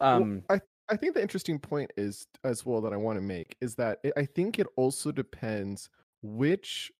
Well, 0.00 0.16
Um, 0.16 0.42
I 0.48 0.60
I 0.88 0.96
think 0.96 1.14
the 1.14 1.22
interesting 1.22 1.58
point 1.58 1.90
is 1.96 2.26
as 2.44 2.66
well 2.66 2.80
that 2.82 2.92
I 2.92 2.96
want 2.96 3.16
to 3.16 3.22
make 3.22 3.56
is 3.60 3.74
that 3.76 4.00
it, 4.02 4.12
I 4.16 4.24
think 4.26 4.58
it 4.58 4.66
also 4.76 5.10
depends 5.12 5.88
which 6.22 6.92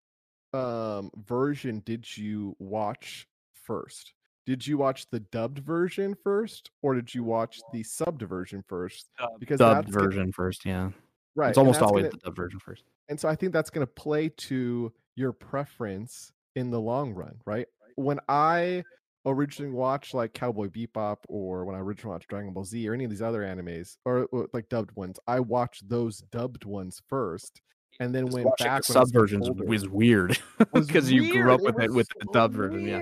um 0.53 1.11
version 1.27 1.83
did 1.85 2.17
you 2.17 2.55
watch 2.59 3.27
first. 3.53 4.15
Did 4.47 4.67
you 4.67 4.77
watch 4.79 5.09
the 5.11 5.21
dubbed 5.21 5.59
version 5.61 6.15
first, 6.15 6.71
or 6.83 6.95
did 6.95 7.15
you 7.15 7.25
watch 7.25 7.61
the 7.73 7.83
subbed 7.83 8.23
version 8.23 8.63
first? 8.69 9.09
Because 9.39 9.59
dubbed 9.59 9.87
that's 9.89 9.97
gonna- 9.97 10.07
version 10.09 10.33
first, 10.33 10.65
yeah. 10.67 10.91
right? 11.35 11.49
It's 11.49 11.59
almost 11.59 11.81
always 11.81 12.05
gonna- 12.05 12.11
the 12.11 12.19
dubbed 12.19 12.37
version 12.37 12.61
first. 12.61 12.85
and 13.09 13.19
so 13.19 13.29
I 13.29 13.35
think 13.35 13.53
that's 13.53 13.71
going 13.71 13.87
to 13.87 13.93
play 13.93 14.29
to 14.29 14.93
your 15.17 15.33
preference 15.33 16.31
in 16.57 16.71
the 16.71 16.81
long 16.81 17.15
run, 17.15 17.39
right? 17.47 17.67
When 17.97 18.21
I 18.29 18.85
originally 19.27 19.73
watched 19.73 20.15
like 20.15 20.33
Cowboy 20.35 20.69
Bebop 20.69 21.19
or 21.29 21.65
when 21.65 21.75
I 21.75 21.79
originally 21.79 22.13
watched 22.13 22.29
Dragon 22.29 22.53
Ball 22.53 22.65
Z 22.65 22.89
or 22.89 22.95
any 22.95 23.05
of 23.05 23.11
these 23.11 23.23
other 23.23 23.41
animes 23.41 23.97
or, 24.05 24.25
or, 24.33 24.49
like 24.53 24.69
dubbed 24.69 24.95
ones, 24.97 25.19
I 25.27 25.41
watched 25.41 25.89
those 25.89 26.19
dubbed 26.31 26.65
ones 26.65 27.01
first 27.09 27.61
and 28.01 28.15
then 28.15 28.27
Just 28.27 28.35
went 28.37 28.49
back 28.59 28.83
the 28.85 28.93
was 28.93 29.09
sub 29.09 29.13
versions 29.13 29.49
was 29.51 29.89
weird 29.89 30.39
because 30.73 31.11
you 31.13 31.33
grew 31.33 31.53
up 31.53 31.61
with 31.61 31.79
it 31.81 31.89
was 31.89 31.97
with 31.97 32.09
the 32.19 32.27
so 32.27 32.33
dubbed 32.33 32.55
version. 32.55 32.87
Yeah. 32.87 33.01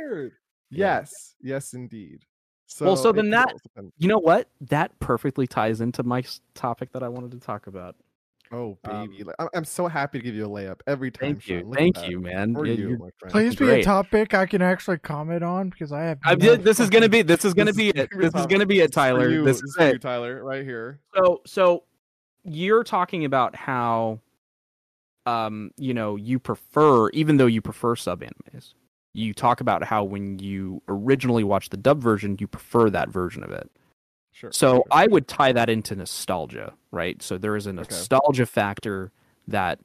Yes, 0.70 1.34
yes, 1.40 1.74
indeed. 1.74 2.24
So 2.66 2.86
Well, 2.86 2.96
so 2.96 3.12
then 3.12 3.30
that- 3.30 3.54
You 3.98 4.08
know 4.08 4.18
what? 4.18 4.48
That 4.60 4.98
perfectly 4.98 5.46
ties 5.46 5.80
into 5.80 6.02
my 6.02 6.22
topic 6.54 6.92
that 6.92 7.02
I 7.02 7.08
wanted 7.08 7.32
to 7.32 7.40
talk 7.40 7.66
about. 7.66 7.96
Oh 8.52 8.76
um, 8.84 9.08
baby, 9.08 9.24
like, 9.24 9.34
I'm, 9.38 9.48
I'm 9.54 9.64
so 9.64 9.88
happy 9.88 10.18
to 10.18 10.24
give 10.24 10.34
you 10.34 10.44
a 10.44 10.48
layup 10.48 10.80
every 10.86 11.10
time. 11.10 11.36
Thank 11.36 11.48
you, 11.48 11.60
Sean. 11.60 11.70
Look 11.70 11.78
thank 11.78 12.06
you, 12.06 12.20
man. 12.20 12.54
For 12.54 12.66
Yeah, 12.66 12.74
you, 12.74 12.98
my 12.98 13.08
friend. 13.18 13.32
Please 13.32 13.56
be 13.56 13.70
a 13.70 13.82
topic 13.82 14.34
I 14.34 14.44
can 14.44 14.60
actually 14.60 14.98
comment 14.98 15.42
on 15.42 15.70
because 15.70 15.90
I 15.90 16.02
have. 16.02 16.18
I 16.22 16.34
did, 16.34 16.62
this 16.62 16.78
is 16.78 16.90
gonna 16.90 17.08
be 17.08 17.22
this 17.22 17.46
is 17.46 17.54
gonna 17.54 17.72
be 17.72 17.88
it. 17.88 18.10
This 18.14 18.34
is 18.34 18.46
gonna 18.46 18.66
be 18.66 18.80
it, 18.80 18.92
Tyler. 18.92 19.30
you, 19.30 19.44
This 19.44 19.62
this 19.62 19.70
is 19.70 19.74
for 19.74 19.82
you, 19.84 19.94
it. 19.94 20.02
Tyler, 20.02 20.44
right 20.44 20.64
here. 20.64 21.00
So 21.14 21.40
so 21.46 21.84
you're 22.44 22.84
talking 22.84 23.24
about 23.24 23.56
how 23.56 24.20
um 25.24 25.70
you 25.78 25.94
know 25.94 26.16
you 26.16 26.38
prefer 26.38 27.08
even 27.10 27.38
though 27.38 27.46
you 27.46 27.62
prefer 27.62 27.96
sub 27.96 28.22
animes. 28.22 28.74
You 29.14 29.32
talk 29.32 29.60
about 29.62 29.82
how 29.84 30.04
when 30.04 30.38
you 30.38 30.82
originally 30.88 31.44
watched 31.44 31.70
the 31.70 31.76
dub 31.78 32.02
version, 32.02 32.36
you 32.38 32.46
prefer 32.46 32.90
that 32.90 33.08
version 33.08 33.42
of 33.44 33.50
it. 33.50 33.70
Sure. 34.42 34.50
So 34.50 34.74
sure. 34.74 34.84
I 34.90 35.06
would 35.06 35.28
tie 35.28 35.52
that 35.52 35.70
into 35.70 35.94
nostalgia, 35.94 36.74
right? 36.90 37.22
So 37.22 37.38
there 37.38 37.54
is 37.54 37.68
a 37.68 37.72
nostalgia 37.72 38.44
factor 38.44 39.12
that 39.46 39.78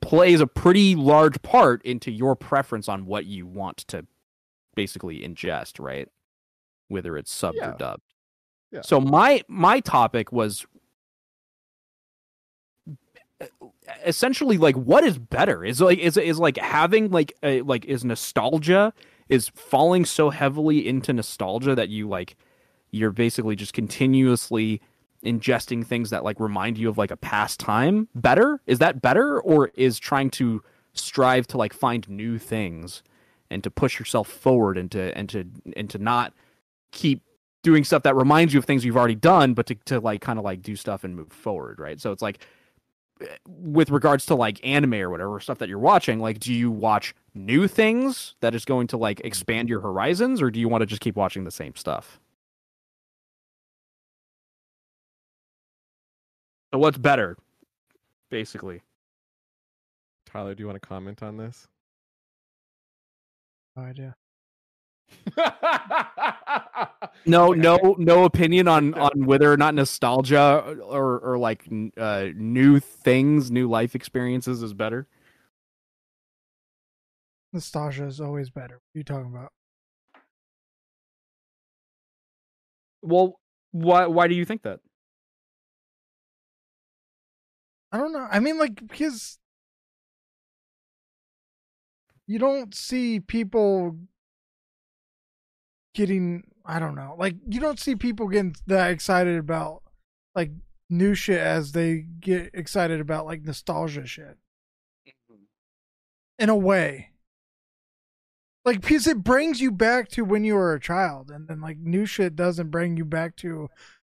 plays 0.00 0.40
a 0.40 0.46
pretty 0.46 0.94
large 0.94 1.42
part 1.42 1.82
into 1.82 2.12
your 2.12 2.36
preference 2.36 2.88
on 2.88 3.04
what 3.04 3.26
you 3.26 3.48
want 3.48 3.78
to 3.88 4.06
basically 4.76 5.22
ingest, 5.22 5.80
right? 5.80 6.08
Whether 6.86 7.16
it's 7.16 7.34
subbed 7.36 7.54
Yeah. 7.56 7.70
or 7.72 7.78
dubbed. 7.78 8.02
Yeah. 8.70 8.82
So 8.82 9.00
my 9.00 9.42
my 9.48 9.80
topic 9.80 10.30
was 10.30 10.64
essentially 14.06 14.56
like 14.56 14.76
what 14.76 15.02
is 15.02 15.18
better 15.18 15.64
is 15.64 15.80
like 15.80 15.98
is 15.98 16.16
is 16.16 16.38
like 16.38 16.58
having 16.58 17.10
like 17.10 17.32
a, 17.42 17.62
like 17.62 17.84
is 17.86 18.04
nostalgia 18.04 18.92
is 19.28 19.48
falling 19.48 20.04
so 20.04 20.30
heavily 20.30 20.86
into 20.86 21.12
nostalgia 21.12 21.74
that 21.74 21.88
you 21.88 22.08
like 22.08 22.36
you're 22.90 23.12
basically 23.12 23.56
just 23.56 23.72
continuously 23.72 24.80
ingesting 25.24 25.86
things 25.86 26.10
that 26.10 26.24
like 26.24 26.40
remind 26.40 26.78
you 26.78 26.88
of 26.88 26.98
like 26.98 27.10
a 27.10 27.16
past 27.16 27.60
time 27.60 28.08
better? 28.14 28.60
Is 28.66 28.78
that 28.78 29.02
better 29.02 29.40
or 29.40 29.70
is 29.74 29.98
trying 29.98 30.30
to 30.30 30.62
strive 30.92 31.46
to 31.48 31.58
like 31.58 31.72
find 31.72 32.08
new 32.08 32.38
things 32.38 33.02
and 33.50 33.62
to 33.64 33.70
push 33.70 33.98
yourself 33.98 34.28
forward 34.28 34.78
and 34.78 34.90
to 34.92 35.16
and 35.16 35.28
to 35.28 35.44
and 35.76 35.90
to 35.90 35.98
not 35.98 36.32
keep 36.92 37.22
doing 37.62 37.84
stuff 37.84 38.02
that 38.02 38.16
reminds 38.16 38.54
you 38.54 38.58
of 38.58 38.64
things 38.64 38.84
you've 38.84 38.96
already 38.96 39.14
done 39.14 39.54
but 39.54 39.66
to, 39.66 39.74
to 39.84 40.00
like 40.00 40.20
kind 40.20 40.38
of 40.38 40.44
like 40.44 40.62
do 40.62 40.74
stuff 40.74 41.04
and 41.04 41.14
move 41.14 41.32
forward 41.32 41.78
right? 41.78 42.00
So 42.00 42.12
it's 42.12 42.22
like 42.22 42.44
eh, 43.20 43.26
with 43.46 43.90
regards 43.90 44.26
to 44.26 44.34
like 44.34 44.64
anime 44.66 44.94
or 44.94 45.10
whatever 45.10 45.38
stuff 45.40 45.58
that 45.58 45.68
you're 45.68 45.78
watching 45.78 46.20
like 46.20 46.40
do 46.40 46.52
you 46.52 46.70
watch 46.70 47.14
new 47.34 47.68
things 47.68 48.34
that 48.40 48.54
is 48.54 48.64
going 48.64 48.86
to 48.88 48.96
like 48.96 49.20
expand 49.20 49.68
your 49.68 49.80
horizons 49.80 50.40
or 50.40 50.50
do 50.50 50.58
you 50.58 50.68
want 50.68 50.82
to 50.82 50.86
just 50.86 51.02
keep 51.02 51.16
watching 51.16 51.44
the 51.44 51.50
same 51.50 51.76
stuff 51.76 52.18
so 56.72 56.78
what's 56.78 56.98
better 56.98 57.36
basically 58.30 58.82
Tyler, 60.32 60.54
do 60.54 60.62
you 60.62 60.66
want 60.68 60.80
to 60.80 60.86
comment 60.88 61.24
on 61.24 61.36
this? 61.36 61.66
No 63.76 63.82
idea. 63.82 64.14
no 67.26 67.52
no 67.52 67.96
no 67.98 68.24
opinion 68.24 68.68
on 68.68 68.94
on 68.94 69.26
whether 69.26 69.52
or 69.52 69.56
not 69.56 69.74
nostalgia 69.74 70.78
or 70.84 71.18
or 71.18 71.36
like 71.36 71.66
uh 71.96 72.26
new 72.36 72.78
things 72.78 73.50
new 73.50 73.68
life 73.68 73.96
experiences 73.96 74.62
is 74.62 74.72
better 74.72 75.08
Nostalgia 77.52 78.06
is 78.06 78.20
always 78.20 78.48
better. 78.48 78.74
What 78.74 78.94
are 78.94 78.98
you 78.98 79.02
talking 79.02 79.32
about? 79.34 79.50
well 83.02 83.40
why 83.72 84.06
why 84.06 84.28
do 84.28 84.36
you 84.36 84.44
think 84.44 84.62
that 84.62 84.78
I 87.92 87.98
don't 87.98 88.12
know. 88.12 88.28
I 88.30 88.40
mean, 88.40 88.58
like 88.58 88.86
because 88.86 89.38
you 92.26 92.38
don't 92.38 92.74
see 92.74 93.20
people 93.20 93.96
getting. 95.94 96.44
I 96.64 96.78
don't 96.78 96.94
know. 96.94 97.16
Like 97.18 97.36
you 97.48 97.60
don't 97.60 97.80
see 97.80 97.96
people 97.96 98.28
getting 98.28 98.54
that 98.66 98.90
excited 98.90 99.38
about 99.38 99.82
like 100.34 100.52
new 100.88 101.14
shit 101.14 101.40
as 101.40 101.72
they 101.72 102.06
get 102.20 102.50
excited 102.54 103.00
about 103.00 103.26
like 103.26 103.42
nostalgia 103.42 104.06
shit. 104.06 104.36
Mm-hmm. 105.08 105.42
In 106.38 106.48
a 106.48 106.56
way. 106.56 107.10
Like 108.64 108.82
because 108.82 109.06
it 109.06 109.24
brings 109.24 109.60
you 109.60 109.72
back 109.72 110.08
to 110.10 110.22
when 110.22 110.44
you 110.44 110.54
were 110.54 110.74
a 110.74 110.80
child, 110.80 111.30
and 111.30 111.48
then 111.48 111.60
like 111.60 111.78
new 111.78 112.06
shit 112.06 112.36
doesn't 112.36 112.70
bring 112.70 112.96
you 112.96 113.04
back 113.04 113.34
to 113.36 113.68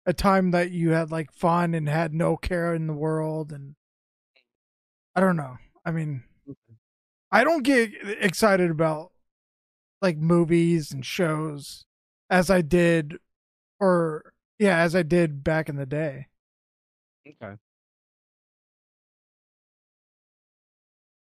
a 0.09 0.15
time 0.15 0.53
that 0.53 0.71
you 0.71 0.93
had 0.93 1.11
like 1.11 1.31
fun 1.31 1.75
and 1.75 1.87
had 1.87 2.15
no 2.15 2.35
care 2.35 2.75
in 2.75 2.87
the 2.87 2.95
world 2.95 3.53
and 3.53 3.75
I 5.15 5.21
don't 5.21 5.37
know. 5.37 5.59
I 5.85 5.91
mean 5.91 6.25
I 7.31 7.45
don't 7.45 7.63
get 7.63 7.91
excited 8.03 8.71
about 8.71 9.13
like 10.01 10.17
movies 10.17 10.93
and 10.93 11.05
shows 11.05 11.85
as 12.31 12.49
I 12.49 12.63
did 12.63 13.19
or 13.79 14.33
yeah, 14.59 14.79
as 14.79 14.97
I 14.97 15.03
did 15.03 15.45
back 15.45 15.69
in 15.69 15.77
the 15.77 15.87
day. 15.87 16.29
okay 17.29 17.57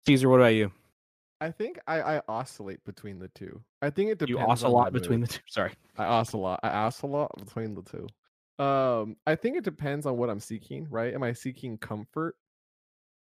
caesar 0.05 0.29
what 0.29 0.41
about 0.41 0.53
you 0.53 0.71
I 1.41 1.49
think 1.49 1.79
I, 1.87 2.01
I 2.01 2.21
oscillate 2.27 2.83
between 2.85 3.19
the 3.19 3.27
two. 3.29 3.61
I 3.81 3.89
think 3.89 4.11
it 4.11 4.19
depends. 4.19 4.29
you 4.29 4.39
on 4.39 4.51
oscillate 4.51 4.93
between 4.93 5.21
the 5.21 5.27
two 5.27 5.41
sorry 5.47 5.73
I 5.97 6.05
oscillate. 6.05 6.59
I 6.61 6.69
oscillate 6.69 7.31
between 7.37 7.73
the 7.73 7.81
two. 7.81 8.07
Um, 8.59 9.17
I 9.27 9.35
think 9.35 9.57
it 9.57 9.63
depends 9.63 10.05
on 10.05 10.17
what 10.17 10.29
I'm 10.29 10.39
seeking. 10.39 10.87
Right? 10.89 11.13
Am 11.13 11.23
I 11.23 11.33
seeking 11.33 11.77
comfort 11.77 12.35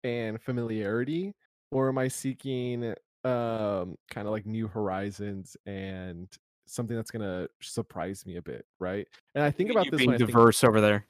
and 0.03 0.41
familiarity, 0.41 1.33
or 1.71 1.89
am 1.89 1.97
I 1.97 2.07
seeking 2.07 2.93
um 3.23 3.97
kind 4.11 4.27
of 4.27 4.31
like 4.31 4.45
new 4.45 4.67
horizons 4.67 5.55
and 5.65 6.27
something 6.65 6.95
that's 6.95 7.11
gonna 7.11 7.47
surprise 7.61 8.25
me 8.25 8.35
a 8.37 8.41
bit? 8.41 8.65
Right? 8.79 9.07
And 9.35 9.43
I 9.43 9.51
think 9.51 9.69
about 9.71 9.89
this 9.89 9.97
being 9.97 10.11
I 10.13 10.17
think- 10.17 10.29
diverse 10.29 10.63
over 10.63 10.81
there 10.81 11.05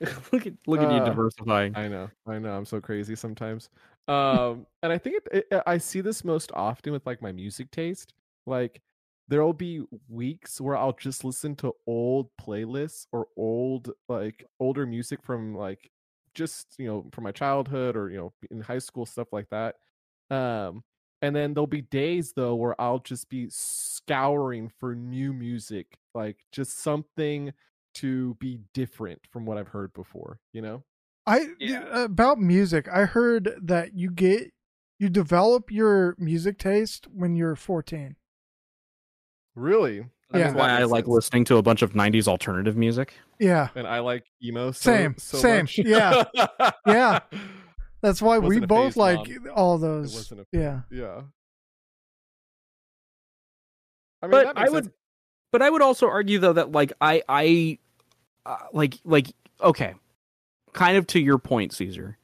look 0.32 0.46
at 0.46 0.52
look 0.68 0.80
at 0.80 0.90
you 0.92 0.98
Uh, 0.98 1.04
diversifying 1.04 1.76
I 1.76 1.88
know, 1.88 2.08
I 2.26 2.38
know. 2.38 2.56
I'm 2.56 2.64
so 2.64 2.80
crazy 2.80 3.16
sometimes. 3.16 3.68
Um, 4.06 4.64
and 4.82 4.92
I 4.92 4.96
think 4.98 5.22
it, 5.32 5.46
it, 5.50 5.62
I 5.66 5.76
see 5.78 6.00
this 6.00 6.24
most 6.24 6.52
often 6.54 6.92
with 6.92 7.04
like 7.04 7.20
my 7.20 7.32
music 7.32 7.70
taste. 7.72 8.14
Like 8.46 8.80
there'll 9.28 9.52
be 9.52 9.82
weeks 10.08 10.60
where 10.60 10.76
I'll 10.76 10.92
just 10.92 11.24
listen 11.24 11.54
to 11.56 11.74
old 11.86 12.30
playlists 12.40 13.06
or 13.12 13.26
old 13.36 13.92
like 14.08 14.44
older 14.58 14.86
music 14.86 15.22
from 15.22 15.54
like 15.54 15.90
just 16.34 16.74
you 16.78 16.86
know 16.86 17.06
from 17.12 17.24
my 17.24 17.32
childhood 17.32 17.96
or 17.96 18.10
you 18.10 18.16
know 18.16 18.32
in 18.50 18.60
high 18.60 18.78
school 18.78 19.06
stuff 19.06 19.28
like 19.32 19.48
that. 19.50 19.76
Um, 20.30 20.82
and 21.20 21.34
then 21.34 21.52
there'll 21.54 21.66
be 21.66 21.82
days 21.82 22.32
though 22.34 22.54
where 22.54 22.80
I'll 22.80 23.00
just 23.00 23.28
be 23.28 23.48
scouring 23.50 24.70
for 24.78 24.94
new 24.94 25.32
music, 25.32 25.98
like 26.14 26.38
just 26.52 26.78
something 26.80 27.52
to 27.94 28.34
be 28.34 28.60
different 28.74 29.20
from 29.30 29.44
what 29.44 29.58
I've 29.58 29.68
heard 29.68 29.92
before. 29.92 30.40
You 30.52 30.62
know. 30.62 30.84
I 31.26 31.48
Yeah. 31.58 32.04
about 32.04 32.38
music, 32.40 32.88
I 32.88 33.04
heard 33.04 33.54
that 33.62 33.94
you 33.94 34.10
get 34.10 34.52
you 34.98 35.08
develop 35.08 35.70
your 35.70 36.16
music 36.18 36.58
taste 36.58 37.06
when 37.12 37.36
you're 37.36 37.54
14. 37.56 38.16
Really? 39.58 40.06
that's 40.30 40.54
Yeah. 40.54 40.58
why 40.58 40.68
i 40.70 40.84
like 40.84 41.06
listening 41.06 41.44
to 41.46 41.56
a 41.56 41.62
bunch 41.62 41.80
of 41.82 41.92
90s 41.94 42.28
alternative 42.28 42.76
music 42.76 43.14
Yeah. 43.38 43.68
And 43.74 43.86
I 43.86 44.00
like 44.00 44.24
emo. 44.42 44.72
So, 44.72 44.90
Same, 44.92 45.14
so 45.18 45.38
same, 45.38 45.62
much. 45.64 45.78
yeah, 45.78 46.24
yeah. 46.86 47.20
That's 48.02 48.20
why 48.22 48.38
we 48.38 48.60
both 48.60 48.94
phase, 48.94 48.96
like 48.96 49.28
Mom. 49.28 49.50
all 49.54 49.78
those. 49.78 50.14
wasn't 50.14 50.40
a 50.42 50.46
yeah. 50.52 50.80
Yeah. 50.90 51.22
I 54.22 54.26
mean, 54.26 54.30
but 54.32 54.56
I 54.58 54.62
makes 54.62 54.72
would, 54.72 54.92
but 55.52 55.62
I 55.62 55.70
would 55.70 55.82
also 55.82 56.08
argue 56.08 56.38
though 56.38 56.52
that 56.54 56.72
like 56.72 56.92
I 57.00 57.22
I, 57.28 57.78
uh, 58.44 58.56
like 58.72 58.98
like 59.04 59.28
okay, 59.62 59.94
kind 60.72 60.96
of 60.96 61.06
to 61.08 61.20
your 61.20 61.38
point, 61.38 61.72
Caesar. 61.72 62.18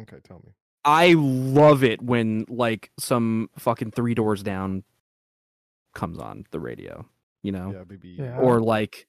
Okay, 0.00 0.16
tell 0.24 0.40
me. 0.44 0.52
I 0.84 1.14
love 1.16 1.82
it 1.82 2.00
when 2.02 2.44
like 2.48 2.90
some 2.98 3.50
fucking 3.58 3.90
Three 3.92 4.14
Doors 4.14 4.42
Down 4.42 4.84
comes 5.94 6.18
on 6.18 6.44
the 6.50 6.60
radio, 6.60 7.06
you 7.42 7.52
know, 7.52 7.72
Yeah, 7.72 7.84
baby. 7.84 8.16
Yeah. 8.18 8.38
or 8.38 8.60
like, 8.60 9.06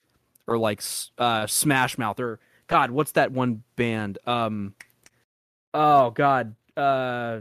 or 0.48 0.58
like 0.58 0.82
uh, 1.18 1.48
Smash 1.48 1.98
Mouth, 1.98 2.20
or 2.20 2.40
God, 2.68 2.92
what's 2.92 3.12
that 3.14 3.32
one 3.32 3.64
band? 3.76 4.18
Um, 4.26 4.76
oh 5.74 6.12
God, 6.12 6.56
uh, 6.78 7.40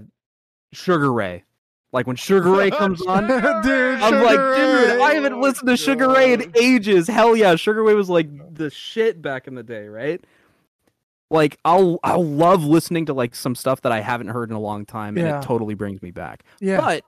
Sugar 0.72 1.12
Ray. 1.12 1.45
Like 1.92 2.07
when 2.09 2.16
Sugar 2.16 2.51
Ray 2.51 2.70
comes 2.72 3.01
on, 3.03 3.28
Dude, 3.28 4.01
I'm 4.03 4.22
like, 4.24 4.57
dude, 4.57 4.88
Ray. 4.97 5.01
I 5.01 5.14
haven't 5.14 5.40
listened 5.40 5.68
to 5.68 5.76
Sugar 5.76 6.09
Ray 6.09 6.32
in 6.32 6.53
ages. 6.61 7.07
Hell 7.07 7.36
yeah, 7.36 7.55
Sugar 7.55 7.84
Ray 7.84 7.95
was 7.95 8.11
like 8.11 8.28
the 8.55 8.68
shit 8.70 9.22
back 9.22 9.47
in 9.47 9.55
the 9.55 9.62
day, 9.62 9.86
right? 9.86 10.20
Like 11.30 11.57
I'll 11.64 12.01
I'll 12.03 12.24
love 12.24 12.64
listening 12.64 13.07
to 13.07 13.14
like 13.14 13.34
some 13.34 13.55
stuff 13.55 13.80
that 13.82 13.92
I 13.92 14.01
haven't 14.01 14.28
heard 14.28 14.51
in 14.51 14.57
a 14.57 14.61
long 14.61 14.84
time, 14.86 15.16
and 15.16 15.26
Yeah. 15.26 15.38
it 15.38 15.42
totally 15.45 15.74
brings 15.74 16.03
me 16.03 16.11
back. 16.11 16.42
Yeah. 16.61 16.80
But 16.80 17.05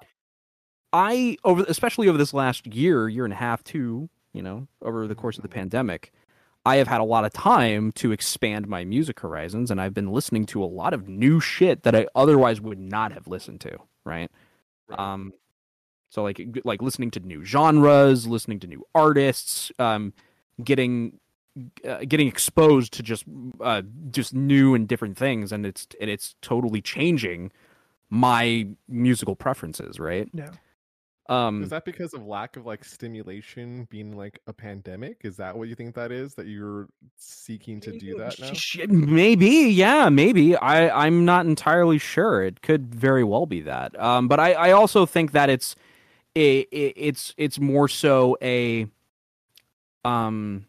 I 0.97 1.37
over 1.45 1.63
especially 1.69 2.09
over 2.09 2.17
this 2.17 2.33
last 2.33 2.67
year, 2.67 3.07
year 3.07 3.25
and 3.25 3.33
a 3.33 3.37
half, 3.37 3.63
too, 3.63 4.09
you 4.33 4.43
know, 4.43 4.67
over 4.81 5.07
the 5.07 5.15
course 5.15 5.37
of 5.37 5.43
the 5.43 5.49
pandemic, 5.49 6.11
I 6.65 6.77
have 6.77 6.89
had 6.89 7.03
a 7.03 7.05
lot 7.05 7.27
of 7.27 7.35
time 7.35 7.93
to 7.93 8.13
expand 8.13 8.67
my 8.67 8.83
music 8.83 9.21
horizons, 9.21 9.71
and 9.71 9.79
I've 9.79 9.93
been 9.93 10.11
listening 10.11 10.47
to 10.47 10.65
a 10.65 10.65
lot 10.65 10.95
of 10.95 11.07
new 11.07 11.39
shit 11.39 11.83
that 11.83 11.95
I 11.95 12.07
otherwise 12.15 12.63
would 12.63 12.79
not 12.79 13.13
have 13.13 13.29
listened 13.29 13.61
to, 13.61 13.79
right? 14.07 14.31
Right. 14.89 14.99
Um, 14.99 15.35
so 16.09 16.23
like 16.23 16.41
like 16.65 16.81
listening 16.81 17.11
to 17.11 17.21
new 17.21 17.45
genres, 17.45 18.27
listening 18.27 18.61
to 18.61 18.67
new 18.67 18.83
artists, 18.95 19.71
um, 19.79 20.15
getting 20.65 21.21
uh, 21.87 22.05
getting 22.09 22.27
exposed 22.27 22.95
to 22.95 23.03
just 23.03 23.25
uh, 23.61 23.83
just 24.11 24.33
new 24.33 24.75
and 24.75 24.89
different 24.89 25.19
things, 25.19 25.53
and 25.53 25.67
it's 25.67 25.87
and 26.01 26.09
it's 26.09 26.37
totally 26.41 26.81
changing 26.81 27.53
my 28.09 28.67
musical 28.89 29.37
preferences, 29.37 30.01
right? 30.01 30.31
Yeah. 30.33 30.53
Um, 31.29 31.63
Is 31.63 31.71
that 31.71 31.85
because 31.85 32.15
of 32.15 32.25
lack 32.25 32.57
of 32.57 32.67
like 32.67 32.85
stimulation 32.85 33.89
being 33.91 34.17
like 34.17 34.41
a 34.47 34.53
pandemic? 34.53 35.23
Is 35.25 35.37
that 35.39 35.57
what 35.57 35.69
you 35.69 35.75
think 35.75 35.95
that 35.97 36.13
is? 36.13 36.35
That 36.35 36.47
you're 36.47 36.89
seeking 37.17 37.81
to 37.81 37.99
do 37.99 38.15
that 38.17 38.39
now? 38.39 38.53
sh- 38.53 38.87
maybe, 38.89 39.49
yeah, 39.49 40.09
maybe. 40.09 40.57
I 40.57 41.07
I'm 41.07 41.25
not 41.25 41.47
entirely 41.47 41.99
sure. 41.99 42.45
It 42.45 42.63
could 42.63 42.95
very 42.95 43.25
well 43.25 43.47
be 43.47 43.61
that. 43.63 43.99
Um, 44.01 44.29
but 44.29 44.39
I 44.39 44.53
I 44.53 44.71
also 44.73 45.05
think 45.05 45.33
that 45.33 45.51
it's 45.51 45.75
it, 46.35 46.69
it 46.71 46.93
it's 46.97 47.35
it's 47.37 47.59
more 47.59 47.89
so 47.89 48.37
a 48.41 48.87
um 50.05 50.67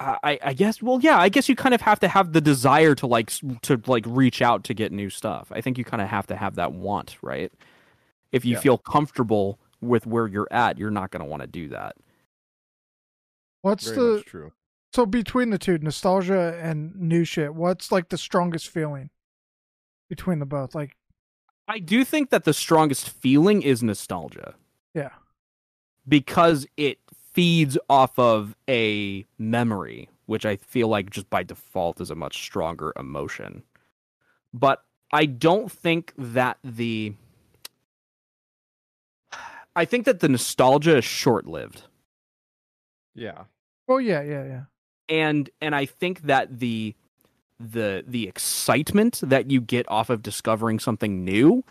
I, 0.00 0.38
I 0.42 0.52
guess 0.52 0.82
well 0.82 0.98
yeah 1.00 1.16
I 1.18 1.28
guess 1.28 1.48
you 1.48 1.54
kind 1.54 1.74
of 1.74 1.80
have 1.82 2.00
to 2.00 2.08
have 2.08 2.32
the 2.32 2.40
desire 2.40 2.94
to 2.96 3.06
like 3.06 3.30
to 3.62 3.80
like 3.86 4.04
reach 4.06 4.42
out 4.42 4.64
to 4.64 4.74
get 4.74 4.92
new 4.92 5.08
stuff. 5.10 5.52
I 5.52 5.60
think 5.60 5.78
you 5.78 5.84
kind 5.84 6.02
of 6.02 6.08
have 6.08 6.26
to 6.26 6.36
have 6.36 6.56
that 6.56 6.72
want, 6.72 7.16
right? 7.22 7.52
If 8.32 8.44
you 8.44 8.54
Yeah. 8.54 8.60
feel 8.60 8.78
comfortable 8.78 9.58
with 9.80 10.06
where 10.06 10.26
you're 10.26 10.48
at, 10.50 10.78
you're 10.78 10.90
not 10.90 11.10
going 11.10 11.22
to 11.22 11.28
want 11.28 11.42
to 11.42 11.46
do 11.46 11.68
that. 11.68 11.96
What's 13.62 13.84
Very 13.84 13.96
the 13.96 14.16
much 14.16 14.24
true. 14.24 14.52
so 14.92 15.06
between 15.06 15.50
the 15.50 15.58
two, 15.58 15.78
nostalgia 15.78 16.58
and 16.60 16.94
new 16.96 17.24
shit? 17.24 17.54
What's 17.54 17.92
like 17.92 18.08
the 18.08 18.18
strongest 18.18 18.68
feeling 18.68 19.10
between 20.08 20.38
the 20.40 20.46
both? 20.46 20.74
Like, 20.74 20.96
I 21.68 21.78
do 21.78 22.04
think 22.04 22.30
that 22.30 22.44
the 22.44 22.52
strongest 22.54 23.08
feeling 23.08 23.62
is 23.62 23.82
nostalgia 23.82 24.54
yeah, 24.94 25.10
because 26.08 26.66
it 26.76 26.98
feeds 27.32 27.78
off 27.88 28.18
of 28.18 28.56
a 28.68 29.24
memory, 29.38 30.08
which 30.26 30.44
I 30.44 30.56
feel 30.56 30.88
like 30.88 31.08
just 31.10 31.30
by 31.30 31.44
default 31.44 32.00
is 32.00 32.10
a 32.10 32.14
much 32.14 32.42
stronger 32.42 32.92
emotion. 32.98 33.62
But 34.52 34.84
I 35.12 35.26
don't 35.26 35.70
think 35.70 36.12
that 36.18 36.58
the 36.64 37.14
I 39.74 39.84
think 39.84 40.04
that 40.04 40.20
the 40.20 40.28
nostalgia 40.28 40.98
is 40.98 41.04
short-lived. 41.04 41.84
Yeah. 43.14 43.44
oh 43.88 43.98
yeah, 43.98 44.22
yeah, 44.22 44.44
yeah. 44.44 44.62
and 45.08 45.50
and 45.60 45.74
I 45.74 45.86
think 45.86 46.22
that 46.22 46.58
the 46.60 46.94
the 47.60 48.04
the 48.06 48.26
excitement 48.28 49.20
that 49.22 49.50
you 49.50 49.60
get 49.60 49.88
off 49.88 50.10
of 50.10 50.22
discovering 50.22 50.78
something 50.78 51.24
new 51.24 51.62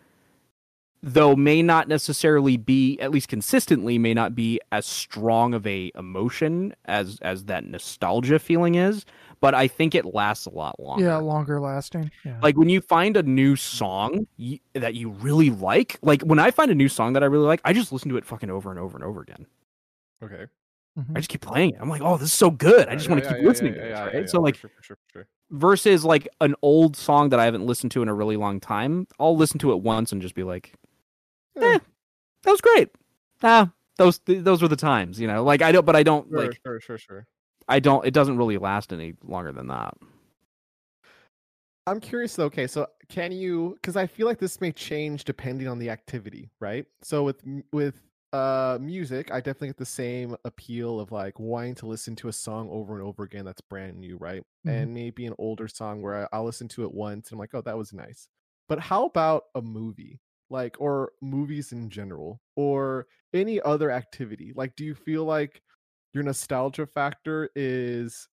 though 1.03 1.35
may 1.35 1.61
not 1.61 1.87
necessarily 1.87 2.57
be 2.57 2.99
at 2.99 3.11
least 3.11 3.27
consistently 3.27 3.97
may 3.97 4.13
not 4.13 4.35
be 4.35 4.59
as 4.71 4.85
strong 4.85 5.53
of 5.53 5.65
a 5.65 5.91
emotion 5.95 6.73
as 6.85 7.17
as 7.21 7.45
that 7.45 7.65
nostalgia 7.65 8.37
feeling 8.39 8.75
is 8.75 9.05
but 9.41 9.53
I 9.53 9.67
think 9.67 9.93
it 9.95 10.05
lasts 10.05 10.45
a 10.45 10.49
lot 10.51 10.79
longer 10.79 11.03
Yeah, 11.03 11.17
longer 11.17 11.59
lasting. 11.59 12.11
Yeah. 12.23 12.39
like 12.41 12.55
when 12.57 12.69
you 12.69 12.79
find 12.81 13.17
a 13.17 13.23
new 13.23 13.55
song 13.55 14.25
y- 14.39 14.59
that 14.73 14.95
you 14.95 15.09
really 15.09 15.49
like 15.49 15.97
like 16.01 16.21
when 16.21 16.39
I 16.39 16.51
find 16.51 16.71
a 16.71 16.75
new 16.75 16.87
song 16.87 17.13
that 17.13 17.23
I 17.23 17.25
really 17.25 17.45
like 17.47 17.61
I 17.65 17.73
just 17.73 17.91
listen 17.91 18.09
to 18.09 18.17
it 18.17 18.25
fucking 18.25 18.49
over 18.49 18.69
and 18.71 18.79
over 18.79 18.95
and 18.97 19.03
over 19.03 19.21
again 19.21 19.45
Okay. 20.23 20.45
Mhm. 20.99 21.11
I 21.15 21.19
just 21.19 21.29
keep 21.29 21.41
playing 21.41 21.71
it. 21.71 21.77
I'm 21.81 21.89
like, 21.89 22.01
oh, 22.03 22.17
this 22.17 22.27
is 22.27 22.33
so 22.37 22.51
good. 22.51 22.87
I 22.87 22.95
just 22.95 23.07
Yeah, 23.07 23.13
want 23.15 23.23
to 23.23 23.29
yeah, 23.29 23.35
keep 23.35 23.41
yeah, 23.43 23.47
listening 23.47 23.73
to 23.73 23.79
yeah, 23.79 23.85
this, 23.87 24.13
right? 24.13 24.15
yeah, 24.21 24.25
so 24.27 24.37
for 24.37 24.41
like 24.43 24.55
sure, 24.55 24.69
for 24.75 24.83
sure, 24.83 24.97
for 24.97 25.11
sure. 25.19 25.27
versus 25.49 26.03
like 26.05 26.27
an 26.41 26.53
old 26.61 26.95
song 26.97 27.29
that 27.29 27.39
I 27.39 27.45
haven't 27.45 27.65
listened 27.65 27.91
to 27.93 28.01
in 28.03 28.07
a 28.09 28.13
really 28.13 28.35
long 28.37 28.59
time, 28.59 29.07
I'll 29.19 29.35
listen 29.37 29.57
to 29.59 29.71
it 29.71 29.77
once 29.81 30.11
and 30.11 30.21
just 30.21 30.35
be 30.35 30.43
like, 30.43 30.73
eh, 31.57 31.79
that 32.43 32.51
was 32.51 32.61
great. 32.61 32.89
Ah, 33.41 33.71
those 33.97 34.19
th- 34.19 34.43
those 34.43 34.61
were 34.61 34.67
the 34.67 34.75
times, 34.75 35.19
you 35.19 35.27
know. 35.27 35.43
Like 35.43 35.61
I 35.61 35.71
don't, 35.71 35.85
but 35.85 35.95
I 35.95 36.03
don't 36.03 36.29
Sure, 36.29 36.37
like 36.37 36.59
sure, 36.63 36.79
sure, 36.81 36.97
sure. 36.97 37.27
I 37.68 37.80
don't. 37.80 38.05
It 38.05 38.14
doesn't 38.14 38.38
really 38.38 38.57
last 38.57 38.91
any 38.93 39.16
longer 39.24 39.51
than 39.51 39.68
that. 39.68 39.95
I'm 41.88 41.99
curious 41.99 42.36
though. 42.36 42.45
Okay, 42.45 42.68
so 42.68 42.88
can 43.09 43.32
you? 43.32 43.74
Because 43.76 43.95
I 43.95 44.05
feel 44.07 44.28
like 44.28 44.39
this 44.39 44.62
may 44.62 44.72
change 44.72 45.24
depending 45.24 45.68
on 45.68 45.80
the 45.80 45.89
activity, 45.89 46.51
right? 46.59 46.86
So 47.01 47.24
with 47.24 47.43
with 47.74 48.03
uh 48.34 48.78
music, 48.80 49.32
I 49.32 49.39
definitely 49.41 49.70
get 49.70 49.78
the 49.78 49.86
same 49.86 50.36
appeal 50.45 50.99
of 50.99 51.12
like 51.12 51.39
wanting 51.39 51.76
to 51.76 51.88
listen 51.88 52.16
to 52.18 52.28
a 52.28 52.34
song 52.34 52.70
over 52.70 52.93
and 52.93 53.03
over 53.03 53.24
again 53.24 53.45
that's 53.45 53.62
brand 53.62 53.97
new, 53.99 54.18
right? 54.18 54.43
Mhm. 54.66 54.84
And 54.84 54.93
maybe 54.93 55.26
an 55.26 55.34
older 55.39 55.68
song 55.68 56.01
where 56.01 56.24
I, 56.26 56.38
I'll 56.38 56.45
listen 56.45 56.68
to 56.70 56.84
it 56.84 56.93
once 56.93 57.30
and 57.30 57.36
I'm 57.36 57.39
like, 57.39 57.53
oh, 57.55 57.62
that 57.62 57.78
was 57.78 57.93
nice. 57.93 58.28
But 58.70 58.80
how 58.80 59.05
about 59.05 59.45
a 59.55 59.62
movie? 59.62 60.22
Like, 60.49 60.76
or 60.80 61.14
movies 61.22 61.72
in 61.72 61.89
general, 61.89 62.41
or 62.57 63.07
any 63.34 63.62
other 63.62 63.89
activity? 63.89 64.51
Like, 64.53 64.76
do 64.76 64.84
you 64.86 64.93
feel 64.95 65.24
like 65.26 65.62
your 66.14 66.24
nostalgia 66.24 66.86
factor 66.88 67.49
is 67.55 68.28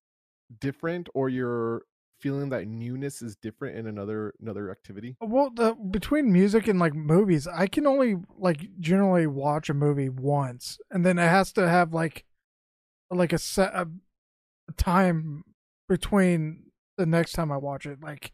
different 0.59 1.09
or 1.13 1.29
your 1.29 1.83
feeling 2.19 2.49
that 2.49 2.67
newness 2.67 3.21
is 3.21 3.35
different 3.37 3.77
in 3.77 3.87
another 3.87 4.33
another 4.41 4.69
activity 4.71 5.15
Well, 5.21 5.51
the 5.51 5.73
between 5.75 6.31
music 6.33 6.67
and 6.67 6.79
like 6.79 6.93
movies, 6.93 7.47
I 7.47 7.67
can 7.67 7.87
only 7.87 8.15
like 8.37 8.67
generally 8.79 9.27
watch 9.27 9.69
a 9.69 9.73
movie 9.73 10.09
once, 10.09 10.79
and 10.91 11.05
then 11.05 11.17
it 11.17 11.29
has 11.29 11.53
to 11.53 11.69
have 11.69 11.93
like 11.93 12.25
like 13.11 13.31
a 13.33 13.37
set 13.37 13.73
a, 13.73 13.87
a 14.69 14.73
time 14.73 15.43
between 15.87 16.71
the 16.97 17.05
next 17.05 17.31
time 17.33 17.51
I 17.51 17.57
watch 17.57 17.85
it. 17.85 18.01
Like 18.01 18.33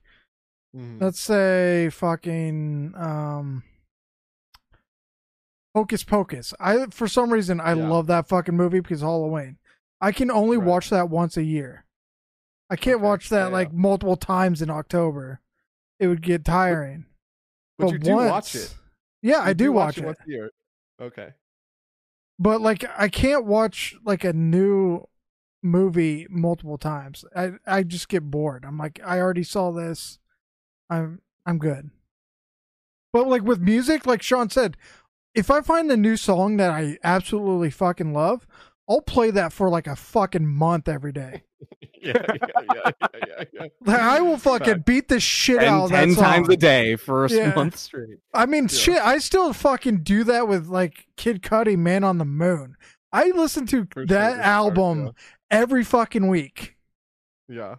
Mhm. 0.75 1.01
let's 1.01 1.19
say 1.21 1.89
fucking 1.91 2.93
um 2.97 3.63
Hocus 5.75 6.03
Pocus. 6.03 6.53
I 6.59 6.85
for 6.87 7.07
some 7.07 7.31
reason 7.33 7.59
I 7.59 7.73
Yeah. 7.73 7.87
love 7.87 8.07
that 8.07 8.27
fucking 8.27 8.55
movie 8.55 8.79
because 8.79 9.01
Halloween. 9.01 9.57
I 10.01 10.11
can 10.11 10.31
only 10.31 10.57
Right. 10.57 10.65
watch 10.67 10.89
that 10.89 11.09
once 11.09 11.35
a 11.37 11.43
year. 11.43 11.85
I 12.69 12.75
can't 12.75 12.95
Okay, 12.97 13.03
watch 13.03 13.29
that 13.29 13.47
yeah, 13.47 13.53
like 13.53 13.73
multiple 13.73 14.15
times 14.15 14.61
in 14.61 14.69
October. 14.69 15.41
It 15.99 16.07
would 16.07 16.21
get 16.21 16.43
tiring. 16.45 17.05
but 17.77 17.91
you 17.91 17.99
do 17.99 18.15
watch 18.15 18.29
once- 18.31 18.55
it 18.55 18.75
Yeah, 19.21 19.39
I 19.39 19.49
You 19.49 19.53
do 19.55 19.71
watch 19.73 19.97
it. 19.97 20.05
once 20.05 20.17
a 20.25 20.29
year 20.29 20.51
okay 21.01 21.33
But 22.39 22.61
like 22.61 22.85
I 22.97 23.09
can't 23.09 23.45
watch 23.45 23.95
like 24.05 24.23
a 24.23 24.31
new 24.33 25.05
movie 25.61 26.25
multiple 26.29 26.77
times. 26.77 27.25
I 27.35 27.53
I 27.65 27.83
just 27.83 28.07
get 28.07 28.31
bored. 28.31 28.63
I'm 28.63 28.77
like 28.77 28.99
I 29.03 29.19
already 29.19 29.43
saw 29.43 29.71
this. 29.71 30.19
I'm 30.89 31.21
I'm 31.45 31.57
good. 31.57 31.89
But 33.11 33.27
like 33.27 33.43
with 33.43 33.59
music, 33.59 34.05
like 34.05 34.21
Sean 34.21 34.49
said, 34.49 34.77
if 35.35 35.51
I 35.51 35.61
find 35.61 35.91
a 35.91 35.97
new 35.97 36.17
song 36.17 36.57
that 36.57 36.69
I 36.71 36.97
absolutely 37.03 37.69
fucking 37.69 38.13
love, 38.13 38.47
I'll 38.89 39.01
play 39.01 39.31
that 39.31 39.51
for 39.53 39.69
like 39.69 39.87
a 39.87 39.95
fucking 39.95 40.47
month 40.47 40.87
every 40.87 41.11
day. 41.11 41.43
yeah 42.01 42.13
yeah 42.29 42.35
yeah 42.53 42.65
yeah 42.73 42.91
yeah, 43.27 43.43
yeah. 43.53 43.67
Like, 43.85 43.99
I 43.99 44.21
will 44.21 44.37
fucking 44.37 44.79
beat 44.81 45.07
the 45.07 45.19
shit 45.19 45.59
Ten, 45.59 45.73
out 45.73 45.85
of 45.85 45.89
that 45.91 46.05
ten 46.05 46.15
times 46.15 46.49
a 46.49 46.57
day 46.57 46.95
for 46.95 47.25
a 47.25 47.29
Yeah. 47.29 47.53
month 47.55 47.77
straight. 47.77 48.19
I 48.33 48.45
mean, 48.45 48.63
Yeah. 48.65 48.67
shit, 48.77 48.97
I 49.01 49.17
still 49.17 49.51
fucking 49.53 50.03
do 50.03 50.23
that 50.25 50.47
with 50.47 50.67
like 50.67 51.07
Kid 51.17 51.41
Cudi, 51.41 51.77
Man 51.77 52.03
on 52.03 52.17
the 52.19 52.25
Moon. 52.25 52.75
I 53.11 53.31
listen 53.31 53.65
to 53.67 53.87
For 53.91 54.05
that 54.05 54.31
for 54.31 54.35
sure, 54.35 54.43
album 54.43 55.11
every 55.49 55.83
fucking 55.83 56.27
week. 56.27 56.75
yeah 57.47 57.75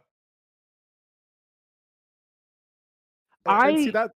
And- 3.44 3.68
and 3.70 3.78
see 3.78 3.88
I- 3.88 3.92
that 3.92 4.10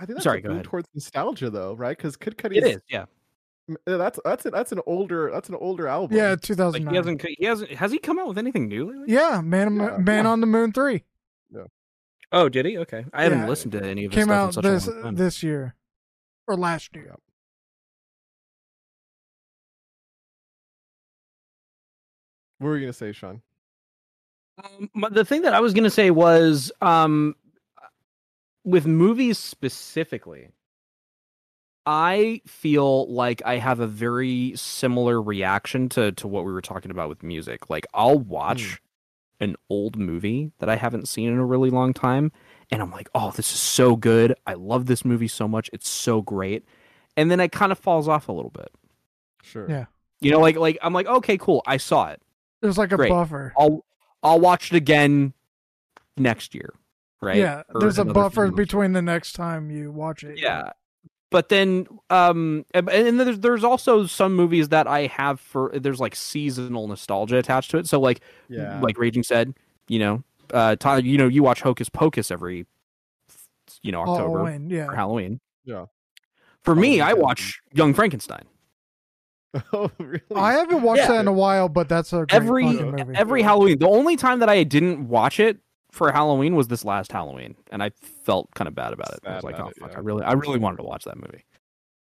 I 0.00 0.06
think 0.06 0.16
that's 0.16 0.24
Sorry, 0.24 0.42
a 0.42 0.48
move 0.48 0.62
towards 0.62 0.88
nostalgia 0.94 1.50
though, 1.50 1.74
right? 1.74 1.94
Because 1.96 2.16
Kid 2.16 2.38
Cudi 2.38 2.56
It 2.56 2.64
is, 2.64 2.80
yeah. 2.88 3.04
That's 3.84 4.18
that's 4.24 4.46
a, 4.46 4.50
that's 4.50 4.72
an 4.72 4.80
older 4.86 5.30
that's 5.30 5.50
an 5.50 5.54
older 5.56 5.86
album. 5.86 6.16
Yeah, 6.16 6.30
Like 6.30 6.40
2009. 6.40 6.90
he 6.90 6.96
hasn't. 6.96 7.22
He 7.38 7.44
hasn't. 7.44 7.70
Has 7.72 7.92
he 7.92 7.98
come 7.98 8.18
out 8.18 8.26
with 8.26 8.38
anything 8.38 8.66
new 8.66 8.86
lately? 8.90 9.12
yeah, 9.14 9.40
Man, 9.42 9.76
Yeah, 9.76 9.98
Man 9.98 10.24
yeah. 10.24 10.30
on 10.30 10.40
the 10.40 10.46
Moon 10.46 10.72
3 10.72 11.04
Yeah. 11.54 11.64
Oh, 12.32 12.48
did 12.48 12.64
he? 12.66 12.78
Okay, 12.78 13.04
I 13.12 13.24
haven't 13.24 13.46
listened 13.46 13.72
to 13.72 13.84
any 13.84 14.06
of 14.06 14.12
his 14.12 14.18
came 14.20 14.28
stuff 14.28 14.36
out 14.40 14.46
in 14.46 14.52
such 14.54 14.64
a 14.64 14.68
this 14.70 14.86
long 14.88 15.02
time. 15.02 15.14
this 15.16 15.42
year 15.42 15.74
or 16.48 16.56
last 16.56 16.96
year. 16.96 17.14
What 22.58 22.68
were 22.68 22.76
you 22.76 22.82
gonna 22.86 22.92
say, 22.92 23.12
Sean? 23.12 23.40
Um, 24.62 24.90
the 25.12 25.24
thing 25.24 25.42
that 25.42 25.54
I 25.54 25.60
was 25.60 25.72
gonna 25.72 25.90
say 25.90 26.10
was, 26.10 26.70
um, 26.82 27.34
with 28.64 28.86
movies 28.86 29.38
specifically, 29.38 30.48
I 31.86 32.42
feel 32.46 33.10
like 33.12 33.42
I 33.44 33.56
have 33.56 33.80
a 33.80 33.86
very 33.86 34.52
similar 34.56 35.20
reaction 35.20 35.88
to 35.90 36.12
to 36.12 36.28
what 36.28 36.44
we 36.44 36.52
were 36.52 36.60
talking 36.60 36.90
about 36.90 37.08
with 37.08 37.22
music. 37.22 37.70
Like 37.70 37.86
I'll 37.94 38.18
watch 38.18 38.80
hmm. 39.40 39.44
an 39.44 39.56
old 39.68 39.96
movie 39.96 40.52
that 40.58 40.68
I 40.68 40.76
haven't 40.76 41.08
seen 41.08 41.32
in 41.32 41.38
a 41.38 41.44
really 41.44 41.70
long 41.70 41.94
time, 41.94 42.32
and 42.70 42.82
I'm 42.82 42.90
like, 42.90 43.08
oh, 43.14 43.30
this 43.32 43.52
is 43.52 43.60
so 43.60 43.96
good. 43.96 44.34
I 44.46 44.54
love 44.54 44.86
this 44.86 45.04
movie 45.04 45.28
so 45.28 45.48
much. 45.48 45.70
It's 45.72 45.88
so 45.88 46.20
great. 46.22 46.64
And 47.16 47.30
then 47.30 47.40
it 47.40 47.52
kind 47.52 47.72
of 47.72 47.78
falls 47.78 48.08
off 48.08 48.28
a 48.28 48.32
little 48.32 48.50
bit. 48.50 48.70
Sure. 49.42 49.68
Yeah. 49.68 49.86
You 50.20 50.30
know, 50.30 50.40
like 50.40 50.56
like 50.56 50.78
I'm 50.82 50.92
like, 50.92 51.06
okay, 51.06 51.38
cool. 51.38 51.62
I 51.66 51.78
saw 51.78 52.08
it. 52.08 52.22
There's 52.60 52.78
like 52.78 52.92
a 52.92 52.96
Great. 52.96 53.10
buffer. 53.10 53.54
I'll 53.58 53.84
I'll 54.22 54.40
watch 54.40 54.70
it 54.72 54.76
again 54.76 55.32
next 56.16 56.54
year, 56.54 56.74
right? 57.20 57.36
Yeah, 57.36 57.62
Or 57.74 57.80
there's 57.80 57.98
a 57.98 58.04
buffer 58.04 58.50
between 58.50 58.92
the 58.92 59.02
next 59.02 59.32
time 59.32 59.70
you 59.70 59.90
watch 59.90 60.24
it. 60.24 60.38
Yeah, 60.38 60.70
but 61.30 61.48
then 61.48 61.86
um, 62.10 62.64
and 62.74 62.88
and 62.88 63.06
then 63.06 63.26
there's 63.26 63.40
there's 63.40 63.64
also 63.64 64.06
some 64.06 64.34
movies 64.34 64.68
that 64.70 64.86
I 64.86 65.06
have 65.06 65.40
for 65.40 65.70
there's 65.74 66.00
like 66.00 66.14
seasonal 66.16 66.88
nostalgia 66.88 67.36
attached 67.36 67.70
to 67.72 67.78
it. 67.78 67.86
So 67.86 68.00
like 68.00 68.20
Yeah. 68.48 68.80
like 68.80 68.98
Raging 68.98 69.22
said, 69.22 69.54
you 69.88 69.98
know, 69.98 70.22
uh, 70.52 70.76
Tyler, 70.76 71.00
you 71.00 71.18
know, 71.18 71.28
you 71.28 71.42
watch 71.42 71.60
Hocus 71.62 71.88
Pocus 71.88 72.30
every 72.30 72.66
you 73.82 73.92
know 73.92 74.00
October 74.00 74.38
Halloween, 74.38 74.70
yeah. 74.70 74.86
for 74.86 74.94
Halloween. 74.96 75.40
Yeah. 75.64 75.86
For 76.64 76.74
me, 76.74 76.98
Halloween 76.98 77.18
I 77.18 77.20
watch 77.20 77.60
Young 77.72 77.94
Frankenstein. 77.94 78.44
oh, 79.72 79.90
really? 79.98 80.20
I 80.34 80.52
haven't 80.52 80.82
watched 80.82 81.00
Yeah. 81.02 81.08
that 81.08 81.20
in 81.20 81.28
a 81.28 81.32
while, 81.32 81.68
but 81.68 81.88
that's 81.88 82.12
a 82.12 82.18
great 82.26 82.32
every 82.32 82.64
movie. 82.64 83.12
every 83.14 83.42
Halloween. 83.42 83.78
The 83.78 83.88
only 83.88 84.16
time 84.16 84.40
that 84.40 84.48
I 84.48 84.62
didn't 84.64 85.08
watch 85.08 85.40
it 85.40 85.58
for 85.90 86.12
Halloween 86.12 86.54
was 86.54 86.68
this 86.68 86.84
last 86.84 87.12
Halloween, 87.12 87.56
and 87.70 87.82
I 87.82 87.90
felt 88.24 88.48
kind 88.54 88.68
of 88.68 88.74
bad 88.74 88.92
about 88.92 89.12
it. 89.12 89.20
I 89.24 89.34
was 89.34 89.44
like, 89.44 89.58
oh 89.58 89.68
it, 89.68 89.78
fuck, 89.78 89.92
yeah. 89.92 89.98
I 89.98 90.00
really, 90.00 90.22
I 90.22 90.32
really 90.32 90.58
wanted 90.58 90.78
to 90.78 90.84
watch 90.84 91.04
that 91.04 91.16
movie. 91.16 91.44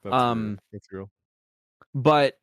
That's 0.04 0.14
um, 0.14 0.48
real. 0.48 0.58
That's 0.72 0.92
real. 0.92 1.10
But 1.96 2.38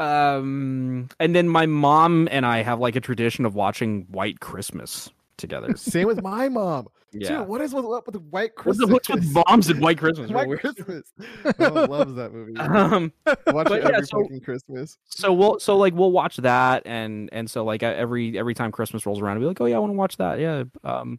um, 0.00 1.08
and 1.20 1.34
then 1.34 1.48
my 1.48 1.66
mom 1.66 2.28
and 2.30 2.44
I 2.44 2.62
have 2.62 2.80
like 2.80 2.96
a 2.96 3.00
tradition 3.00 3.46
of 3.46 3.54
watching 3.54 4.06
White 4.10 4.40
Christmas 4.40 5.10
together. 5.36 5.68
Same 5.76 6.06
with 6.06 6.22
my 6.22 6.48
mom. 6.48 6.88
yeah. 7.12 7.38
Dude, 7.38 7.48
what 7.48 7.60
is 7.60 7.72
with, 7.74 7.84
up 7.84 8.06
with 8.06 8.14
the 8.14 8.20
white 8.20 8.52
What's 8.62 8.78
Christmas? 8.78 8.86
the 8.88 8.92
what's 8.92 9.08
with 9.08 9.32
moms 9.46 9.68
and 9.68 9.80
White 9.80 9.98
Christmas? 9.98 10.30
White 10.30 10.48
Weird. 10.48 10.60
Christmas. 10.60 11.12
Mom 11.58 11.74
loves 11.90 12.14
that 12.14 12.32
movie. 12.32 12.54
Um, 12.58 13.12
Watch 13.26 13.68
but 13.68 13.72
it 13.78 13.82
yeah, 13.84 13.88
every 13.96 14.06
so- 14.06 14.22
fucking 14.22 14.40
Christmas. 14.40 14.98
so 15.06 15.32
we'll 15.32 15.58
so 15.60 15.76
like 15.76 15.94
we'll 15.94 16.12
watch 16.12 16.36
that 16.38 16.82
and 16.86 17.28
and 17.32 17.48
so 17.50 17.64
like 17.64 17.82
every 17.82 18.38
every 18.38 18.54
time 18.54 18.72
christmas 18.72 19.06
rolls 19.06 19.20
around 19.20 19.36
i'll 19.36 19.40
be 19.40 19.46
like 19.46 19.60
oh 19.60 19.66
yeah 19.66 19.76
i 19.76 19.78
want 19.78 19.90
to 19.92 19.96
watch 19.96 20.16
that 20.16 20.38
yeah 20.40 20.64
um 20.82 21.18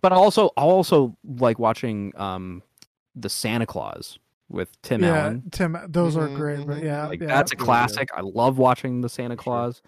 but 0.00 0.12
I'll 0.12 0.22
also 0.22 0.50
i'll 0.56 0.70
also 0.70 1.16
like 1.24 1.58
watching 1.58 2.12
um 2.16 2.62
the 3.16 3.28
santa 3.28 3.66
claus 3.66 4.18
with 4.48 4.70
tim 4.82 5.02
yeah, 5.02 5.16
allen 5.16 5.42
Tim, 5.50 5.76
those 5.88 6.16
are 6.16 6.28
Mhm, 6.28 6.36
great. 6.36 6.66
But 6.66 6.76
mhm. 6.78 6.84
yeah, 6.84 7.06
like 7.06 7.20
yeah. 7.20 7.26
that's 7.28 7.52
a 7.52 7.56
Yeah, 7.56 7.60
yeah. 7.60 7.64
classic 7.64 8.08
i 8.14 8.20
love 8.20 8.58
watching 8.58 9.00
the 9.00 9.08
santa 9.08 9.34
Sure. 9.34 9.42
claus 9.42 9.82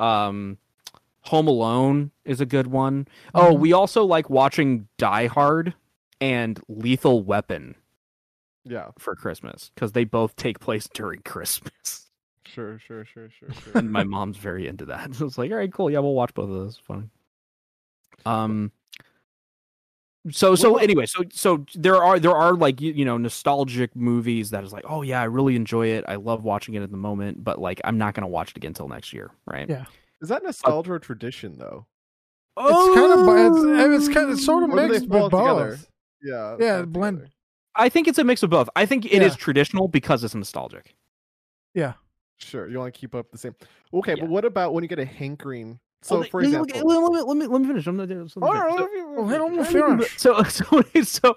um 0.00 0.58
home 1.22 1.46
alone 1.48 2.10
is 2.24 2.40
a 2.40 2.46
good 2.46 2.68
one. 2.68 3.06
Oh, 3.34 3.54
Mhm. 3.54 3.60
we 3.60 3.72
also 3.72 4.04
like 4.04 4.30
watching 4.30 4.88
die 4.98 5.26
hard 5.26 5.74
and 6.20 6.60
lethal 6.68 7.22
weapon 7.22 7.74
Yeah, 8.64 8.88
for 8.98 9.14
christmas 9.14 9.70
because 9.74 9.92
they 9.92 10.04
both 10.04 10.34
take 10.36 10.58
place 10.58 10.88
during 10.92 11.20
christmas 11.22 12.06
sure, 12.44 12.78
sure, 12.78 13.04
sure, 13.04 13.28
sure, 13.30 13.48
sure. 13.52 13.72
and 13.76 13.92
my 13.92 14.02
mom's 14.04 14.36
very 14.38 14.66
into 14.66 14.86
that. 14.86 15.14
So 15.14 15.26
it's 15.26 15.36
like, 15.38 15.50
all 15.50 15.58
right, 15.58 15.72
cool. 15.72 15.90
Yeah, 15.90 15.98
we'll 16.00 16.14
watch 16.14 16.32
both 16.34 16.48
of 16.48 16.54
those. 16.56 16.78
Fine. 16.78 17.10
Um. 18.24 18.72
So 20.30 20.54
so 20.56 20.76
anyway, 20.78 21.06
so 21.06 21.22
so 21.30 21.64
there 21.74 22.02
are 22.02 22.18
there 22.18 22.34
are 22.34 22.54
like 22.54 22.80
you, 22.80 22.92
you 22.92 23.04
know 23.04 23.16
nostalgic 23.16 23.94
movies 23.94 24.50
that 24.50 24.64
is 24.64 24.72
like, 24.72 24.84
oh 24.88 25.02
yeah, 25.02 25.20
I 25.20 25.24
really 25.24 25.56
enjoy 25.56 25.88
it. 25.88 26.04
I 26.08 26.16
love 26.16 26.42
watching 26.42 26.74
it 26.74 26.82
at 26.82 26.90
the 26.90 26.96
moment, 26.96 27.44
but 27.44 27.60
like 27.60 27.80
I'm 27.84 27.96
not 27.98 28.14
gonna 28.14 28.26
watch 28.28 28.50
it 28.50 28.56
again 28.56 28.70
until 28.70 28.88
next 28.88 29.12
year, 29.12 29.30
right? 29.46 29.68
Yeah. 29.68 29.84
Is 30.20 30.28
that 30.30 30.42
nostalgia 30.42 30.92
or 30.92 30.98
tradition 30.98 31.58
though? 31.58 31.86
It's 32.60 32.94
kind 32.94 33.12
of 33.12 33.98
it's, 33.98 34.06
it's 34.08 34.14
kind 34.14 34.30
of 34.30 34.40
sort 34.40 34.64
of 34.64 34.70
Or 34.70 34.76
do 34.76 34.82
they 34.82 34.88
mixed 34.88 35.08
fall 35.08 35.22
with 35.24 35.30
both. 35.30 35.70
together? 35.70 35.78
Yeah. 36.22 36.56
Yeah, 36.58 36.76
all 36.80 36.86
blend. 36.86 37.18
together. 37.18 37.32
I 37.76 37.88
think 37.88 38.08
it's 38.08 38.18
a 38.18 38.24
mix 38.24 38.42
of 38.42 38.50
both. 38.50 38.68
I 38.74 38.84
think 38.86 39.04
it 39.06 39.22
is 39.22 39.32
Yeah. 39.34 39.36
traditional 39.36 39.86
because 39.86 40.24
it's 40.24 40.34
nostalgic. 40.34 40.96
Yeah. 41.74 41.92
Sure, 42.38 42.68
you 42.68 42.78
want 42.78 42.92
to 42.92 42.98
keep 43.00 43.14
up 43.14 43.30
the 43.30 43.38
same. 43.38 43.54
Okay, 43.94 44.14
Yeah. 44.16 44.22
but 44.22 44.30
what 44.30 44.44
about 44.44 44.72
when 44.74 44.82
you 44.82 44.88
get 44.88 44.98
a 44.98 45.04
hankering? 45.04 45.78
Oh, 45.80 45.86
so, 46.02 46.14
Well, 46.20 46.28
for 46.30 46.42
let- 46.42 46.50
let- 46.52 46.60
example, 46.70 46.88
let, 46.88 47.12
me, 47.12 47.20
let 47.22 47.36
me 47.36 47.46
let 47.46 47.60
me 47.60 47.66
finish. 47.68 47.86
I'm 47.86 47.96
not 47.96 48.08
there. 48.08 48.24
All 48.42 48.52
right, 48.54 48.70
let 48.72 48.92
me- 48.92 49.00
Oh, 49.16 49.26
hit 49.26 49.40
'em 49.40 49.56
with 49.56 49.72
let 49.72 49.74
me- 49.98 50.04
finish. 50.04 50.18
So 50.18 50.42
so 50.44 50.82
so 51.02 51.36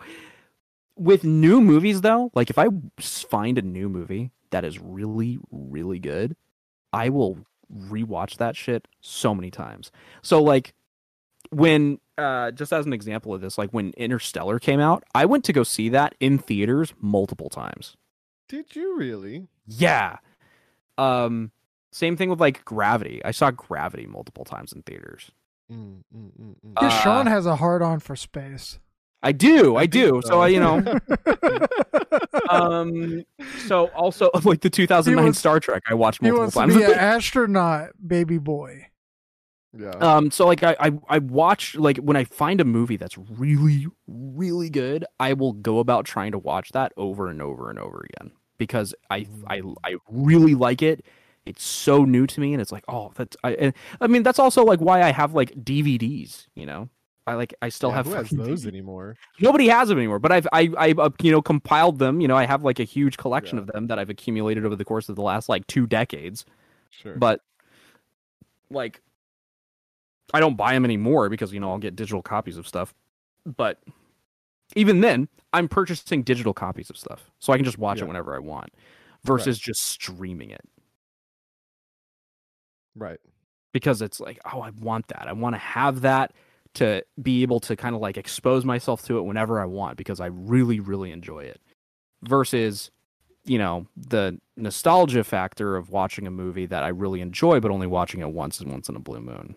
with 0.95 1.23
new 1.23 1.61
movies 1.61 2.01
though, 2.01 2.31
like 2.35 2.49
if 2.49 2.57
I 2.57 2.67
s- 2.97 3.21
find 3.23 3.57
a 3.57 3.61
new 3.61 3.89
movie 3.89 4.31
that 4.51 4.63
is 4.65 4.79
really 4.79 5.37
really 5.51 5.99
good, 5.99 6.35
I 6.93 7.09
will 7.09 7.39
rewatch 7.75 8.37
that 8.37 8.55
shit 8.55 8.87
so 8.99 9.33
many 9.35 9.51
times. 9.51 9.91
So 10.21 10.41
like 10.41 10.73
when 11.49 11.99
uh 12.17 12.51
just 12.51 12.71
as 12.73 12.85
an 12.85 12.93
example 12.93 13.33
of 13.33 13.41
this, 13.41 13.57
like 13.57 13.71
when 13.71 13.91
Interstellar 13.97 14.59
came 14.59 14.79
out, 14.79 15.03
I 15.15 15.25
went 15.25 15.43
to 15.45 15.53
go 15.53 15.63
see 15.63 15.89
that 15.89 16.15
in 16.19 16.37
theaters 16.37 16.93
multiple 16.99 17.49
times. 17.49 17.95
Did 18.47 18.75
you 18.75 18.97
really? 18.97 19.47
Yeah. 19.65 20.17
Um 20.97 21.51
same 21.91 22.15
thing 22.15 22.29
with 22.29 22.39
like 22.39 22.63
Gravity. 22.65 23.21
I 23.25 23.31
saw 23.31 23.51
Gravity 23.51 24.05
multiple 24.07 24.45
times 24.45 24.71
in 24.73 24.81
theaters. 24.83 25.31
Mm, 25.71 26.03
mm, 26.15 26.31
mm, 26.39 26.55
mm. 26.65 26.81
Yeah, 26.81 26.87
Uh, 26.87 27.01
Sean 27.01 27.25
has 27.27 27.45
a 27.45 27.55
hard 27.57 27.81
on 27.81 27.99
for 27.99 28.15
space. 28.15 28.79
I 29.23 29.31
do. 29.31 29.75
I 29.75 29.81
I, 29.81 29.85
do. 29.85 30.21
so. 30.23 30.29
So 30.29 30.41
I, 30.41 30.47
you 30.47 30.59
know, 30.59 30.83
um 32.49 33.23
so 33.65 33.87
also 33.87 34.29
like 34.43 34.61
the 34.61 34.69
2009 34.69 35.23
wants- 35.23 35.39
Star 35.39 35.59
Trek 35.59 35.83
I 35.89 35.93
watched 35.93 36.21
he 36.21 36.31
multiple 36.31 36.41
wants 36.41 36.55
to 36.55 36.59
times. 36.61 36.75
be 36.75 36.83
an 36.93 36.99
astronaut, 36.99 37.91
baby 38.05 38.37
boy. 38.37 38.87
yeah. 39.77 39.89
um 39.99 40.31
so 40.31 40.45
like 40.45 40.63
I, 40.63 40.75
I 40.79 40.91
I 41.09 41.17
watch 41.19 41.75
like 41.75 41.97
when 41.97 42.17
I 42.17 42.23
find 42.25 42.59
a 42.61 42.65
movie 42.65 42.97
that's 42.97 43.17
really 43.17 43.87
really 44.07 44.69
good, 44.69 45.05
I 45.19 45.33
will 45.33 45.53
go 45.53 45.79
about 45.79 46.05
trying 46.05 46.31
to 46.33 46.39
watch 46.39 46.71
that 46.71 46.91
over 46.97 47.27
and 47.27 47.41
over 47.41 47.69
and 47.69 47.79
over 47.79 48.05
again 48.09 48.31
because 48.57 48.93
I 49.09 49.27
I 49.47 49.61
I 49.83 49.95
really 50.09 50.55
like 50.55 50.81
it. 50.81 51.05
It's 51.45 51.63
so 51.63 52.05
new 52.05 52.27
to 52.27 52.39
me 52.39 52.53
and 52.53 52.61
it's 52.61 52.71
like, 52.71 52.83
oh, 52.87 53.11
that's 53.15 53.35
I 53.43 53.53
and, 53.53 53.73
I 53.99 54.07
mean 54.07 54.23
that's 54.23 54.39
also 54.39 54.63
like 54.63 54.79
why 54.79 55.01
I 55.01 55.11
have 55.11 55.33
like 55.33 55.51
DVDs, 55.55 56.47
you 56.55 56.65
know. 56.65 56.89
I 57.27 57.35
like 57.35 57.53
I 57.61 57.69
still 57.69 57.89
Yeah, 57.89 57.97
have 57.97 58.05
who 58.07 58.13
has 58.13 58.29
those 58.29 58.65
anymore? 58.65 59.15
Nobody 59.39 59.67
has 59.67 59.89
them 59.89 59.97
anymore, 59.97 60.19
but 60.19 60.31
I've 60.31 60.47
I 60.51 60.71
I 60.77 60.91
uh, 60.97 61.09
you 61.21 61.31
know 61.31 61.41
compiled 61.41 61.99
them. 61.99 62.19
You 62.19 62.27
know, 62.27 62.35
I 62.35 62.45
have 62.45 62.63
like 62.63 62.79
a 62.79 62.83
huge 62.83 63.17
collection 63.17 63.57
Yeah. 63.57 63.61
of 63.61 63.67
them 63.67 63.87
that 63.87 63.99
I've 63.99 64.09
accumulated 64.09 64.65
over 64.65 64.75
the 64.75 64.85
course 64.85 65.07
of 65.09 65.15
the 65.15 65.21
last 65.21 65.47
like 65.49 65.67
two 65.67 65.85
decades. 65.85 66.45
Sure. 66.89 67.15
But 67.15 67.41
like, 68.69 69.01
I 70.33 70.39
don't 70.39 70.55
buy 70.55 70.73
them 70.73 70.85
anymore 70.85 71.29
because 71.29 71.53
you 71.53 71.59
know 71.59 71.71
I'll 71.71 71.77
get 71.77 71.95
digital 71.95 72.21
copies 72.21 72.57
of 72.57 72.67
stuff. 72.67 72.93
But 73.45 73.81
even 74.75 75.01
then, 75.01 75.27
I'm 75.53 75.67
purchasing 75.67 76.23
digital 76.23 76.53
copies 76.53 76.89
of 76.89 76.97
stuff, 76.97 77.29
so 77.39 77.53
I 77.53 77.57
can 77.57 77.65
just 77.65 77.77
watch 77.77 77.99
Yeah. 77.99 78.05
it 78.05 78.07
whenever 78.07 78.35
I 78.35 78.39
want, 78.39 78.69
versus 79.23 79.59
just 79.59 79.81
streaming 79.85 80.49
it 80.49 80.61
right. 82.95 83.19
because 83.73 84.01
it's 84.01 84.19
like, 84.19 84.39
oh, 84.51 84.61
I 84.61 84.71
want 84.71 85.07
that. 85.09 85.27
I 85.27 85.33
want 85.33 85.55
to 85.55 85.59
have 85.59 86.01
that 86.01 86.33
to 86.73 87.03
be 87.21 87.41
able 87.41 87.59
to 87.61 87.75
kind 87.75 87.95
of 87.95 88.01
like 88.01 88.17
expose 88.17 88.63
myself 88.65 89.03
to 89.05 89.17
it 89.17 89.23
whenever 89.23 89.59
I 89.59 89.65
want 89.65 89.97
because 89.97 90.19
I 90.19 90.27
really, 90.27 90.79
really 90.79 91.11
enjoy 91.11 91.39
it. 91.39 91.61
Versus, 92.23 92.91
you 93.43 93.57
know, 93.57 93.87
the 93.97 94.39
nostalgia 94.55 95.23
factor 95.23 95.75
of 95.75 95.89
watching 95.89 96.27
a 96.27 96.31
movie 96.31 96.67
that 96.67 96.83
I 96.83 96.89
really 96.89 97.21
enjoy, 97.21 97.59
but 97.59 97.71
only 97.71 97.87
watching 97.87 98.21
it 98.21 98.29
once 98.29 98.59
and 98.59 98.71
once 98.71 98.89
in 98.89 98.95
a 98.95 98.99
blue 98.99 99.21
moon. 99.21 99.55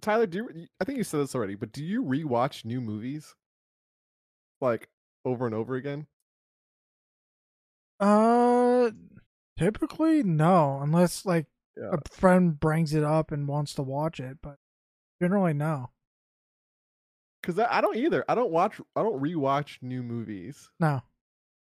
Tyler, 0.00 0.26
do 0.26 0.38
you, 0.38 0.66
I 0.80 0.84
think 0.84 0.98
you 0.98 1.04
said 1.04 1.20
this 1.20 1.34
already, 1.34 1.54
but 1.54 1.72
do 1.72 1.84
you 1.84 2.02
rewatch 2.02 2.64
new 2.64 2.80
movies 2.80 3.34
like 4.60 4.88
over 5.24 5.46
and 5.46 5.54
over 5.54 5.74
again? 5.74 6.06
Uh, 8.00 8.90
typically 9.58 10.22
no, 10.22 10.80
unless 10.82 11.26
like 11.26 11.46
Yeah. 11.78 11.90
a 11.92 11.98
friend 12.10 12.58
brings 12.58 12.92
it 12.94 13.04
up 13.04 13.30
and 13.32 13.46
wants 13.46 13.74
to 13.74 13.82
watch 13.82 14.18
it, 14.20 14.38
but 14.42 14.56
generally 15.22 15.52
no, 15.54 15.90
Because 17.42 17.58
I, 17.58 17.80
don't 17.80 17.96
either. 17.96 18.24
I 18.28 18.34
don't 18.34 18.50
watch. 18.50 18.80
I 18.96 19.02
don't 19.02 19.22
rewatch 19.22 19.78
new 19.82 20.02
movies, 20.02 20.70
no. 20.80 21.02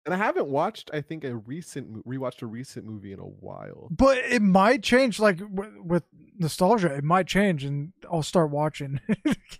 and 0.05 0.13
I 0.13 0.17
haven't 0.17 0.47
watched. 0.47 0.89
I 0.93 1.01
think 1.01 1.23
a 1.23 1.35
recent 1.35 2.05
rewatched 2.05 2.41
a 2.41 2.45
recent 2.47 2.85
movie 2.85 3.13
in 3.13 3.19
a 3.19 3.23
while. 3.23 3.87
But 3.91 4.17
it 4.17 4.41
might 4.41 4.83
change, 4.83 5.19
like 5.19 5.37
w- 5.37 5.81
with 5.83 6.03
nostalgia, 6.37 6.93
it 6.93 7.03
might 7.03 7.27
change, 7.27 7.63
and 7.63 7.93
I'll 8.11 8.23
start 8.23 8.49
watching. 8.51 8.99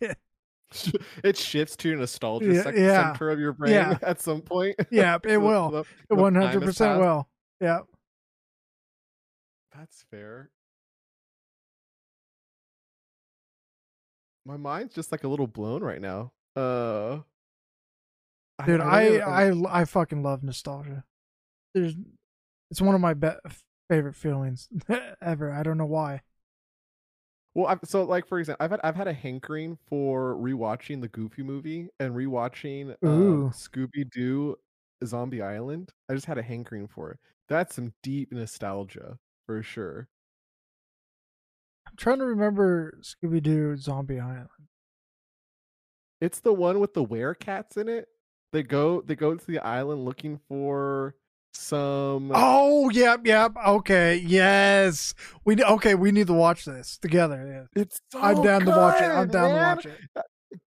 it 1.24 1.38
shifts 1.38 1.76
to 1.78 1.88
your 1.90 1.98
nostalgia 2.00 2.48
Yeah, 2.48 2.72
yeah, 2.76 3.12
center 3.14 3.30
of 3.30 3.40
your 3.40 3.54
brain 3.54 3.74
yeah. 3.74 3.98
at 4.02 4.20
some 4.22 4.42
point. 4.42 4.76
yeah, 4.92 5.18
it 5.24 5.38
will. 5.38 5.86
It 6.10 6.14
one 6.14 6.36
hundred 6.36 6.64
percent 6.64 7.00
will. 7.00 7.30
Yeah. 7.62 7.82
That's 9.76 10.04
fair. 10.12 10.50
My 14.46 14.58
mind's 14.58 14.94
just 14.94 15.12
like 15.12 15.24
a 15.24 15.28
little 15.28 15.48
blown 15.48 15.82
right 15.84 16.02
now. 16.02 16.32
Uh, 16.56 17.20
Dude, 18.66 18.80
don't 18.80 18.82
I, 18.82 19.18
I 19.20 19.82
I 19.82 19.86
fucking 19.86 20.22
love 20.22 20.44
nostalgia. 20.44 21.04
There's, 21.74 21.96
it's 22.70 22.82
one 22.82 22.94
of 22.94 23.02
my 23.02 23.14
be- 23.14 23.30
favorite 23.90 24.16
feelings 24.16 24.70
ever. 25.22 25.52
I 25.52 25.64
don't 25.64 25.78
know 25.78 25.86
why. 25.86 26.22
Well, 27.56 27.68
I've, 27.68 27.80
so 27.84 28.04
like 28.04 28.28
for 28.28 28.40
example, 28.40 28.64
I've 28.64 28.72
had 28.72 28.82
I've 28.84 28.96
had 28.96 29.08
a 29.08 29.14
hankering 29.14 29.78
for 29.88 30.36
rewatching 30.36 31.02
the 31.02 31.08
Goofy 31.08 31.44
movie 31.44 31.90
and 32.00 32.14
rewatching 32.14 32.96
Ooh. 33.06 33.48
uh, 33.48 33.52
Scooby 33.52 34.10
Doo 34.12 34.56
Zombie 35.06 35.42
Island. 35.42 35.92
I 36.10 36.14
just 36.16 36.26
had 36.26 36.38
a 36.38 36.44
hankering 36.44 36.88
for 36.88 37.12
it. 37.12 37.20
That's 37.50 37.76
some 37.76 37.94
deep 38.04 38.32
nostalgia 38.32 39.18
for 39.46 39.62
sure. 39.64 40.08
I'm 41.88 41.96
trying 41.98 42.20
to 42.20 42.26
remember 42.26 43.00
Scooby 43.02 43.42
Doo 43.42 43.76
Zombie 43.78 44.20
Island. 44.20 44.50
It's 46.22 46.40
the 46.40 46.54
one 46.54 46.80
with 46.80 46.94
the 46.94 47.04
werecats 47.04 47.78
in 47.78 47.90
it. 47.90 48.08
They 48.52 48.64
go 48.64 49.02
they 49.02 49.16
go 49.16 49.36
to 49.36 49.46
the 49.46 49.60
island 49.60 50.06
looking 50.06 50.40
for 50.48 51.16
some 51.54 52.32
Oh, 52.34 52.90
yep, 52.90 53.22
yep. 53.26 53.54
Okay, 53.68 54.18
yes. 54.18 55.14
We 55.46 55.62
okay. 55.64 55.96
We 55.96 56.12
need 56.12 56.28
to 56.28 56.34
watch 56.34 56.66
this 56.66 56.98
together. 56.98 57.68
Yeah. 57.76 57.82
It's 57.82 58.00
so 58.12 58.22
I'm 58.22 58.42
down 58.42 58.62
to 58.62 58.72
watch 58.72 59.02
it. 59.02 59.06
I'm 59.06 59.28
down 59.28 59.52
man. 59.52 59.60
to 59.60 59.76
watch 59.76 59.86
it. 59.86 60.00
Uh, 60.16 60.22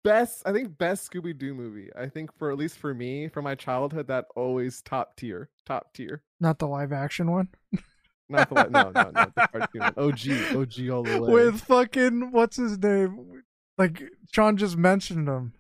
best. 0.03 0.43
I 0.45 0.53
think 0.53 0.77
best 0.77 1.11
Scooby 1.11 1.37
Doo 1.37 1.55
movie. 1.55 1.91
I 1.97 2.09
think 2.09 2.37
for 2.39 2.51
at 2.51 2.59
least 2.59 2.79
for 2.79 2.95
me, 2.95 3.29
from 3.29 3.45
my 3.45 3.55
childhood, 3.55 4.09
that 4.09 4.27
always 4.37 4.83
top 4.83 5.17
tier, 5.17 5.51
top 5.67 5.95
tier. 5.95 6.23
Not 6.41 6.59
the 6.59 6.67
live 6.67 6.93
action 6.93 7.31
one. 7.31 7.49
Not 8.29 8.49
the 8.49 8.65
no, 8.71 8.91
no, 8.91 9.11
no, 9.11 9.33
the 9.37 9.49
cartoon. 9.53 9.83
OG, 9.83 10.57
OG 10.57 10.89
all 10.91 11.03
the 11.03 11.21
way. 11.23 11.33
With 11.33 11.61
fucking 11.63 12.33
what's 12.33 12.57
his 12.57 12.79
name? 12.79 13.43
Like 13.77 14.03
Sean 14.33 14.57
just 14.57 14.77
mentioned 14.77 15.29
him. 15.29 15.53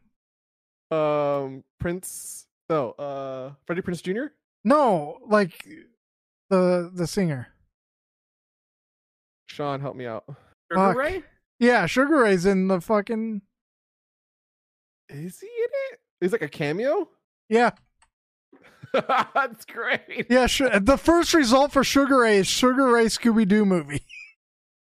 um 0.91 1.65
Prinze. 1.83 2.47
No, 2.71 2.93
uh, 2.93 3.53
Freddie 3.67 3.83
Prinze 3.83 4.03
Jr. 4.03 4.33
No, 4.65 5.19
like 5.27 5.67
the 6.49 6.91
the 6.95 7.07
singer. 7.07 7.49
Sean, 9.47 9.81
help 9.81 9.97
me 9.97 10.07
out. 10.07 10.25
Sugar 10.73 10.75
Fuck. 10.75 10.97
Ray? 10.97 11.23
Yeah, 11.61 11.87
Sugar 11.87 12.17
Ray's 12.23 12.47
in 12.47 12.69
the 12.69 12.81
fucking 12.81 13.43
Is 15.11 15.41
he 15.41 15.47
in 15.47 15.69
it? 15.93 16.01
He's 16.21 16.33
like 16.33 16.43
a 16.43 16.49
cameo. 16.49 17.09
yeah 17.49 17.71
That's 19.35 19.65
great. 19.65 20.27
yeah. 20.31 20.47
Sh- 20.47 20.63
the 20.81 20.97
first 20.99 21.35
result 21.35 21.73
for 21.73 21.83
Sugar 21.85 22.19
Ray 22.21 22.39
is 22.39 22.47
Sugar 22.47 22.89
Ray 22.89 23.07
Scooby 23.07 23.47
Doo 23.47 23.65
movie. 23.65 24.03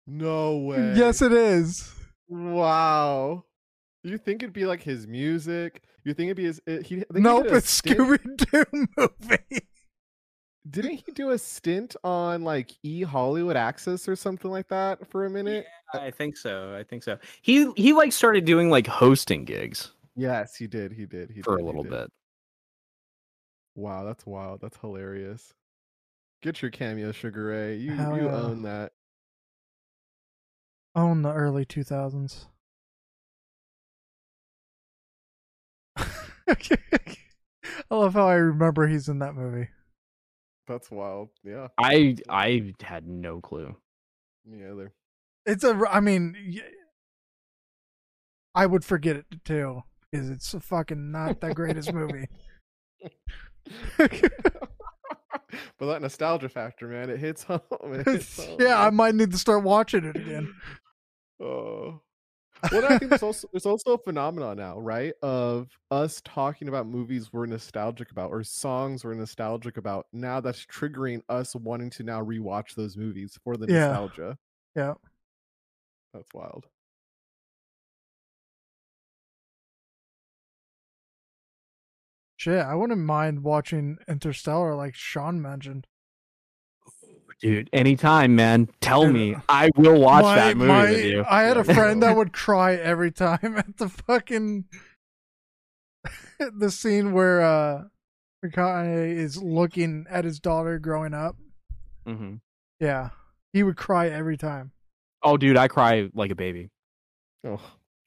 No 0.06 0.58
way. 0.58 0.92
yes, 0.96 1.22
it 1.22 1.32
is. 1.32 1.90
Wow. 2.28 3.44
You 4.02 4.18
think 4.18 4.42
it'd 4.42 4.52
be 4.52 4.66
like 4.66 4.82
his 4.82 5.06
music? 5.06 5.82
You 6.04 6.12
think 6.12 6.26
it'd 6.28 6.36
be 6.36 6.44
his? 6.44 6.60
It, 6.66 6.86
he, 6.86 6.96
think 6.96 7.06
Nope, 7.12 7.44
did 7.44 7.54
it's 7.54 7.70
stint- 7.70 7.98
Scooby 7.98 8.36
Doo 8.36 8.86
movie. 8.98 9.60
Didn't 10.68 11.02
he 11.06 11.12
do 11.12 11.30
a 11.30 11.38
stint 11.38 11.94
on 12.04 12.42
like 12.42 12.72
E 12.82 13.02
Hollywood 13.02 13.56
Access 13.56 14.08
or 14.08 14.16
something 14.16 14.50
like 14.50 14.68
that 14.68 15.06
for 15.10 15.26
a 15.26 15.30
minute? 15.30 15.66
I 15.92 16.10
think 16.10 16.36
so. 16.36 16.74
I 16.78 16.82
think 16.82 17.02
so. 17.02 17.18
He 17.42 17.70
he 17.76 17.92
like 17.92 18.12
started 18.12 18.44
doing 18.44 18.70
like 18.70 18.86
hosting 18.86 19.44
gigs 19.44 19.92
Yes, 20.16 20.54
he 20.56 20.66
did. 20.66 20.92
He 20.92 21.06
did. 21.06 21.30
He 21.30 21.42
for 21.42 21.56
did, 21.56 21.62
a 21.62 21.66
little 21.66 21.82
bit. 21.84 22.10
Wow, 23.74 24.04
that's 24.04 24.24
wild. 24.26 24.60
That's 24.60 24.76
hilarious. 24.78 25.52
Get 26.42 26.62
your 26.62 26.70
cameo, 26.70 27.10
Sugar 27.12 27.46
Ray. 27.46 27.76
You 27.76 27.92
Hell 27.94 28.16
you 28.16 28.26
yeah. 28.26 28.34
own 28.36 28.62
that. 28.62 28.92
Own 30.94 31.22
the 31.22 31.32
early 31.32 31.64
two 31.64 31.82
thousands. 31.82 32.46
I 35.96 36.06
love 37.90 38.14
how 38.14 38.28
I 38.28 38.34
remember 38.34 38.86
he's 38.86 39.08
in 39.08 39.18
that 39.20 39.34
movie. 39.34 39.68
That's 40.66 40.90
wild. 40.90 41.30
Yeah, 41.42 41.68
I 41.78 42.16
I 42.28 42.74
had 42.82 43.06
no 43.08 43.40
clue. 43.40 43.74
me 44.46 44.64
either. 44.64 44.92
It's 45.46 45.64
a. 45.64 45.78
I 45.90 46.00
mean, 46.00 46.60
I 48.54 48.66
would 48.66 48.84
forget 48.84 49.16
it 49.16 49.26
too 49.44 49.82
because 50.10 50.30
it's 50.30 50.54
a 50.54 50.60
fucking 50.60 51.10
not 51.10 51.40
the 51.40 51.52
greatest 51.54 51.92
movie. 51.92 52.28
but 53.98 55.86
that 55.86 56.02
nostalgia 56.02 56.48
factor, 56.48 56.88
man, 56.88 57.10
it 57.10 57.18
hits 57.18 57.42
home. 57.42 57.60
It 57.84 58.06
hits 58.06 58.36
home 58.46 58.56
yeah, 58.60 58.80
I 58.84 58.90
might 58.90 59.14
need 59.14 59.30
to 59.32 59.38
start 59.38 59.62
watching 59.62 60.04
it 60.04 60.16
again. 60.16 60.52
Oh. 61.40 62.00
Well, 62.72 62.84
I 62.86 62.98
think 62.98 63.10
there's 63.10 63.22
also 63.22 63.48
there's 63.52 63.66
also 63.66 63.92
a 63.94 63.98
phenomenon 63.98 64.56
now, 64.56 64.78
right? 64.78 65.12
Of 65.22 65.68
us 65.90 66.22
talking 66.24 66.68
about 66.68 66.86
movies 66.86 67.30
we're 67.32 67.44
nostalgic 67.46 68.10
about 68.10 68.30
or 68.30 68.42
songs 68.42 69.04
we're 69.04 69.12
nostalgic 69.14 69.76
about. 69.76 70.06
Now 70.12 70.40
that's 70.40 70.64
triggering 70.64 71.20
us 71.28 71.54
wanting 71.54 71.90
to 71.90 72.04
now 72.04 72.22
rewatch 72.22 72.74
those 72.74 72.96
movies 72.96 73.36
for 73.44 73.56
the 73.56 73.66
Yeah. 73.66 73.88
nostalgia. 73.88 74.38
Yeah. 74.74 74.94
That's 76.14 76.28
wild. 76.32 76.66
Shit, 82.44 82.58
I 82.62 82.74
wouldn't 82.74 83.00
mind 83.00 83.42
watching 83.42 83.96
Interstellar 84.06 84.74
like 84.74 84.94
Sean 84.94 85.40
mentioned. 85.40 85.86
Dude, 87.40 87.70
anytime, 87.72 88.36
man. 88.36 88.68
Tell 88.82 89.04
Dude, 89.04 89.14
me. 89.14 89.36
I 89.48 89.70
will 89.76 89.98
watch 89.98 90.24
My- 90.24 90.34
that 90.36 90.56
movie 90.58 90.68
my- 90.68 90.90
with 90.90 91.04
you. 91.06 91.24
I 91.26 91.44
had 91.44 91.56
a 91.56 91.64
friend 91.74 92.02
that 92.02 92.14
would 92.14 92.34
cry 92.34 92.74
every 92.74 93.10
time 93.10 93.38
at 93.56 93.78
the 93.78 93.88
fucking 93.88 94.66
the 96.38 96.70
scene 96.70 97.12
where 97.14 97.40
uh 97.40 97.84
McConaughey 98.44 99.16
is 99.16 99.42
looking 99.42 100.04
at 100.10 100.26
his 100.26 100.38
daughter 100.38 100.78
growing 100.78 101.14
up. 101.14 101.36
Mm-hmm. 102.06 102.34
Yeah. 102.78 103.08
He 103.54 103.62
would 103.62 103.78
cry 103.78 104.08
every 104.08 104.36
time. 104.36 104.72
Oh, 105.22 105.38
dude, 105.38 105.56
I 105.56 105.68
cry 105.68 106.10
like 106.12 106.30
a 106.30 106.34
baby. 106.34 106.68
Oh, 107.46 107.60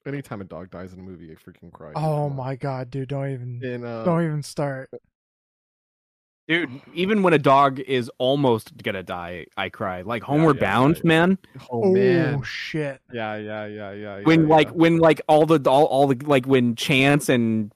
anytime 0.08 0.42
a 0.42 0.46
dog 0.46 0.72
dies 0.72 0.94
in 0.94 1.00
a 1.00 1.04
movie, 1.04 1.32
I 1.32 1.36
freaking 1.36 1.72
cry. 1.72 1.92
Oh 1.96 2.30
my 2.30 2.56
god, 2.56 2.90
dude, 2.90 3.10
don't 3.10 3.32
even 3.32 3.62
And 3.64 3.86
uh, 3.86 4.04
don't 4.04 4.24
even 4.24 4.44
start. 4.44 4.90
Dude, 6.48 6.82
even 6.94 7.24
when 7.24 7.34
a 7.34 7.38
dog 7.40 7.80
is 7.82 8.10
almost 8.20 8.82
gonna 8.82 9.04
die, 9.04 9.48
I 9.58 9.68
cry. 9.70 10.04
Like 10.04 10.24
Homeward 10.24 10.56
yeah, 10.58 10.64
yeah, 10.64 10.72
Bound, 10.72 10.96
yeah. 10.98 11.02
man. 11.04 11.38
oh 11.70 11.84
Oh, 11.84 11.92
man, 11.94 12.42
shit. 12.44 13.02
yeah, 13.12 13.36
yeah, 13.36 13.66
yeah, 13.66 13.92
yeah. 13.92 14.22
when 14.22 14.44
yeah, 14.48 14.56
like 14.56 14.68
yeah. 14.68 14.74
when 14.74 14.98
like 15.00 15.22
all 15.28 15.46
the 15.46 15.70
all, 15.70 15.86
all 15.86 16.08
the 16.08 16.16
like 16.26 16.46
when 16.46 16.76
Chance 16.76 17.28
and 17.30 17.74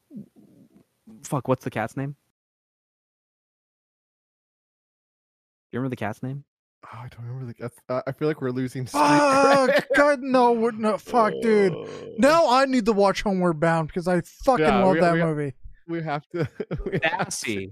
fuck, 1.24 1.48
what's 1.50 1.66
the 1.66 1.70
cat's 1.70 1.98
name? 1.98 2.16
You 5.72 5.80
remember 5.80 5.90
the 5.90 5.98
cat's 5.98 6.24
name? 6.24 6.46
Oh, 6.84 6.98
I 6.98 7.08
don't 7.08 7.26
remember 7.26 7.54
the. 7.58 7.72
Uh, 7.90 8.02
I 8.08 8.12
feel 8.12 8.28
like 8.28 8.42
we're 8.42 8.50
losing. 8.52 8.86
street 8.88 9.00
Fuck 9.02 9.88
god 9.96 10.20
no, 10.22 10.52
we're- 10.54 10.76
no 10.78 10.98
fuck 10.98 11.34
dude. 11.42 11.74
Oh. 11.74 11.88
Now 12.18 12.50
I 12.50 12.66
need 12.66 12.86
to 12.86 12.92
watch 12.94 13.22
Homeward 13.22 13.60
Bound 13.60 13.88
because 13.88 14.08
I 14.08 14.22
fucking 14.22 14.66
Yeah, 14.66 14.84
love 14.84 14.96
we- 14.96 15.00
that 15.02 15.14
we- 15.14 15.24
movie. 15.24 15.54
we 15.88 16.02
have 16.04 16.28
to. 16.30 16.48
We 16.86 17.00
have 17.04 17.28
to 17.28 17.32
Sassy. 17.32 17.72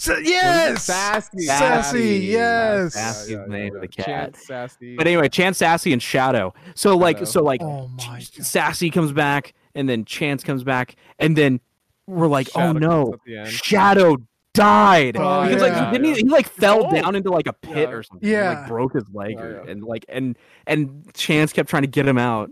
So, 0.00 0.16
yes, 0.16 0.84
Sassy. 0.84 1.40
Sassy, 1.46 2.18
yes. 2.26 2.94
Sassy. 2.94 3.34
Sassy's 3.34 3.38
the 3.38 3.46
name 3.48 3.74
of 3.74 3.80
the 3.82 3.88
cat. 3.88 4.06
Chance, 4.06 4.46
Sassy. 4.46 4.96
But 4.96 5.06
anyway, 5.06 5.28
Chance, 5.28 5.58
Sassy, 5.58 5.92
and 5.92 6.00
Shadow. 6.02 6.54
So 6.74 6.96
like, 6.96 7.16
Shadow. 7.18 7.24
so 7.26 7.42
like, 7.42 7.60
Oh 7.62 7.88
my. 7.88 8.20
Sassy 8.20 8.90
comes 8.90 9.12
back, 9.12 9.54
and 9.74 9.88
then 9.88 10.04
Chance 10.04 10.44
comes 10.44 10.62
back, 10.64 10.94
and 11.18 11.36
then 11.36 11.60
we're 12.06 12.28
like, 12.28 12.48
Shadow 12.48 12.68
oh 12.68 12.72
no, 12.72 13.12
at 13.12 13.18
the 13.26 13.36
end. 13.38 13.48
Shadow 13.50 14.16
died 14.58 15.16
Oh, 15.16 15.42
because 15.46 15.62
yeah. 15.62 15.68
like 15.68 15.86
he 15.86 15.98
didn't 15.98 16.14
he, 16.16 16.20
he 16.22 16.28
like 16.28 16.48
fell 16.48 16.86
Oh. 16.86 16.90
down 16.92 17.14
into 17.14 17.30
like 17.30 17.46
a 17.46 17.52
pit 17.52 17.88
Yeah. 17.88 17.94
or 17.96 18.02
something. 18.02 18.28
and, 18.28 18.32
Yeah. 18.32 18.60
like 18.60 18.68
broke 18.68 18.92
his 18.94 19.04
leg 19.12 19.32
Yeah, 19.36 19.42
or- 19.42 19.64
yeah. 19.64 19.70
and 19.70 19.82
like 19.84 20.04
and 20.08 20.36
and 20.66 21.10
Chance 21.14 21.52
kept 21.52 21.68
trying 21.68 21.82
to 21.82 21.88
get 21.88 22.06
him 22.06 22.18
out 22.18 22.50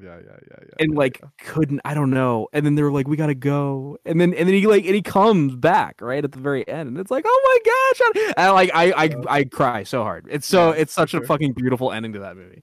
Yeah, 0.00 0.16
yeah, 0.16 0.22
yeah, 0.26 0.58
yeah. 0.60 0.74
and 0.80 0.92
yeah, 0.92 0.98
like 0.98 1.20
yeah. 1.22 1.28
couldn't. 1.38 1.80
I 1.84 1.94
don't 1.94 2.10
know. 2.10 2.48
And 2.52 2.66
then 2.66 2.74
they 2.74 2.82
were 2.82 2.90
like, 2.92 3.06
we 3.06 3.16
gotta 3.16 3.34
go. 3.34 3.96
And 4.04 4.20
then 4.20 4.34
and 4.34 4.48
then 4.48 4.54
he 4.54 4.66
like 4.66 4.84
and 4.84 4.94
he 4.94 5.02
comes 5.02 5.54
back 5.56 6.00
right 6.00 6.24
at 6.24 6.32
the 6.32 6.40
very 6.40 6.66
end, 6.68 6.88
and 6.88 6.98
it's 6.98 7.10
like, 7.12 7.24
oh 7.26 7.40
my 7.46 7.58
gosh! 7.70 8.24
And 8.26 8.34
I, 8.36 8.50
like 8.50 8.70
I 8.74 8.90
I 8.92 9.04
Yeah. 9.04 9.16
I 9.28 9.44
cry 9.44 9.84
so 9.84 10.02
hard. 10.02 10.26
It's 10.30 10.46
so 10.48 10.70
Yeah, 10.70 10.80
it's 10.80 10.92
such 10.92 11.12
for 11.12 11.18
a 11.22 11.26
fucking 11.26 11.52
beautiful 11.52 11.92
ending 11.92 12.12
to 12.14 12.18
that 12.20 12.36
movie. 12.36 12.62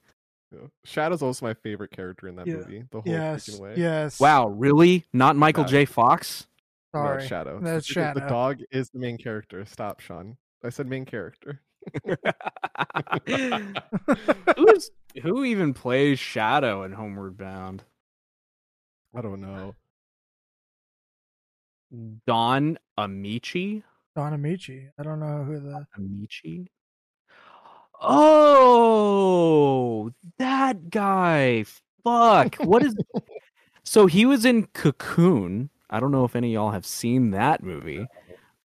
Yeah. 0.54 0.68
Shadow's 0.84 1.22
also 1.22 1.46
my 1.46 1.54
favorite 1.54 1.92
character 1.92 2.28
in 2.28 2.36
that 2.36 2.46
Yeah. 2.48 2.56
movie. 2.56 2.84
The 2.92 3.00
whole 3.00 3.14
Yes, 3.14 3.48
freaking 3.48 3.60
way. 3.62 3.74
yes. 3.78 4.20
Wow, 4.20 4.48
really? 4.50 5.06
Not 5.14 5.38
Michael 5.38 5.64
Yeah. 5.64 5.70
J. 5.70 5.86
Fox? 5.86 6.48
No, 6.94 7.00
Sorry. 7.00 7.18
it's 7.20 7.28
Shadow. 7.28 7.60
That's 7.62 7.88
The- 7.88 8.12
the- 8.16 8.20
The 8.22 8.28
dog 8.28 8.60
is 8.72 8.90
the 8.90 9.00
main 9.00 9.18
character. 9.18 9.64
Stop, 9.66 10.02
Sean. 10.02 10.36
I 10.64 10.70
said 10.70 10.88
main 10.88 11.06
character. 11.06 11.62
Who's 14.58 14.92
who 15.24 15.44
even 15.44 15.74
plays 15.74 16.20
Shadow 16.20 16.84
in 16.84 16.92
Homeward 16.92 17.38
Bound? 17.38 17.84
I 19.16 19.22
don't 19.22 19.42
know. 19.42 19.76
Don 22.28 22.78
Ameche? 22.98 23.84
Don 24.16 24.34
Ameche. 24.34 24.90
I 24.98 25.04
don't 25.04 25.20
know 25.20 25.44
who 25.44 25.60
the. 25.60 25.86
Ameche? 26.00 26.68
Oh, 28.04 30.12
that 30.38 30.90
guy. 30.90 31.66
Fuck. 32.04 32.56
What 32.56 32.84
is 32.84 32.96
So 33.84 34.06
he 34.06 34.26
was 34.26 34.46
in 34.46 34.68
Cocoon. 34.68 35.70
I 35.92 36.00
don't 36.00 36.12
know 36.12 36.24
if 36.26 36.36
any 36.36 36.50
of 36.50 36.54
y'all 36.54 36.72
have 36.72 36.86
seen 36.86 37.32
that 37.32 37.62
movie. 37.64 38.08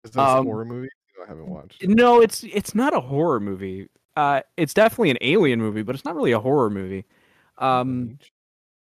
Is 0.03 0.11
this 0.11 0.15
a 0.15 0.21
Um, 0.21 0.45
horror 0.45 0.65
movie? 0.65 0.89
No, 1.17 1.25
I 1.25 1.27
haven't 1.27 1.47
watched. 1.49 1.85
No, 1.87 2.21
it's 2.21 2.43
it's 2.45 2.73
not 2.73 2.93
a 2.95 3.01
horror 3.01 3.39
movie. 3.39 3.89
Uh 4.15 4.41
it's 4.57 4.73
definitely 4.73 5.11
an 5.11 5.17
alien 5.21 5.59
movie, 5.59 5.81
but 5.83 5.95
it's 5.95 6.05
not 6.05 6.15
really 6.15 6.31
a 6.31 6.39
horror 6.39 6.69
movie. 6.69 7.05
Um 7.57 8.17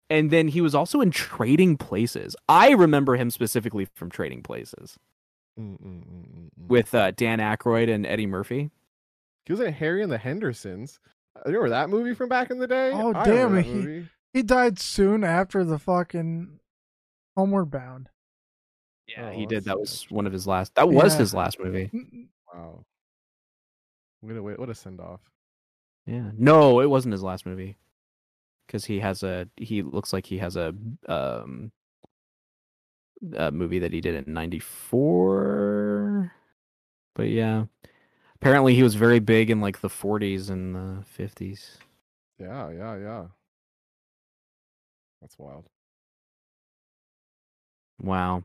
and 0.09 0.32
then 0.32 0.47
he 0.49 0.61
was 0.61 0.76
also 0.76 1.01
in 1.01 1.11
Trading 1.11 1.76
Places. 1.78 2.36
I 2.47 2.71
remember 2.71 3.15
him 3.15 3.30
specifically 3.30 3.88
from 3.95 4.09
Trading 4.09 4.41
Places 4.43 4.97
Mm, 5.59 5.74
mm, 5.74 5.78
mm, 5.80 6.03
mm, 6.05 6.49
mm. 6.59 6.67
with 6.67 6.95
uh, 6.95 7.11
Dan 7.11 7.38
Aykroyd 7.39 7.88
and 7.93 8.05
Eddie 8.07 8.26
Murphy. 8.26 8.71
he 9.45 9.53
was 9.53 9.59
in 9.59 9.71
Harry 9.74 10.01
and 10.01 10.11
the 10.11 10.17
Hendersons. 10.17 10.99
Uh, 11.36 11.41
You 11.49 11.57
remember 11.59 11.69
that 11.69 11.89
movie 11.91 12.15
from 12.15 12.28
back 12.30 12.49
in 12.49 12.57
the 12.57 12.65
day? 12.67 12.91
Oh, 12.91 13.13
I 13.13 13.24
damn 13.24 13.51
remember 13.53 13.57
it, 13.59 13.63
that 13.63 13.67
he- 13.67 13.74
movie. 13.74 14.09
He 14.34 14.41
died 14.41 14.80
soon 14.80 15.24
after 15.24 15.63
the 15.63 15.78
fucking 15.78 16.59
Homeward 17.38 17.69
Bound. 17.69 18.09
Yeah, 19.16 19.30
Oh, 19.30 19.32
he 19.32 19.45
did. 19.45 19.66
That 19.66 19.80
was 19.80 20.05
one 20.09 20.26
of 20.26 20.34
his 20.34 20.47
last. 20.47 20.74
That 20.76 20.89
was 20.89 21.14
Yeah. 21.14 21.20
his 21.20 21.34
last 21.34 21.59
movie. 21.59 21.91
Wow. 22.53 22.84
What 24.22 24.36
a 24.38 24.41
wait, 24.41 24.59
what 24.59 24.70
a 24.70 24.76
send 24.76 24.99
off. 24.99 25.22
Yeah. 26.05 26.32
No, 26.38 26.80
it 26.80 26.89
wasn't 26.89 27.11
his 27.14 27.24
last 27.24 27.45
movie. 27.45 27.78
because 28.68 28.86
he 28.86 28.99
has 29.01 29.24
a 29.24 29.47
he 29.57 29.82
looks 29.84 30.14
like 30.14 30.26
he 30.26 30.38
has 30.39 30.55
a 30.55 30.74
um 31.07 31.72
a 33.36 33.51
movie 33.51 33.80
that 33.80 33.93
he 33.93 34.01
did 34.01 34.16
in 34.28 34.34
94 34.34 36.32
but 37.14 37.30
yeah 37.30 37.66
apparently 38.36 38.74
he 38.74 38.82
was 38.84 38.95
very 38.95 39.20
big 39.20 39.49
in 39.49 39.61
like 39.61 39.80
the 39.82 39.89
40s 39.89 40.49
and 40.49 40.74
the 40.76 41.03
50s 41.18 41.78
Yeah, 42.39 42.70
yeah, 42.72 42.95
yeah. 42.97 43.26
That's 45.22 45.38
wild. 45.38 45.68
wow 48.01 48.43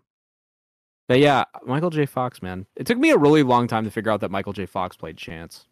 but 1.09 1.19
yeah 1.19 1.45
michael 1.67 1.91
j 1.91 2.07
fox 2.07 2.41
man 2.43 2.65
it 2.77 2.87
took 2.87 2.99
me 2.99 3.11
a 3.11 3.17
really 3.19 3.43
long 3.43 3.67
time 3.67 3.83
to 3.85 3.91
figure 3.91 4.13
out 4.13 4.21
that 4.21 4.31
michael 4.31 4.53
j 4.53 4.65
fox 4.67 4.97
played 4.97 5.17
chance 5.17 5.67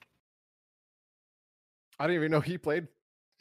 I 1.98 2.06
didn't 2.06 2.16
even 2.16 2.30
know 2.32 2.40
he 2.40 2.58
played 2.58 2.88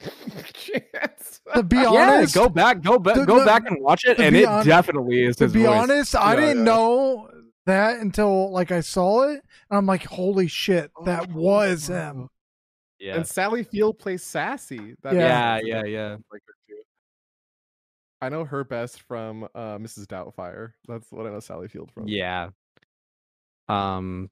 Chance. 0.00 1.40
To 1.54 1.62
be 1.62 1.76
yeah 1.76 1.86
honest, 1.88 2.34
go 2.34 2.48
back 2.48 2.82
go 2.82 2.98
back 2.98 3.26
go 3.26 3.44
back 3.44 3.68
and 3.70 3.80
watch 3.82 4.04
it 4.04 4.18
and 4.18 4.34
it 4.36 4.46
hon- 4.46 4.64
definitely 4.64 5.22
is 5.22 5.28
his. 5.28 5.36
to 5.38 5.44
his 5.44 5.52
be 5.52 5.62
voice. 5.64 5.68
honest, 5.82 6.16
I 6.16 6.34
Yeah, 6.34 6.40
didn't 6.40 6.58
yeah. 6.58 6.64
know 6.64 7.30
that 7.66 8.00
until 8.00 8.50
like 8.52 8.70
I 8.72 8.80
saw 8.80 9.22
it, 9.24 9.42
and 9.70 9.78
I'm 9.78 9.86
like, 9.86 10.04
holy 10.04 10.48
shit, 10.48 10.90
oh, 10.96 11.04
that 11.04 11.30
was 11.32 11.88
him. 11.88 12.28
yeah 12.98 13.16
And 13.16 13.26
Sally 13.26 13.62
Field 13.64 13.98
plays 13.98 14.22
Sassy. 14.22 14.94
That 15.02 15.14
Yeah. 15.14 15.58
yeah 15.58 15.60
yeah 15.64 15.84
yeah 15.84 16.10
like 16.30 16.42
her 16.46 16.54
too. 16.54 16.55
I 18.20 18.28
know 18.28 18.44
her 18.44 18.64
best 18.64 19.02
from 19.02 19.44
uh, 19.54 19.76
Mrs. 19.78 20.06
Doubtfire. 20.06 20.72
That's 20.88 21.10
what 21.12 21.26
I 21.26 21.30
know 21.30 21.40
Sally 21.40 21.68
Field 21.68 21.90
from. 21.92 22.08
Yeah. 22.08 22.48
Um, 23.68 24.30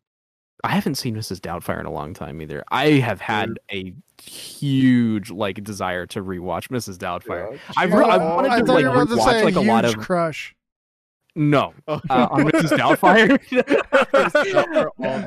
I 0.62 0.68
haven't 0.70 0.94
seen 0.94 1.14
Mrs. 1.16 1.40
Doubtfire 1.40 1.80
in 1.80 1.86
a 1.86 1.92
long 1.92 2.14
time 2.14 2.40
either. 2.40 2.64
I 2.70 2.92
have 2.92 3.20
had 3.20 3.58
a 3.70 3.92
huge 4.22 5.30
like 5.30 5.62
desire 5.62 6.06
to 6.06 6.22
rewatch 6.22 6.68
Mrs. 6.68 6.96
Doubtfire. 6.96 7.52
Yeah. 7.52 7.58
I've 7.76 7.92
re- 7.92 8.04
I 8.04 8.16
wanted 8.16 8.52
I 8.52 8.60
to, 8.60 8.72
like, 8.72 8.82
you 8.82 8.90
were 8.90 9.04
to 9.06 9.12
rewatch, 9.14 9.44
like, 9.44 9.56
a 9.56 9.60
lot 9.60 9.84
of- 9.84 9.98
crush. 9.98 10.54
No, 11.36 11.74
Oh, 11.88 12.00
uh, 12.08 12.28
on 12.30 12.44
Mrs. 12.44 12.78
Doubtfire 12.78 13.38
Doubtfire. 13.50 14.86
all 14.86 15.18
the 15.18 15.26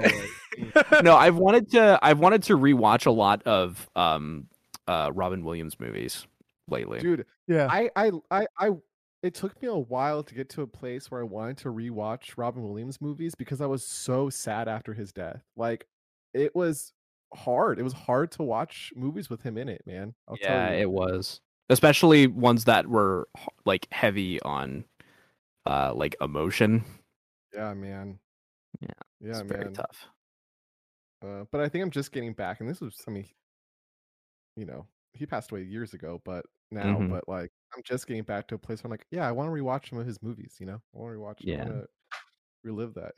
way. 0.93 1.01
no, 1.03 1.17
I've 1.17 1.35
wanted 1.35 1.69
to. 1.71 1.99
I've 2.01 2.19
wanted 2.19 2.43
to 2.43 2.57
rewatch 2.57 3.05
a 3.07 3.11
lot 3.11 3.43
of 3.43 3.89
um, 3.93 4.47
uh, 4.87 5.11
Robin 5.13 5.43
Williams 5.43 5.77
movies 5.81 6.25
lately. 6.69 6.99
Dude, 6.99 7.25
Yeah. 7.47 7.67
I, 7.69 7.89
I, 7.95 8.11
I, 8.31 8.47
I, 8.59 8.69
it 9.23 9.33
took 9.33 9.59
me 9.61 9.67
a 9.67 9.75
while 9.75 10.23
to 10.23 10.35
get 10.35 10.49
to 10.49 10.61
a 10.61 10.67
place 10.67 11.09
where 11.09 11.21
I 11.21 11.23
wanted 11.23 11.57
to 11.59 11.69
rewatch 11.69 12.33
Robin 12.37 12.63
Williams 12.63 13.01
movies 13.01 13.35
because 13.35 13.61
I 13.61 13.65
was 13.65 13.85
so 13.85 14.29
sad 14.29 14.67
after 14.67 14.93
his 14.93 15.11
death. 15.11 15.43
Like, 15.55 15.87
it 16.33 16.55
was 16.55 16.93
hard. 17.33 17.79
It 17.79 17.83
was 17.83 17.93
hard 17.93 18.31
to 18.33 18.43
watch 18.43 18.93
movies 18.95 19.29
with 19.29 19.41
him 19.41 19.57
in 19.57 19.69
it, 19.69 19.81
man. 19.85 20.13
I'll 20.27 20.37
yeah, 20.39 20.67
tell 20.67 20.75
you. 20.75 20.81
it 20.81 20.91
was, 20.91 21.41
especially 21.69 22.27
ones 22.27 22.65
that 22.65 22.87
were 22.87 23.27
like 23.65 23.87
heavy 23.91 24.41
on, 24.41 24.85
uh, 25.65 25.93
like 25.95 26.15
emotion. 26.21 26.83
yeah, 27.53 27.73
man. 27.73 28.19
Yeah, 28.81 28.89
yeah, 29.19 29.29
it's 29.29 29.41
very 29.41 29.71
tough. 29.71 30.07
Uh, 31.25 31.45
but 31.51 31.61
I 31.61 31.69
think 31.69 31.83
I'm 31.83 31.91
just 31.91 32.11
getting 32.11 32.33
back, 32.33 32.59
and 32.59 32.69
this 32.69 32.79
was, 32.79 33.01
I 33.07 33.11
mean, 33.11 33.25
you 34.55 34.65
know, 34.65 34.85
he 35.13 35.25
passed 35.25 35.51
away 35.51 35.63
years 35.63 35.93
ago, 35.93 36.21
but 36.23 36.45
now, 36.71 36.97
Mhm. 36.97 37.09
but 37.09 37.27
like, 37.27 37.51
I'm 37.75 37.83
just 37.83 38.07
getting 38.07 38.23
back 38.23 38.47
to 38.49 38.55
a 38.55 38.57
place 38.57 38.83
where 38.83 38.87
I'm 38.87 38.91
like, 38.91 39.05
yeah, 39.11 39.27
I 39.27 39.31
want 39.31 39.47
to 39.49 39.53
rewatch 39.53 39.89
some 39.89 39.99
of 39.99 40.05
his 40.07 40.21
movies. 40.21 40.55
You 40.59 40.65
know, 40.67 40.81
I 40.95 40.97
want 40.97 41.13
to 41.13 41.19
rewatch. 41.19 41.35
Yeah. 41.39 41.61
I 41.63 41.69
want 41.69 41.81
to 41.83 41.87
relive 42.63 42.93
that. 42.95 43.13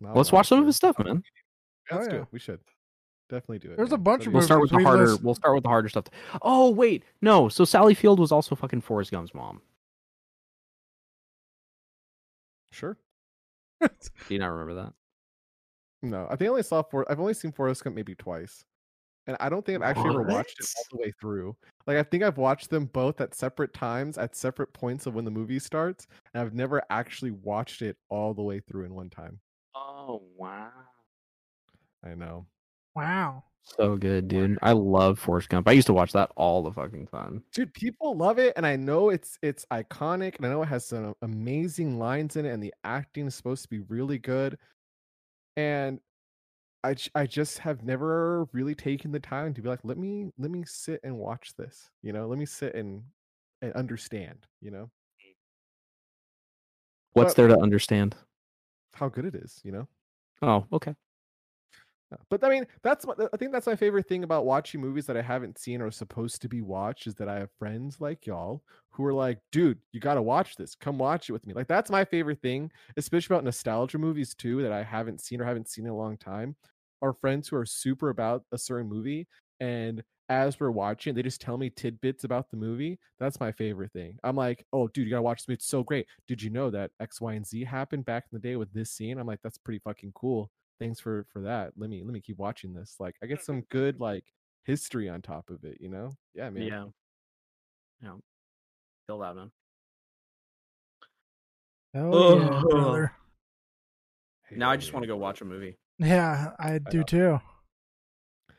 Let's 0.00 0.32
watch 0.32 0.48
some 0.48 0.58
of 0.60 0.66
his 0.66 0.76
stuff, 0.76 0.96
Yeah, 0.98 1.04
man. 1.04 1.22
let's 1.90 2.06
Oh, 2.06 2.10
do 2.10 2.16
yeah. 2.16 2.22
it. 2.22 2.28
We 2.32 2.38
should 2.40 2.60
definitely 3.28 3.60
do 3.60 3.70
it. 3.72 3.76
There's 3.76 3.92
a 3.92 3.98
bunch 3.98 4.26
of 4.26 4.32
We'll 4.32 4.42
start 4.42 4.60
with 4.60 4.70
the 4.70 4.82
harder. 4.82 5.06
list- 5.06 5.22
We'll 5.22 5.34
start 5.36 5.54
with 5.54 5.62
the 5.62 5.68
harder 5.68 5.88
stuff. 5.88 6.06
Oh 6.42 6.70
wait, 6.70 7.04
no. 7.20 7.48
So 7.48 7.64
Sally 7.64 7.94
Field 7.94 8.18
was 8.18 8.32
also 8.32 8.54
fucking 8.56 8.80
Forrest 8.80 9.12
Gump's 9.12 9.32
mom. 9.34 9.62
Sure. 12.70 12.96
Do 13.80 13.88
you 14.28 14.38
not 14.38 14.48
remember 14.48 14.74
that? 14.82 14.94
No, 16.02 16.26
I 16.26 16.36
think 16.36 16.42
I 16.48 16.50
only 16.50 16.62
saw 16.62 16.82
for. 16.82 17.10
I've 17.10 17.20
only 17.20 17.34
seen 17.34 17.52
Forrest 17.52 17.84
Gump 17.84 17.94
maybe 17.94 18.14
twice, 18.14 18.64
and 19.26 19.36
I 19.40 19.48
don't 19.48 19.64
think 19.64 19.76
I've 19.76 19.88
actually 19.88 20.10
ever 20.10 20.22
watched 20.22 20.60
it 20.60 20.66
all 20.76 20.84
the 20.98 21.02
way 21.02 21.12
through. 21.20 21.56
Like 21.86 21.96
I 21.96 22.02
think 22.02 22.22
I've 22.22 22.38
watched 22.38 22.70
them 22.70 22.86
both 22.86 23.20
at 23.20 23.34
separate 23.34 23.72
times, 23.72 24.18
at 24.18 24.34
separate 24.36 24.72
points 24.72 25.06
of 25.06 25.14
when 25.14 25.24
the 25.24 25.30
movie 25.30 25.58
starts, 25.58 26.06
and 26.34 26.42
I've 26.42 26.54
never 26.54 26.82
actually 26.90 27.30
watched 27.32 27.82
it 27.82 27.96
all 28.08 28.34
the 28.34 28.42
way 28.42 28.60
through 28.60 28.84
in 28.84 28.94
one 28.94 29.10
time. 29.10 29.38
Oh 29.74 30.22
wow. 30.36 30.70
I 32.04 32.14
know. 32.14 32.46
Wow. 32.94 33.44
So 33.64 33.96
good, 33.96 34.26
dude. 34.26 34.58
I 34.60 34.72
love 34.72 35.20
Forrest 35.20 35.48
Gump. 35.48 35.68
I 35.68 35.72
used 35.72 35.86
to 35.86 35.92
watch 35.92 36.12
that 36.12 36.32
all 36.36 36.62
the 36.62 36.72
fucking 36.72 37.06
time. 37.06 37.44
dude 37.52 37.72
people 37.72 38.16
love 38.16 38.38
it 38.40 38.52
and 38.56 38.66
i 38.66 38.74
know 38.74 39.10
it's 39.10 39.38
it's 39.40 39.64
iconic 39.72 40.36
and 40.36 40.46
i 40.46 40.48
know 40.48 40.62
it 40.62 40.66
has 40.66 40.84
some 40.84 41.14
amazing 41.22 41.96
lines 41.96 42.34
in 42.34 42.44
it 42.44 42.50
and 42.50 42.62
the 42.62 42.74
acting 42.82 43.28
is 43.28 43.36
supposed 43.36 43.62
to 43.62 43.68
be 43.68 43.78
really 43.88 44.18
good 44.18 44.58
and 45.56 46.00
i 46.84 46.94
i 47.14 47.26
just 47.26 47.58
have 47.58 47.82
never 47.84 48.44
really 48.52 48.74
taken 48.74 49.12
the 49.12 49.20
time 49.20 49.54
to 49.54 49.62
be 49.62 49.68
like 49.68 49.80
let 49.84 49.96
me 49.98 50.30
let 50.38 50.50
me 50.50 50.64
sit 50.66 51.00
and 51.04 51.16
watch 51.16 51.54
this 51.56 51.90
you 52.02 52.12
know 52.12 52.26
let 52.26 52.38
me 52.38 52.46
sit 52.46 52.74
and 52.74 53.02
and 53.60 53.72
understand 53.74 54.46
you 54.60 54.70
know 54.70 54.84
mm. 55.24 55.34
What's 57.12 57.34
But- 57.34 57.36
there 57.36 57.48
to 57.48 57.60
understand? 57.60 58.16
how 58.94 59.08
good 59.08 59.24
it 59.24 59.34
is 59.34 59.60
you 59.64 59.72
know 59.72 59.88
Oh, 60.42 60.66
okay. 60.72 60.94
But 62.30 62.44
I 62.44 62.48
mean, 62.48 62.66
that's 62.82 63.06
what 63.06 63.18
I 63.32 63.36
think 63.36 63.52
that's 63.52 63.66
my 63.66 63.76
favorite 63.76 64.08
thing 64.08 64.24
about 64.24 64.44
watching 64.46 64.80
movies 64.80 65.06
that 65.06 65.16
I 65.16 65.22
haven't 65.22 65.58
seen 65.58 65.80
or 65.80 65.90
supposed 65.90 66.42
to 66.42 66.48
be 66.48 66.62
watched 66.62 67.06
is 67.06 67.14
that 67.16 67.28
I 67.28 67.38
have 67.38 67.50
friends 67.58 68.00
like 68.00 68.26
y'all 68.26 68.62
who 68.90 69.04
are 69.04 69.12
like, 69.12 69.38
dude, 69.50 69.78
you 69.92 70.00
got 70.00 70.14
to 70.14 70.22
watch 70.22 70.56
this. 70.56 70.74
Come 70.74 70.98
watch 70.98 71.28
it 71.28 71.32
with 71.32 71.46
me. 71.46 71.54
Like 71.54 71.68
that's 71.68 71.90
my 71.90 72.04
favorite 72.04 72.42
thing, 72.42 72.70
especially 72.96 73.34
about 73.34 73.44
nostalgia 73.44 73.98
movies 73.98 74.34
too 74.34 74.62
that 74.62 74.72
I 74.72 74.82
haven't 74.82 75.20
seen 75.20 75.40
or 75.40 75.44
haven't 75.44 75.68
seen 75.68 75.86
in 75.86 75.92
a 75.92 75.96
long 75.96 76.16
time. 76.16 76.56
Are 77.00 77.12
friends 77.14 77.48
who 77.48 77.56
are 77.56 77.66
super 77.66 78.10
about 78.10 78.44
a 78.52 78.58
certain 78.58 78.88
movie 78.88 79.26
and 79.60 80.02
as 80.28 80.58
we're 80.58 80.70
watching, 80.70 81.14
they 81.14 81.22
just 81.22 81.40
tell 81.40 81.58
me 81.58 81.68
tidbits 81.68 82.24
about 82.24 82.50
the 82.50 82.56
movie. 82.56 82.98
That's 83.20 83.38
my 83.38 83.52
favorite 83.52 83.92
thing. 83.92 84.18
I'm 84.24 84.36
like, 84.36 84.64
oh, 84.72 84.88
dude, 84.88 85.04
you 85.04 85.10
gotta 85.10 85.22
watch 85.22 85.40
this 85.40 85.48
movie. 85.48 85.56
It's 85.56 85.66
so 85.66 85.82
great. 85.82 86.06
Did 86.26 86.42
you 86.42 86.48
know 86.48 86.70
that 86.70 86.90
X, 87.00 87.20
Y, 87.20 87.34
and 87.34 87.46
Z 87.46 87.64
happened 87.64 88.06
back 88.06 88.24
in 88.30 88.38
the 88.38 88.48
day 88.48 88.56
with 88.56 88.72
this 88.72 88.90
scene? 88.90 89.18
I'm 89.18 89.26
like, 89.26 89.40
that's 89.42 89.58
pretty 89.58 89.80
fucking 89.80 90.12
cool 90.14 90.50
thanks 90.82 91.00
for 91.00 91.24
for 91.32 91.40
that 91.42 91.72
let 91.76 91.88
me 91.88 92.02
let 92.02 92.12
me 92.12 92.20
keep 92.20 92.38
watching 92.38 92.74
this 92.74 92.96
like 92.98 93.14
i 93.22 93.26
get 93.26 93.42
some 93.42 93.62
good 93.70 94.00
like 94.00 94.24
history 94.64 95.08
on 95.08 95.22
top 95.22 95.48
of 95.50 95.62
it 95.64 95.78
you 95.80 95.88
know 95.88 96.10
yeah 96.34 96.50
man 96.50 96.62
Yeah. 96.62 96.84
Yeah. 98.02 98.14
Feel 99.06 99.18
that, 99.20 99.36
man. 99.36 99.50
Oh 101.94 102.38
yeah, 102.38 102.62
brother. 102.68 103.12
Now 104.50 104.70
I 104.70 104.76
just 104.76 104.92
want 104.92 105.04
to 105.04 105.06
go 105.06 105.16
watch 105.16 105.40
a 105.40 105.44
movie. 105.44 105.76
Yeah, 105.98 106.50
I 106.58 106.78
do 106.78 106.98
know. 106.98 107.02
too. 107.04 107.40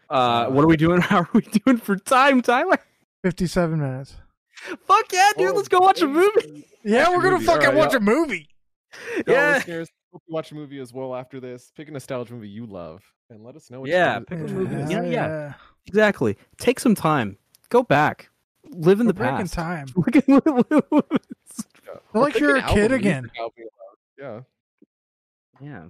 Uh, 0.09 0.47
what 0.47 0.63
are 0.63 0.67
we 0.67 0.77
doing? 0.77 1.01
How 1.09 1.19
are 1.21 1.29
we 1.33 1.41
doing 1.41 1.77
for 1.77 1.95
time, 1.97 2.41
Tyler? 2.41 2.77
Fifty-seven 3.23 3.79
minutes. 3.79 4.15
Fuck 4.87 5.11
yeah, 5.11 5.31
dude! 5.37 5.51
Oh, 5.51 5.55
let's 5.55 5.67
go 5.67 5.79
watch 5.79 6.01
a 6.01 6.07
movie. 6.07 6.67
Yeah, 6.83 7.09
we're 7.09 7.21
gonna 7.21 7.31
movie. 7.33 7.45
fucking 7.45 7.67
Alright, 7.67 7.77
watch 7.77 7.91
yeah. 7.91 7.97
a 7.97 8.01
movie. 8.01 8.47
Yeah. 9.27 9.53
listeners 9.55 9.89
hope 10.13 10.23
you 10.27 10.33
watch 10.33 10.51
a 10.51 10.55
movie 10.55 10.79
as 10.79 10.93
well 10.93 11.13
after 11.15 11.39
this 11.39 11.71
pick 11.75 11.87
a 11.89 11.91
nostalgia 11.91 12.33
movie 12.33 12.47
you 12.49 12.65
love 12.65 13.03
and 13.29 13.43
let 13.43 13.55
us 13.55 13.69
know 13.69 13.81
what 13.81 13.89
Yeah, 13.89 14.19
you 14.19 14.25
pick 14.25 14.39
a 14.39 14.43
movie. 14.43 14.75
Yeah, 14.75 14.87
Yeah, 14.89 15.01
yeah. 15.03 15.09
yeah. 15.09 15.53
Exactly. 15.87 16.37
Take 16.57 16.79
some 16.79 16.95
time. 16.95 17.37
Go 17.69 17.83
back. 17.83 18.29
Live 18.69 18.99
in 19.01 19.05
We're 19.07 19.11
the 19.11 19.13
breaking 19.17 19.37
past. 19.47 19.53
time. 19.53 19.87
Look 19.95 20.15
at- 20.15 20.27
Yeah. 20.27 20.39
Feel 20.39 22.01
Or 22.13 22.21
like 22.21 22.39
you're 22.39 22.55
a 22.57 22.63
kid 22.67 22.91
again. 22.91 23.23
music 23.23 23.39
album 23.39 23.53
you 23.57 23.69
love. 24.25 24.43
yeah 25.61 25.67
yeah. 25.67 25.83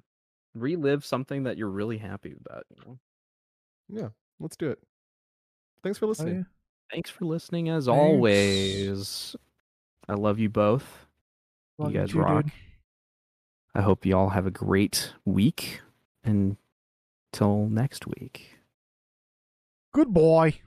Relive 0.55 1.03
something 1.05 1.43
that 1.43 1.57
you're 1.57 1.69
really 1.69 1.97
happy 1.97 2.33
about. 2.45 2.65
You 2.69 2.77
know? 2.85 2.99
yeah 3.89 4.07
let's 4.39 4.55
do 4.55 4.69
it 4.69 4.79
thanks 5.83 5.97
for 5.99 6.05
Oh, 6.05 6.09
listening 6.09 6.35
yeah. 6.35 6.43
Thanks 6.91 7.09
for 7.09 7.25
listening 7.25 7.69
as 7.69 7.85
Thanks. 7.85 7.97
always. 7.99 9.35
I 10.07 10.13
love 10.13 10.37
you 10.37 10.49
both. 10.49 11.07
Love 11.79 11.91
you 11.91 11.99
guys 11.99 12.11
too, 12.11 12.19
rock. 12.19 12.43
dude. 12.43 12.51
I 13.75 13.81
hope 13.81 14.05
you 14.05 14.17
all 14.17 14.29
have 14.29 14.45
a 14.45 14.51
great 14.51 15.13
week. 15.25 15.81
And 16.23 16.57
till 17.33 17.67
next 17.67 18.07
week. 18.07 18.59
Good 19.91 20.13
boy. 20.13 20.61